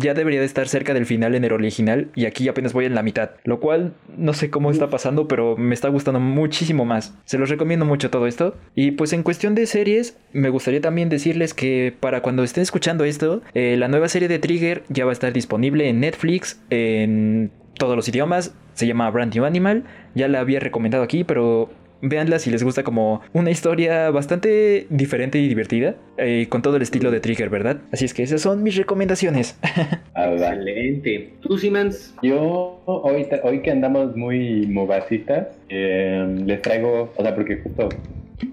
ya 0.00 0.14
debería 0.14 0.40
de 0.40 0.46
estar 0.46 0.68
cerca 0.68 0.94
del 0.94 1.06
final 1.06 1.34
en 1.34 1.44
el 1.44 1.52
original. 1.52 2.08
Y 2.14 2.26
aquí 2.26 2.48
apenas 2.48 2.72
voy 2.72 2.86
en 2.86 2.94
la 2.94 3.02
mitad. 3.02 3.30
Lo 3.44 3.60
cual 3.60 3.94
no 4.16 4.32
sé 4.32 4.50
cómo 4.50 4.70
está 4.70 4.90
pasando, 4.90 5.28
pero 5.28 5.56
me 5.56 5.74
está 5.74 5.88
gustando 5.88 6.20
muchísimo 6.20 6.84
más. 6.84 7.14
Se 7.24 7.38
los 7.38 7.50
recomiendo 7.50 7.84
mucho 7.84 8.10
todo 8.10 8.26
esto. 8.26 8.56
Y 8.74 8.92
pues 8.92 9.12
en 9.12 9.22
cuestión 9.22 9.54
de 9.54 9.66
series, 9.66 10.18
me 10.32 10.48
gustaría 10.48 10.80
también 10.80 11.08
decirles 11.08 11.54
que 11.54 11.94
para 12.00 12.20
cuando 12.22 12.42
estén 12.42 12.62
escuchando 12.62 13.04
esto, 13.04 13.42
eh, 13.54 13.76
la 13.78 13.88
nueva 13.88 14.07
serie 14.08 14.28
de 14.28 14.38
Trigger 14.38 14.82
ya 14.88 15.04
va 15.04 15.10
a 15.10 15.12
estar 15.12 15.32
disponible 15.32 15.88
en 15.88 16.00
Netflix, 16.00 16.60
en 16.70 17.50
todos 17.74 17.96
los 17.96 18.08
idiomas. 18.08 18.54
Se 18.74 18.86
llama 18.86 19.10
Brand 19.10 19.34
New 19.34 19.44
Animal. 19.44 19.84
Ya 20.14 20.28
la 20.28 20.40
había 20.40 20.60
recomendado 20.60 21.02
aquí, 21.02 21.24
pero 21.24 21.70
véanla 22.00 22.38
si 22.38 22.50
les 22.50 22.62
gusta 22.62 22.82
como 22.82 23.20
una 23.32 23.50
historia 23.50 24.10
bastante 24.10 24.86
diferente 24.90 25.38
y 25.38 25.48
divertida, 25.48 25.96
eh, 26.16 26.46
con 26.48 26.62
todo 26.62 26.76
el 26.76 26.82
estilo 26.82 27.10
de 27.10 27.20
Trigger, 27.20 27.50
¿verdad? 27.50 27.78
Así 27.92 28.04
es 28.04 28.14
que 28.14 28.22
esas 28.22 28.40
son 28.40 28.62
mis 28.62 28.76
recomendaciones. 28.76 29.58
Ah. 30.14 30.32
Excelente. 30.32 31.34
¿Tú, 31.40 31.56
Siemens? 31.58 32.12
Yo, 32.22 32.82
hoy, 32.86 33.24
hoy 33.44 33.62
que 33.62 33.70
andamos 33.70 34.16
muy 34.16 34.66
movacistas, 34.66 35.46
eh, 35.68 36.26
les 36.44 36.60
traigo, 36.60 37.12
o 37.16 37.22
sea, 37.22 37.36
porque 37.36 37.58
justo 37.58 37.88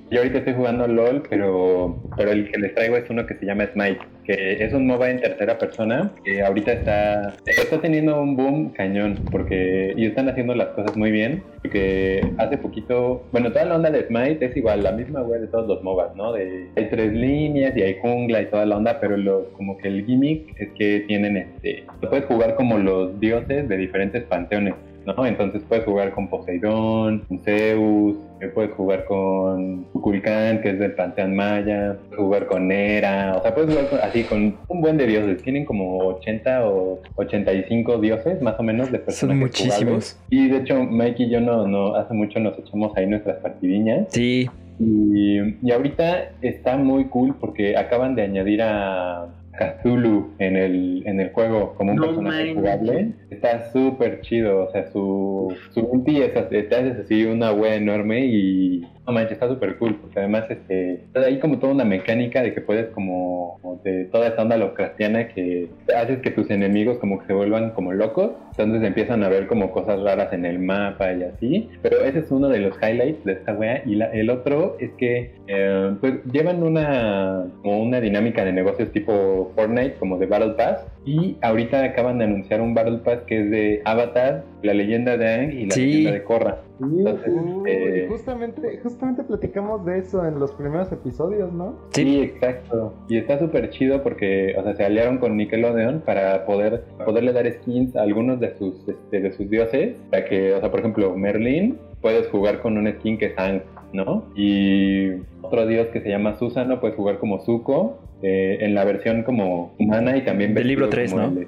Yo 0.10 0.20
ahorita 0.20 0.40
estoy 0.40 0.54
jugando 0.54 0.88
LOL, 0.88 1.24
pero, 1.30 2.00
pero 2.16 2.32
el 2.32 2.50
que 2.52 2.60
les 2.60 2.74
traigo 2.74 2.96
es 2.96 3.10
uno 3.10 3.26
que 3.26 3.36
se 3.36 3.46
llama 3.46 3.68
Smite, 3.74 4.00
que 4.24 4.64
es 4.64 4.74
un 4.74 4.88
MOBA 4.88 5.10
en 5.10 5.22
tercera 5.22 5.58
persona, 5.58 6.12
que 6.24 6.42
ahorita 6.42 6.72
está, 6.74 7.34
está 7.46 7.82
teniendo 7.82 8.22
un 8.22 8.36
boom 8.36 8.72
cañón, 8.74 9.20
porque 9.32 9.94
y 9.96 10.06
están 10.06 10.30
haciendo 10.30 10.56
las 10.56 10.70
cosas 10.70 10.96
muy 10.96 11.12
bien, 11.12 11.44
porque 11.62 12.22
hace 12.38 12.58
poquito, 12.58 13.24
bueno, 13.32 13.52
toda 13.52 13.66
la 13.66 13.76
onda 13.76 13.92
de 13.92 14.08
Smite 14.08 14.46
es 14.46 14.58
igual, 14.58 14.84
la 14.84 14.92
misma 14.92 15.22
web 15.22 15.42
de 15.42 15.48
todos 15.48 15.68
los 15.68 15.84
MOBAs, 15.84 16.16
¿no? 16.16 16.34
De, 16.34 16.70
hay 16.76 16.90
tres 16.90 17.14
líneas 17.14 17.76
y 17.76 17.82
hay 17.82 17.98
jungla 18.02 18.42
y 18.42 18.46
toda 18.46 18.66
la 18.66 18.78
onda, 18.78 19.00
pero 19.00 19.18
lo, 19.18 19.52
como 19.54 19.78
que 19.78 19.88
el 19.88 20.06
gimmick 20.06 20.60
es 20.60 20.70
que 20.78 21.02
tienen 21.08 21.38
este, 21.38 21.84
puedes 22.10 22.26
jugar 22.26 22.56
como 22.56 22.78
los 22.78 23.20
dioses 23.20 23.68
de 23.68 23.78
diferentes 23.78 24.24
panteones. 24.24 24.76
¿No? 25.06 25.26
Entonces 25.26 25.62
puedes 25.68 25.86
jugar 25.86 26.12
con 26.12 26.28
Poseidón, 26.28 27.20
con 27.28 27.40
Zeus, 27.40 28.18
eh, 28.42 28.48
puedes 28.48 28.72
jugar 28.74 29.06
con 29.06 29.84
Kukulcán, 29.86 30.62
que 30.62 30.72
es 30.72 30.80
del 30.80 30.94
Panteón 30.94 31.36
Maya, 31.36 31.98
puedes 32.10 32.24
jugar 32.24 32.46
con 32.48 32.72
Hera, 32.72 33.36
o 33.38 33.42
sea, 33.42 33.54
puedes 33.54 33.70
jugar 33.72 34.02
así 34.04 34.24
con 34.24 34.58
un 34.68 34.82
buen 34.82 34.98
de 34.98 35.08
dioses. 35.08 35.42
Tienen 35.42 35.66
como 35.66 35.98
80 36.00 36.70
o 36.70 37.00
85 37.16 37.98
dioses, 38.00 38.42
más 38.42 38.60
o 38.60 38.64
menos, 38.64 38.92
de 38.92 39.00
personas. 39.00 39.34
Son 39.34 39.40
muchísimos. 39.40 40.20
Y 40.30 40.50
de 40.50 40.58
hecho, 40.58 40.84
Mike 40.84 41.24
y 41.24 41.30
yo 41.30 41.42
no, 41.42 41.68
no, 41.68 41.96
hace 41.96 42.14
mucho 42.14 42.40
nos 42.40 42.58
echamos 42.58 42.96
ahí 42.98 43.08
nuestras 43.08 43.38
partidiñas. 43.38 44.08
Sí. 44.10 44.50
Y, 44.78 45.40
y 45.62 45.72
ahorita 45.72 46.32
está 46.42 46.76
muy 46.76 47.06
cool 47.06 47.36
porque 47.40 47.78
acaban 47.78 48.16
de 48.16 48.24
añadir 48.24 48.62
a 48.62 49.28
Cthulhu 49.58 50.34
en 50.40 50.56
el, 50.56 51.04
en 51.06 51.20
el 51.20 51.32
juego 51.32 51.76
como 51.76 51.94
un 51.94 52.00
personaje 52.00 52.54
jugable. 52.54 53.12
Está 53.30 53.72
súper 53.72 54.22
chido, 54.22 54.66
o 54.66 54.72
sea, 54.72 54.92
su, 54.92 55.56
su 55.74 55.82
ulti 55.82 56.22
es, 56.22 56.34
es 56.52 57.00
así 57.00 57.26
una 57.26 57.52
wea 57.54 57.76
enorme 57.76 58.26
y 58.26 58.88
no 59.06 59.14
manches, 59.14 59.34
está 59.34 59.48
súper 59.48 59.78
cool, 59.78 59.96
porque 59.96 60.20
además 60.20 60.46
este, 60.50 61.04
hay 61.14 61.40
como 61.40 61.60
toda 61.60 61.74
una 61.74 61.86
mecánica 61.86 62.42
de 62.42 62.54
que 62.54 62.62
puedes 62.62 62.88
como, 62.88 63.60
de 63.84 64.06
toda 64.06 64.28
esta 64.28 64.42
onda 64.42 64.58
locrastiana 64.58 65.28
que 65.28 65.70
haces 65.96 66.20
que 66.22 66.32
tus 66.32 66.50
enemigos 66.50 66.98
como 66.98 67.20
que 67.20 67.28
se 67.28 67.34
vuelvan 67.34 67.72
como 67.72 67.94
locos, 67.94 68.32
entonces 68.52 68.84
empiezan 68.84 69.24
a 69.24 69.30
ver 69.30 69.48
como 69.48 69.72
cosas 69.72 70.02
raras 70.02 70.34
en 70.34 70.46
el 70.46 70.60
mapa 70.60 71.14
y 71.14 71.24
así, 71.24 71.70
pero 71.82 72.00
ese 72.02 72.20
es 72.20 72.32
uno 72.32 72.48
de 72.50 72.60
los 72.60 72.76
highlights 72.82 73.24
de 73.26 73.34
esta 73.34 73.54
wea. 73.54 73.84
Y 73.86 73.96
la, 73.96 74.06
el 74.08 74.30
otro 74.30 74.78
es 74.80 74.92
que 74.94 75.34
eh, 75.48 75.96
pues 76.00 76.24
llevan 76.32 76.64
una, 76.64 77.46
como 77.62 77.84
una 77.84 78.00
dinámica 78.02 78.44
de 78.44 78.54
negocios 78.54 78.92
tipo 78.92 79.52
Fortnite, 79.56 79.96
como 79.96 80.18
de 80.18 80.26
Battle 80.26 80.54
Pass, 80.54 80.86
y 81.06 81.38
ahorita 81.42 81.84
acaban 81.84 82.18
de 82.18 82.26
anunciar 82.26 82.62
un 82.62 82.74
Battle 82.74 82.98
Pass 82.98 83.20
que 83.28 83.42
es 83.42 83.52
de 83.52 83.82
Avatar, 83.86 84.44
la 84.64 84.74
leyenda 84.74 85.18
de 85.18 85.28
Aang 85.28 85.52
y 85.52 85.66
la 85.68 85.76
leyenda 85.76 86.12
de 86.12 86.24
Korra. 86.24 86.62
Entonces, 86.82 87.32
eh, 87.68 88.08
justamente, 88.10 88.80
justamente 88.82 89.24
platicamos 89.24 89.86
de 89.86 90.00
eso 90.00 90.26
en 90.26 90.40
los 90.40 90.52
primeros 90.54 90.92
episodios, 90.92 91.54
¿no? 91.54 91.76
Sí, 91.92 92.20
exacto. 92.22 92.94
Y 93.08 93.18
está 93.18 93.40
súper 93.40 93.70
chido 93.70 94.02
porque, 94.04 94.56
o 94.58 94.64
sea, 94.64 94.76
se 94.76 94.84
aliaron 94.84 95.20
con 95.20 95.38
Nickelodeon 95.38 96.02
para 96.02 96.46
poder 96.46 96.84
poderle 97.06 97.32
dar 97.34 97.50
skins 97.52 97.96
a 97.96 98.02
algunos 98.02 98.40
de 98.40 98.58
sus 98.58 98.76
este, 98.88 99.22
de 99.22 99.32
sus 99.32 99.50
dioses, 99.50 99.96
para 100.10 100.26
que, 100.26 100.54
o 100.54 100.60
sea, 100.60 100.72
por 100.72 100.80
ejemplo, 100.80 101.16
Merlin 101.16 101.78
puedes 102.02 102.28
jugar 102.28 102.62
con 102.62 102.78
un 102.78 102.92
skin 102.92 103.18
que 103.18 103.28
es 103.28 103.38
Aang, 103.38 103.62
¿no? 103.94 104.26
Y 104.36 105.12
otro 105.42 105.66
dios 105.68 105.88
que 105.88 106.02
se 106.02 106.10
llama 106.10 106.36
Susano 106.36 106.80
puedes 106.80 106.98
jugar 106.98 107.20
como 107.20 107.40
Zuko 107.40 108.00
eh, 108.28 108.58
en 108.62 108.74
la 108.74 108.84
versión 108.84 109.22
como 109.22 109.76
humana 109.78 110.18
y 110.18 110.22
también 110.24 110.56
del 110.56 110.68
libro 110.68 110.90
3, 110.90 111.14
¿no? 111.14 111.26
El, 111.28 111.48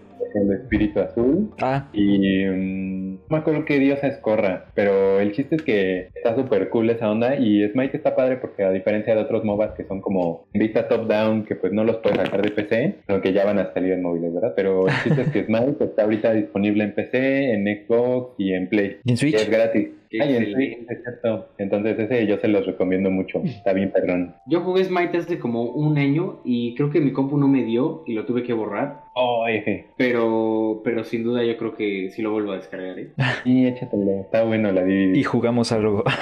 espíritu 0.52 1.00
azul. 1.00 1.50
Ah. 1.60 1.88
Y 1.94 2.46
um, 2.46 3.14
no 3.14 3.20
me 3.30 3.38
acuerdo 3.38 3.66
qué 3.66 3.80
diosa 3.80 4.06
es 4.06 4.18
Corra, 4.18 4.66
pero 4.76 5.20
el 5.20 5.32
chiste 5.32 5.56
es 5.56 5.64
que 5.64 6.10
está 6.14 6.36
súper 6.36 6.70
cool 6.70 6.92
esa 6.92 7.10
onda 7.10 7.36
y 7.38 7.68
Smite 7.70 7.98
está 7.98 8.16
padre 8.16 8.38
porque 8.38 8.64
a 8.64 8.72
diferencia 8.72 9.16
de 9.16 9.22
otros 9.22 9.44
MOBAs 9.44 9.72
que 9.72 9.86
son 9.86 10.00
como 10.00 10.46
vista 10.54 10.88
top-down, 10.88 11.46
que 11.46 11.56
pues 11.56 11.74
no 11.74 11.84
los 11.84 11.98
puedes 11.98 12.20
sacar 12.20 12.44
de 12.44 12.52
PC, 12.52 12.98
sino 13.08 13.22
que 13.22 13.34
ya 13.34 13.46
van 13.46 13.58
a 13.58 13.74
salir 13.74 13.94
en 13.94 14.04
móviles, 14.04 14.32
¿verdad? 14.32 14.54
Pero 14.56 14.88
el 14.88 14.94
chiste 15.04 15.22
es 15.22 15.30
que 15.30 15.44
Smite 15.46 15.84
está 15.84 16.04
ahorita 16.04 16.34
disponible 16.34 16.84
en 16.84 16.94
PC, 16.94 17.54
en 17.54 17.66
Xbox 17.66 18.36
y 18.38 18.54
en 18.54 18.70
Play. 18.70 18.98
¿Y 19.04 19.12
en 19.12 19.18
Switch? 19.18 19.34
Es 19.34 19.50
gratis. 19.50 19.90
Switch, 20.18 20.78
exacto. 20.90 21.50
Entonces 21.58 22.00
ese 22.00 22.28
yo 22.28 22.38
se 22.38 22.48
los 22.48 22.66
recomiendo 22.66 23.10
mucho. 23.12 23.42
Está 23.44 23.74
bien 23.74 23.92
perdón. 23.92 24.36
Yo 24.46 24.62
jugué 24.62 24.84
Smite 24.84 25.18
hace 25.18 25.40
como 25.40 25.64
un 25.64 25.98
año 25.98 26.40
y 26.44 26.76
creo 26.76 26.90
que 26.90 27.00
mi 27.02 27.12
compu 27.12 27.38
no 27.38 27.48
me 27.48 27.64
dio 27.64 28.04
y 28.06 28.14
lo 28.14 28.26
tuve 28.26 28.44
que 28.44 28.54
borrar. 28.54 29.02
Oh, 29.14 29.48
eje. 29.48 29.88
Pero, 29.98 30.82
pero 30.84 31.04
sin 31.04 31.24
duda 31.24 31.44
yo 31.44 31.58
creo 31.58 31.76
que 31.76 32.12
sí 32.12 32.22
lo 32.22 32.32
vuelvo 32.32 32.52
a 32.52 32.58
descargar, 32.58 33.00
¿eh? 33.00 33.12
Sí, 33.44 33.66
échatelo. 33.66 34.22
Está 34.22 34.44
bueno 34.44 34.72
la 34.72 34.84
DVD. 34.84 35.16
Y 35.16 35.24
jugamos 35.24 35.72
algo. 35.72 36.04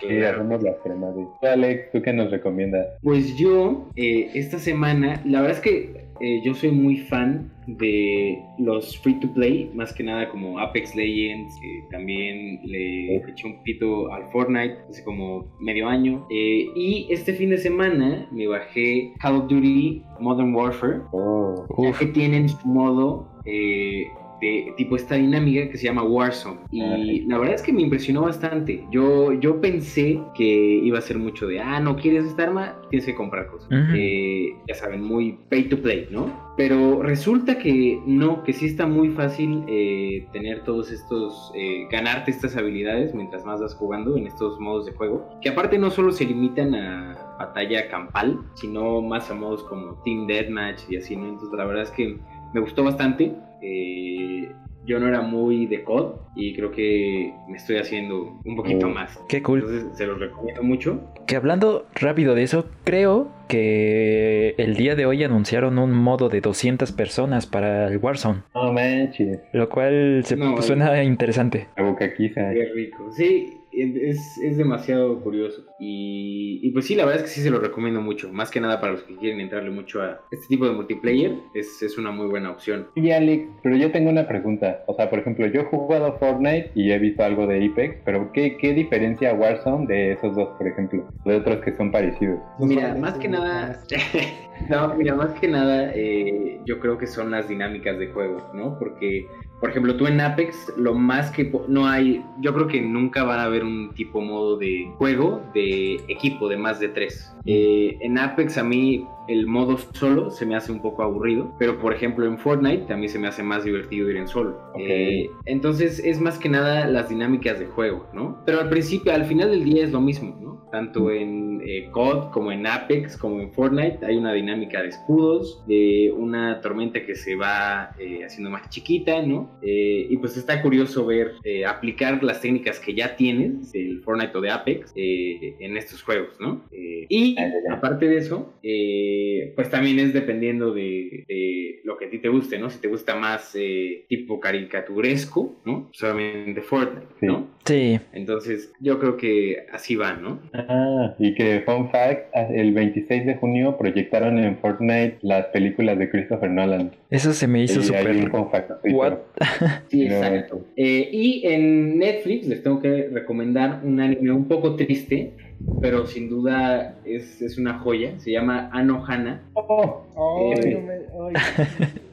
Sí, 0.00 0.22
hacemos 0.22 0.62
las 0.62 0.76
cremas. 0.84 1.14
Alex, 1.42 1.90
¿tú 1.90 2.00
qué 2.00 2.12
nos 2.12 2.30
recomiendas? 2.30 2.86
Pues 3.02 3.36
yo, 3.36 3.88
eh, 3.96 4.30
esta 4.34 4.58
semana, 4.58 5.20
la 5.24 5.40
verdad 5.40 5.56
es 5.56 5.62
que 5.62 6.05
eh, 6.20 6.40
yo 6.44 6.54
soy 6.54 6.70
muy 6.70 6.96
fan 6.96 7.52
de 7.66 8.38
los 8.58 8.96
free 8.98 9.18
to 9.20 9.32
play, 9.32 9.70
más 9.74 9.92
que 9.92 10.02
nada 10.02 10.28
como 10.28 10.58
Apex 10.58 10.94
Legends, 10.94 11.54
también 11.90 12.60
le 12.64 13.16
eché 13.16 13.46
un 13.46 13.62
pito 13.62 14.12
al 14.12 14.30
Fortnite 14.30 14.76
hace 14.88 15.02
como 15.04 15.46
medio 15.60 15.88
año. 15.88 16.26
Eh, 16.30 16.66
y 16.76 17.06
este 17.10 17.32
fin 17.32 17.50
de 17.50 17.58
semana 17.58 18.28
me 18.30 18.46
bajé 18.46 19.12
Call 19.20 19.36
of 19.36 19.48
Duty 19.48 20.02
Modern 20.20 20.54
Warfare, 20.54 21.00
Oh, 21.12 21.66
ya 21.82 21.92
que 21.92 22.06
tienen 22.06 22.48
su 22.48 22.66
modo 22.66 23.28
eh, 23.44 24.06
de 24.40 24.74
tipo 24.76 24.96
esta 24.96 25.14
dinámica 25.14 25.68
que 25.70 25.76
se 25.76 25.84
llama 25.84 26.02
Warzone. 26.02 26.60
Y 26.70 26.80
Ah, 26.80 26.96
la 27.28 27.38
verdad 27.38 27.54
es 27.54 27.62
que 27.62 27.72
me 27.72 27.82
impresionó 27.82 28.22
bastante. 28.22 28.84
Yo, 28.90 29.32
yo 29.32 29.60
pensé 29.60 30.20
que 30.34 30.44
iba 30.44 30.98
a 30.98 31.02
ser 31.02 31.18
mucho 31.18 31.46
de, 31.46 31.60
ah, 31.60 31.80
no 31.80 31.96
quieres 31.96 32.24
esta 32.26 32.44
arma, 32.44 32.76
tienes 32.90 33.06
que 33.06 33.14
comprar 33.14 33.48
cosas. 33.48 33.68
Eh, 33.94 34.54
ya 34.68 34.74
saben, 34.74 35.02
muy 35.02 35.38
pay 35.48 35.64
to 35.64 35.80
play, 35.80 36.08
¿no? 36.10 36.46
Pero 36.56 37.02
resulta 37.02 37.58
que 37.58 38.00
no, 38.06 38.42
que 38.42 38.52
sí 38.52 38.66
está 38.66 38.86
muy 38.86 39.10
fácil 39.10 39.64
eh, 39.68 40.26
tener 40.32 40.64
todos 40.64 40.90
estos, 40.90 41.52
eh, 41.54 41.86
ganarte 41.90 42.30
estas 42.30 42.56
habilidades 42.56 43.14
mientras 43.14 43.44
más 43.44 43.60
vas 43.60 43.74
jugando 43.74 44.16
en 44.16 44.26
estos 44.26 44.58
modos 44.58 44.86
de 44.86 44.92
juego. 44.92 45.28
Que 45.42 45.50
aparte 45.50 45.76
no 45.78 45.90
solo 45.90 46.12
se 46.12 46.24
limitan 46.24 46.74
a 46.74 47.36
batalla 47.38 47.88
campal, 47.88 48.40
sino 48.54 49.02
más 49.02 49.30
a 49.30 49.34
modos 49.34 49.64
como 49.64 50.00
Team 50.02 50.26
Deathmatch 50.26 50.82
y 50.88 50.96
así, 50.96 51.16
¿no? 51.16 51.28
Entonces 51.28 51.56
la 51.56 51.66
verdad 51.66 51.82
es 51.82 51.90
que 51.90 52.18
me 52.54 52.60
gustó 52.60 52.84
bastante. 52.84 53.34
Eh, 53.62 54.48
yo 54.84 55.00
no 55.00 55.08
era 55.08 55.20
muy 55.20 55.66
de 55.66 55.82
COD 55.82 56.14
y 56.36 56.54
creo 56.54 56.70
que 56.70 57.32
me 57.48 57.56
estoy 57.56 57.76
haciendo 57.78 58.38
un 58.44 58.54
poquito 58.54 58.86
Oh. 58.86 58.90
más. 58.90 59.18
Qué 59.28 59.42
cool. 59.42 59.60
Entonces 59.60 59.98
se 59.98 60.06
los 60.06 60.20
recomiendo 60.20 60.62
mucho. 60.62 61.00
Que 61.26 61.34
hablando 61.34 61.86
rápido 61.96 62.36
de 62.36 62.44
eso, 62.44 62.66
creo 62.84 63.28
que 63.48 64.54
el 64.58 64.76
día 64.76 64.94
de 64.94 65.06
hoy 65.06 65.24
anunciaron 65.24 65.78
un 65.80 65.92
modo 65.92 66.28
de 66.28 66.40
200 66.40 66.92
personas 66.92 67.46
para 67.46 67.88
el 67.88 67.98
Warzone, 67.98 68.42
no 68.54 68.72
manches. 68.72 69.40
lo 69.52 69.68
cual 69.68 70.20
se 70.24 70.36
No, 70.36 70.60
suena 70.62 71.02
interesante. 71.02 71.66
La 71.76 71.82
boca 71.84 72.14
quizá. 72.14 72.52
Qué 72.52 72.70
rico. 72.74 73.10
Sí, 73.10 73.58
es, 73.76 74.38
es 74.38 74.56
demasiado 74.56 75.20
curioso. 75.20 75.64
Y, 75.78 76.60
y 76.62 76.70
pues 76.70 76.86
sí, 76.86 76.94
la 76.94 77.04
verdad 77.04 77.24
es 77.24 77.30
que 77.30 77.34
sí 77.36 77.42
se 77.42 77.50
lo 77.50 77.58
recomiendo 77.58 78.00
mucho. 78.00 78.32
Más 78.32 78.50
que 78.50 78.60
nada 78.60 78.80
para 78.80 78.92
los 78.92 79.02
que 79.02 79.16
quieren 79.16 79.40
entrarle 79.40 79.70
mucho 79.70 80.02
a 80.02 80.20
este 80.30 80.46
tipo 80.48 80.66
de 80.66 80.72
multiplayer, 80.72 81.34
es, 81.54 81.82
es 81.82 81.98
una 81.98 82.10
muy 82.10 82.26
buena 82.26 82.50
opción. 82.50 82.88
Y 82.94 83.10
Alex, 83.10 83.48
pero 83.62 83.76
yo 83.76 83.92
tengo 83.92 84.10
una 84.10 84.26
pregunta. 84.26 84.82
O 84.86 84.94
sea, 84.94 85.10
por 85.10 85.18
ejemplo, 85.18 85.46
yo 85.46 85.60
he 85.60 85.64
jugado 85.64 86.16
Fortnite 86.18 86.70
y 86.74 86.90
he 86.90 86.98
visto 86.98 87.24
algo 87.24 87.46
de 87.46 87.66
Apex, 87.66 87.96
pero 88.04 88.32
¿qué, 88.32 88.56
qué 88.56 88.72
diferencia 88.72 89.34
Warzone 89.34 89.86
de 89.86 90.12
esos 90.12 90.34
dos, 90.34 90.48
por 90.56 90.66
ejemplo? 90.66 91.06
De 91.24 91.36
otros 91.36 91.64
que 91.64 91.72
son 91.74 91.90
parecidos. 91.90 92.38
Mira, 92.58 92.94
más 92.94 93.18
que 93.18 93.28
nada, 93.28 93.82
no, 94.68 94.94
mira, 94.94 95.14
más 95.14 95.32
que 95.38 95.48
nada, 95.48 95.92
eh, 95.94 96.60
yo 96.64 96.80
creo 96.80 96.98
que 96.98 97.06
son 97.06 97.30
las 97.30 97.48
dinámicas 97.48 97.98
de 97.98 98.08
juego, 98.08 98.50
¿no? 98.54 98.78
Porque, 98.78 99.26
por 99.60 99.70
ejemplo, 99.70 99.96
tú 99.96 100.06
en 100.06 100.20
Apex, 100.20 100.72
lo 100.76 100.94
más 100.94 101.30
que 101.30 101.52
no 101.68 101.86
hay, 101.86 102.24
yo 102.40 102.54
creo 102.54 102.66
que 102.66 102.80
nunca 102.80 103.24
van 103.24 103.38
a 103.38 103.44
haber 103.44 103.64
un 103.64 103.92
tipo 103.94 104.20
modo 104.20 104.56
de 104.56 104.90
juego 104.98 105.42
de 105.54 105.96
equipo 106.08 106.48
de 106.48 106.56
más 106.56 106.80
de 106.80 106.88
tres. 106.88 107.32
Eh, 107.44 107.96
en 108.00 108.18
Apex 108.18 108.58
a 108.58 108.64
mí 108.64 109.06
el 109.28 109.46
modo 109.46 109.78
solo 109.92 110.30
se 110.30 110.46
me 110.46 110.56
hace 110.56 110.72
un 110.72 110.80
poco 110.80 111.02
aburrido, 111.02 111.54
pero 111.58 111.78
por 111.78 111.92
ejemplo 111.92 112.26
en 112.26 112.38
Fortnite 112.38 112.92
a 112.92 112.96
mí 112.96 113.08
se 113.08 113.18
me 113.18 113.28
hace 113.28 113.42
más 113.42 113.64
divertido 113.64 114.10
ir 114.10 114.16
en 114.16 114.28
solo. 114.28 114.58
Ok. 114.74 114.80
Eh, 114.80 115.30
entonces 115.44 116.00
es 116.04 116.20
más 116.20 116.38
que 116.38 116.48
nada 116.48 116.86
las 116.86 117.08
dinámicas 117.08 117.58
de 117.58 117.66
juego, 117.66 118.06
¿no? 118.12 118.42
Pero 118.44 118.60
al 118.60 118.68
principio, 118.68 119.12
al 119.12 119.24
final 119.24 119.50
del 119.50 119.64
día 119.64 119.84
es 119.84 119.92
lo 119.92 120.00
mismo, 120.00 120.36
¿no? 120.40 120.66
Tanto 120.70 121.10
en 121.10 121.62
eh, 121.64 121.88
COD 121.92 122.30
como 122.30 122.52
en 122.52 122.66
Apex 122.66 123.16
como 123.16 123.40
en 123.40 123.52
Fortnite 123.52 124.04
hay 124.04 124.16
una 124.16 124.32
dinámica 124.32 124.82
de 124.82 124.88
escudos, 124.88 125.64
de 125.66 126.12
una 126.16 126.60
tormenta 126.60 127.04
que 127.04 127.14
se 127.14 127.36
va 127.36 127.90
eh, 127.98 128.24
haciendo 128.24 128.50
más 128.50 128.68
chiquita, 128.68 129.22
¿no? 129.22 129.58
Eh, 129.62 130.06
y 130.10 130.16
pues 130.18 130.36
está 130.36 130.62
curioso 130.62 131.06
ver 131.06 131.32
eh, 131.44 131.64
aplicar 131.64 132.22
las 132.22 132.40
técnicas 132.40 132.80
que 132.80 132.94
ya 132.94 133.16
tienes 133.16 133.72
del 133.72 134.02
Fortnite 134.02 134.36
o 134.36 134.40
de 134.40 134.50
Apex 134.50 134.92
eh, 134.94 135.56
en 135.60 135.76
estos 135.76 136.02
juegos, 136.02 136.38
¿no? 136.40 136.64
Y 137.08 137.36
aparte 137.70 138.06
de 138.08 138.18
eso, 138.18 138.52
eh, 138.62 139.52
pues 139.54 139.70
también 139.70 139.98
es 139.98 140.12
dependiendo 140.12 140.72
de, 140.72 141.24
de 141.28 141.80
lo 141.84 141.96
que 141.96 142.06
a 142.06 142.10
ti 142.10 142.18
te 142.18 142.28
guste, 142.28 142.58
¿no? 142.58 142.70
Si 142.70 142.80
te 142.80 142.88
gusta 142.88 143.14
más 143.16 143.54
eh, 143.54 144.04
tipo 144.08 144.40
caricaturesco, 144.40 145.56
¿no? 145.64 145.88
Solamente 145.92 146.60
Fortnite, 146.62 147.06
Sí. 147.20 147.26
¿no? 147.26 147.48
Sí. 147.64 147.98
Entonces, 148.12 148.72
yo 148.80 148.98
creo 148.98 149.16
que 149.16 149.66
así 149.72 149.96
va, 149.96 150.14
¿no? 150.14 150.40
Ah, 150.54 151.14
y 151.18 151.34
que, 151.34 151.62
fun 151.64 151.90
fact, 151.90 152.28
el 152.54 152.72
26 152.72 153.26
de 153.26 153.34
junio 153.36 153.76
proyectaron 153.78 154.38
en 154.38 154.56
Fortnite 154.58 155.18
las 155.22 155.46
películas 155.46 155.98
de 155.98 156.08
Christopher 156.08 156.50
Nolan. 156.50 156.92
Eso 157.10 157.32
se 157.32 157.46
me 157.48 157.62
hizo 157.64 157.82
súper... 157.82 158.30
fun 158.30 158.50
fact. 158.50 158.70
What? 158.92 159.18
Sí, 159.88 160.04
exacto. 160.06 160.64
Eh, 160.76 161.08
y 161.12 161.46
en 161.46 161.98
Netflix 161.98 162.46
les 162.46 162.62
tengo 162.62 162.80
que 162.80 163.08
recomendar 163.12 163.80
un 163.84 164.00
anime 164.00 164.32
un 164.32 164.46
poco 164.48 164.76
triste, 164.76 165.32
pero 165.80 166.06
sin 166.06 166.28
duda 166.28 166.98
es, 167.04 167.40
es 167.42 167.58
una 167.58 167.78
joya. 167.78 168.18
Se 168.18 168.30
llama 168.32 168.70
Anohana. 168.72 169.42
Oh, 169.54 170.52
Eh, 170.54 170.74
no 170.74 170.80
me-. 170.80 171.32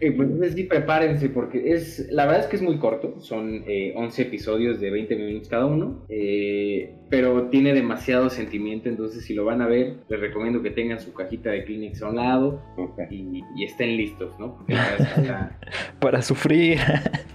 Eh, 0.00 0.12
pues 0.12 0.28
entonces 0.28 0.54
sí, 0.54 0.62
prepárense 0.64 1.28
porque 1.28 1.72
es, 1.72 2.06
la 2.12 2.24
verdad 2.26 2.42
es 2.42 2.46
que 2.46 2.54
es 2.56 2.62
muy 2.62 2.78
corto, 2.78 3.20
son 3.20 3.64
eh, 3.66 3.92
11 3.96 4.22
episodios 4.22 4.80
de 4.80 4.90
20 4.90 5.16
minutos 5.16 5.48
cada 5.48 5.66
uno, 5.66 6.04
eh, 6.08 6.94
pero 7.08 7.48
tiene 7.48 7.72
demasiado 7.74 8.30
sentimiento, 8.30 8.88
entonces 8.88 9.24
si 9.24 9.34
lo 9.34 9.44
van 9.44 9.60
a 9.60 9.66
ver, 9.66 9.94
les 10.08 10.20
recomiendo 10.20 10.62
que 10.62 10.70
tengan 10.70 11.00
su 11.00 11.12
cajita 11.14 11.50
de 11.50 11.64
Kleenex 11.64 12.00
a 12.02 12.10
un 12.10 12.16
lado 12.16 12.62
y, 13.10 13.42
y 13.56 13.64
estén 13.64 13.96
listos, 13.96 14.38
¿no? 14.38 14.54
Porque 14.56 14.74
la 14.74 14.88
verdad 14.90 15.00
es 15.08 15.14
que 15.14 15.20
está- 15.22 15.58
Para 15.98 16.22
sufrir. 16.22 16.78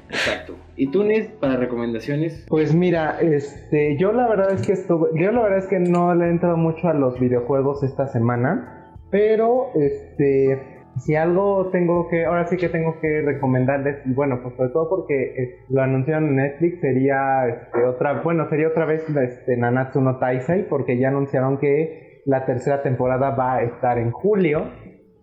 Exacto. 0.09 0.55
¿Y 0.75 0.89
tú, 0.91 1.03
Nes, 1.03 1.27
para 1.39 1.57
recomendaciones? 1.57 2.45
Pues 2.49 2.73
mira, 2.73 3.19
este, 3.21 3.97
yo 3.97 4.11
la 4.11 4.27
verdad 4.27 4.53
es 4.53 4.65
que 4.65 4.73
estuve, 4.73 5.09
yo 5.13 5.31
la 5.31 5.43
verdad 5.43 5.59
es 5.59 5.67
que 5.67 5.79
no 5.79 6.15
le 6.15 6.25
he 6.25 6.29
entrado 6.29 6.57
mucho 6.57 6.87
a 6.87 6.93
los 6.93 7.19
videojuegos 7.19 7.83
esta 7.83 8.07
semana, 8.07 8.95
pero 9.11 9.67
este, 9.75 10.59
si 10.97 11.15
algo 11.15 11.69
tengo 11.71 12.07
que, 12.07 12.25
ahora 12.25 12.47
sí 12.47 12.57
que 12.57 12.69
tengo 12.69 12.99
que 12.99 13.21
recomendarles, 13.21 14.01
bueno, 14.05 14.39
pues 14.41 14.55
sobre 14.55 14.69
todo 14.69 14.89
porque 14.89 15.23
eh, 15.23 15.55
lo 15.69 15.81
anunciaron 15.81 16.29
en 16.29 16.35
Netflix, 16.37 16.79
sería 16.81 17.47
este, 17.47 17.83
otra, 17.83 18.21
bueno, 18.21 18.49
sería 18.49 18.67
otra 18.67 18.85
vez 18.85 19.05
este, 19.09 19.57
Nanatsu 19.57 20.01
no 20.01 20.17
Taisei, 20.17 20.67
porque 20.67 20.97
ya 20.97 21.09
anunciaron 21.09 21.57
que 21.57 22.21
la 22.25 22.45
tercera 22.45 22.81
temporada 22.81 23.31
va 23.31 23.55
a 23.55 23.63
estar 23.63 23.97
en 23.97 24.11
julio. 24.11 24.71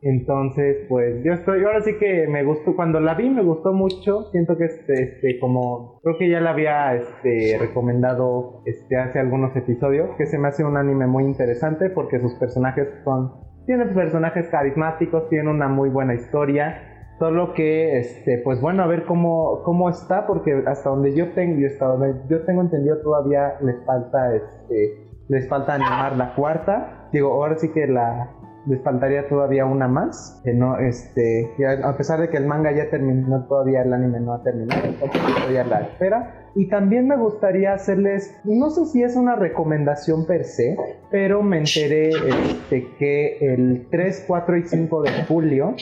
Entonces, 0.02 0.86
pues 0.88 1.22
yo 1.22 1.34
estoy, 1.34 1.62
ahora 1.62 1.82
sí 1.82 1.98
que 1.98 2.26
me 2.26 2.42
gustó, 2.42 2.74
cuando 2.74 3.00
la 3.00 3.14
vi 3.14 3.28
me 3.28 3.42
gustó 3.42 3.72
mucho, 3.72 4.30
siento 4.30 4.56
que 4.56 4.64
este, 4.64 5.02
este, 5.02 5.38
como, 5.38 6.00
creo 6.02 6.16
que 6.16 6.30
ya 6.30 6.40
la 6.40 6.50
había, 6.50 6.94
este, 6.94 7.58
recomendado, 7.58 8.62
este, 8.64 8.96
hace 8.96 9.18
algunos 9.18 9.54
episodios, 9.56 10.08
que 10.16 10.24
se 10.26 10.38
me 10.38 10.48
hace 10.48 10.64
un 10.64 10.78
anime 10.78 11.06
muy 11.06 11.24
interesante 11.24 11.90
porque 11.90 12.18
sus 12.18 12.34
personajes 12.36 12.88
son, 13.04 13.32
tienen 13.66 13.92
personajes 13.92 14.48
carismáticos, 14.48 15.28
tienen 15.28 15.48
una 15.48 15.68
muy 15.68 15.90
buena 15.90 16.14
historia, 16.14 17.06
solo 17.18 17.52
que, 17.52 17.98
este, 17.98 18.38
pues 18.38 18.58
bueno, 18.62 18.82
a 18.82 18.86
ver 18.86 19.04
cómo, 19.04 19.62
cómo 19.64 19.90
está, 19.90 20.26
porque 20.26 20.64
hasta 20.66 20.88
donde 20.88 21.14
yo 21.14 21.32
tengo, 21.32 21.66
hasta 21.66 21.84
donde 21.84 22.14
yo 22.30 22.42
tengo 22.46 22.62
entendido 22.62 23.02
todavía 23.02 23.58
les 23.60 23.84
falta, 23.84 24.34
este, 24.34 25.10
les 25.28 25.46
falta 25.46 25.74
animar 25.74 26.16
la 26.16 26.34
cuarta, 26.34 27.08
digo, 27.12 27.34
ahora 27.34 27.58
sí 27.58 27.70
que 27.72 27.86
la, 27.86 28.30
les 28.66 28.82
faltaría 28.82 29.28
todavía 29.28 29.64
una 29.64 29.88
más 29.88 30.40
que 30.44 30.52
no 30.52 30.78
este 30.78 31.50
a 31.82 31.96
pesar 31.96 32.20
de 32.20 32.28
que 32.28 32.36
el 32.36 32.46
manga 32.46 32.72
ya 32.72 32.90
terminó 32.90 33.44
todavía 33.46 33.82
el 33.82 33.92
anime 33.92 34.20
no 34.20 34.34
ha 34.34 34.42
terminado 34.42 34.84
entonces 34.84 35.20
estoy 35.38 35.56
a 35.56 35.64
la 35.64 35.80
espera. 35.80 36.36
Y 36.56 36.68
también 36.68 37.06
me 37.06 37.16
gustaría 37.16 37.72
hacerles 37.72 38.36
no 38.44 38.70
sé 38.70 38.84
si 38.86 39.02
es 39.02 39.16
una 39.16 39.36
recomendación 39.36 40.26
per 40.26 40.44
se 40.44 40.76
pero 41.10 41.42
me 41.42 41.58
enteré 41.58 42.08
este, 42.08 42.86
que 42.98 43.38
el 43.40 43.86
3 43.90 44.24
4 44.26 44.56
y 44.56 44.62
5 44.64 45.02
de 45.02 45.10
julio 45.28 45.74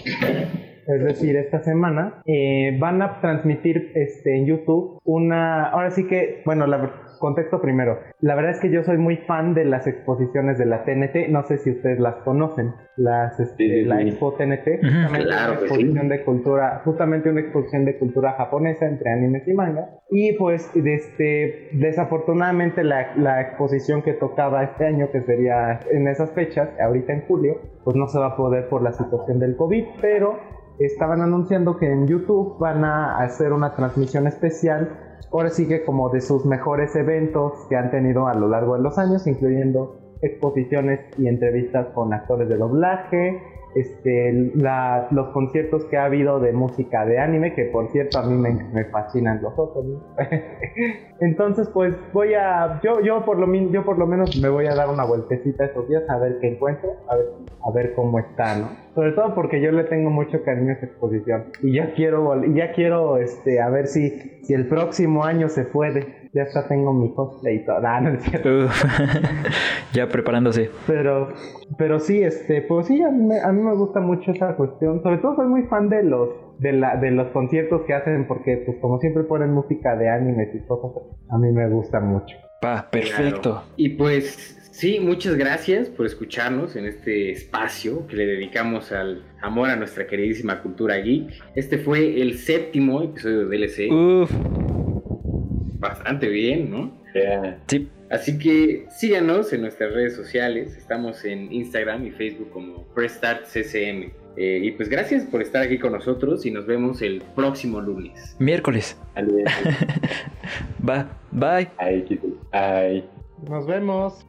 es 0.88 1.04
decir, 1.04 1.36
esta 1.36 1.62
semana, 1.62 2.22
eh, 2.24 2.74
van 2.80 3.02
a 3.02 3.20
transmitir 3.20 3.92
este, 3.94 4.38
en 4.38 4.46
YouTube 4.46 4.98
una... 5.04 5.68
Ahora 5.68 5.90
sí 5.90 6.06
que, 6.06 6.40
bueno, 6.46 6.66
la, 6.66 6.90
contexto 7.18 7.60
primero. 7.60 7.98
La 8.20 8.34
verdad 8.34 8.52
es 8.52 8.60
que 8.60 8.70
yo 8.70 8.82
soy 8.84 8.98
muy 8.98 9.16
fan 9.18 9.54
de 9.54 9.64
las 9.64 9.86
exposiciones 9.86 10.58
de 10.58 10.66
la 10.66 10.84
TNT. 10.84 11.28
No 11.30 11.42
sé 11.44 11.58
si 11.58 11.70
ustedes 11.70 11.98
las 11.98 12.16
conocen. 12.24 12.74
Las, 12.96 13.38
este, 13.38 13.56
Sí, 13.56 13.70
sí, 13.70 13.84
la 13.84 13.98
sí. 13.98 14.08
Expo 14.08 14.32
TNT. 14.34 14.80
Justamente 14.82 15.26
Claro 15.28 15.52
una 15.52 15.60
exposición 15.60 16.08
de 16.08 16.24
cultura, 16.24 16.82
justamente 16.84 17.30
una 17.30 17.40
exposición 17.40 17.84
de 17.84 17.98
cultura 17.98 18.32
japonesa 18.32 18.86
entre 18.86 19.10
animes 19.12 19.46
y 19.46 19.52
manga. 19.52 19.88
Y 20.10 20.32
pues, 20.34 20.70
este, 20.74 21.70
desafortunadamente 21.72 22.84
la, 22.84 23.14
la 23.16 23.40
exposición 23.40 24.02
que 24.02 24.14
tocaba 24.14 24.64
este 24.64 24.86
año, 24.86 25.10
que 25.10 25.22
sería 25.22 25.80
en 25.90 26.08
esas 26.08 26.32
fechas, 26.32 26.68
ahorita 26.80 27.12
en 27.12 27.26
julio, 27.26 27.60
pues 27.84 27.96
no 27.96 28.06
se 28.08 28.18
va 28.18 28.26
a 28.26 28.36
poder 28.36 28.68
por 28.68 28.82
la 28.82 28.92
situación 28.92 29.38
del 29.38 29.56
COVID, 29.56 29.84
pero 30.00 30.38
estaban 30.78 31.20
anunciando 31.20 31.76
que 31.76 31.90
en 31.90 32.06
YouTube 32.06 32.58
van 32.58 32.84
a 32.84 33.18
hacer 33.18 33.52
una 33.52 33.74
transmisión 33.74 34.26
especial, 34.26 35.07
ahora 35.32 35.50
sigue 35.50 35.84
como 35.84 36.10
de 36.10 36.20
sus 36.20 36.44
mejores 36.46 36.94
eventos 36.96 37.52
que 37.68 37.76
han 37.76 37.90
tenido 37.90 38.26
a 38.26 38.34
lo 38.34 38.48
largo 38.48 38.74
de 38.74 38.82
los 38.82 38.98
años, 38.98 39.26
incluyendo 39.26 40.16
exposiciones 40.22 41.00
y 41.18 41.28
entrevistas 41.28 41.88
con 41.94 42.12
actores 42.12 42.48
de 42.48 42.56
doblaje, 42.56 43.40
este, 43.74 44.52
los 45.10 45.28
conciertos 45.28 45.84
que 45.86 45.96
ha 45.96 46.04
habido 46.04 46.40
de 46.40 46.52
música 46.52 47.04
de 47.04 47.18
anime, 47.18 47.54
que 47.54 47.66
por 47.66 47.90
cierto 47.90 48.18
a 48.18 48.22
mí 48.22 48.34
me, 48.36 48.84
fascinan 48.86 49.42
los 49.42 49.52
otros. 49.56 49.84
Entonces 51.20 51.68
pues 51.72 51.94
voy 52.12 52.34
a, 52.34 52.80
yo, 52.82 53.00
yo, 53.00 53.24
por 53.24 53.38
lo, 53.38 53.52
yo 53.70 53.84
por 53.84 53.98
lo 53.98 54.06
menos 54.06 54.36
me 54.40 54.48
voy 54.48 54.66
a 54.66 54.74
dar 54.74 54.88
una 54.88 55.04
vueltecita 55.04 55.66
estos 55.66 55.88
días 55.88 56.02
a 56.08 56.18
ver 56.18 56.38
qué 56.40 56.48
encuentro, 56.48 56.90
a 57.08 57.16
ver, 57.16 57.26
a 57.64 57.70
ver 57.72 57.94
cómo 57.94 58.18
está, 58.18 58.56
¿no? 58.56 58.68
Sobre 58.94 59.12
todo 59.12 59.34
porque 59.34 59.60
yo 59.60 59.70
le 59.70 59.84
tengo 59.84 60.10
mucho 60.10 60.42
cariño 60.42 60.70
a 60.70 60.72
esa 60.74 60.86
exposición 60.86 61.44
y 61.62 61.74
ya 61.74 61.92
quiero, 61.94 62.44
ya 62.54 62.72
quiero, 62.72 63.18
este, 63.18 63.60
a 63.60 63.68
ver 63.68 63.86
si, 63.86 64.10
si 64.42 64.54
el 64.54 64.66
próximo 64.66 65.24
año 65.24 65.48
se 65.48 65.64
puede. 65.64 66.17
Ya 66.32 66.42
hasta 66.42 66.68
tengo 66.68 66.92
mi 66.92 67.14
cosplay 67.14 67.56
y 67.56 67.64
todo. 67.64 67.78
Ah, 67.84 68.00
no 68.00 68.10
es 68.10 68.22
cierto. 68.22 68.48
Ya 69.92 70.06
preparándose. 70.08 70.70
Pero, 70.86 71.28
pero 71.78 71.98
sí, 71.98 72.22
este, 72.22 72.62
pues 72.62 72.86
sí, 72.86 73.02
a 73.02 73.10
mí, 73.10 73.24
me, 73.24 73.40
a 73.40 73.50
mí 73.52 73.62
me 73.62 73.74
gusta 73.74 74.00
mucho 74.00 74.32
esa 74.32 74.54
cuestión. 74.54 75.02
Sobre 75.02 75.18
todo 75.18 75.36
soy 75.36 75.46
muy 75.46 75.62
fan 75.62 75.88
de 75.88 76.02
los, 76.02 76.28
de 76.58 76.72
la, 76.72 76.96
de 76.96 77.10
los 77.10 77.28
conciertos 77.28 77.82
que 77.86 77.94
hacen 77.94 78.26
porque, 78.26 78.62
pues, 78.66 78.78
como 78.80 78.98
siempre 78.98 79.24
ponen 79.24 79.52
música 79.52 79.96
de 79.96 80.10
animes 80.10 80.54
y 80.54 80.60
cosas, 80.66 81.02
a 81.30 81.38
mí 81.38 81.50
me 81.52 81.68
gusta 81.70 82.00
mucho. 82.00 82.36
Pa, 82.60 82.88
perfecto. 82.90 83.50
Claro. 83.52 83.66
Y 83.76 83.90
pues 83.90 84.58
sí, 84.72 85.00
muchas 85.00 85.36
gracias 85.36 85.88
por 85.88 86.06
escucharnos 86.06 86.76
en 86.76 86.86
este 86.86 87.30
espacio 87.30 88.06
que 88.08 88.16
le 88.16 88.26
dedicamos 88.26 88.92
al 88.92 89.22
amor 89.40 89.70
a 89.70 89.76
nuestra 89.76 90.06
queridísima 90.06 90.60
cultura 90.60 90.96
geek. 90.96 91.30
Este 91.54 91.78
fue 91.78 92.20
el 92.20 92.34
séptimo 92.34 93.02
episodio 93.02 93.48
de 93.48 93.56
DLC. 93.56 93.92
Uf. 93.92 94.77
Bastante 95.78 96.28
bien, 96.28 96.70
¿no? 96.70 96.92
Yeah. 97.14 97.58
Sí. 97.68 97.88
Así 98.10 98.38
que 98.38 98.86
síganos 98.90 99.52
en 99.52 99.62
nuestras 99.62 99.92
redes 99.92 100.14
sociales. 100.16 100.76
Estamos 100.76 101.24
en 101.24 101.52
Instagram 101.52 102.06
y 102.06 102.10
Facebook 102.10 102.50
como 102.50 102.84
PressStartCCM. 102.94 104.10
Eh, 104.36 104.60
y 104.62 104.70
pues 104.72 104.88
gracias 104.88 105.24
por 105.24 105.42
estar 105.42 105.62
aquí 105.64 105.78
con 105.78 105.92
nosotros 105.92 106.46
y 106.46 106.50
nos 106.52 106.64
vemos 106.66 107.02
el 107.02 107.22
próximo 107.34 107.80
lunes. 107.80 108.36
Miércoles. 108.38 108.96
Bye. 111.32 111.68
Ay, 111.76 112.04
qué- 112.08 112.20
ay. 112.52 113.04
Nos 113.48 113.66
vemos. 113.66 114.24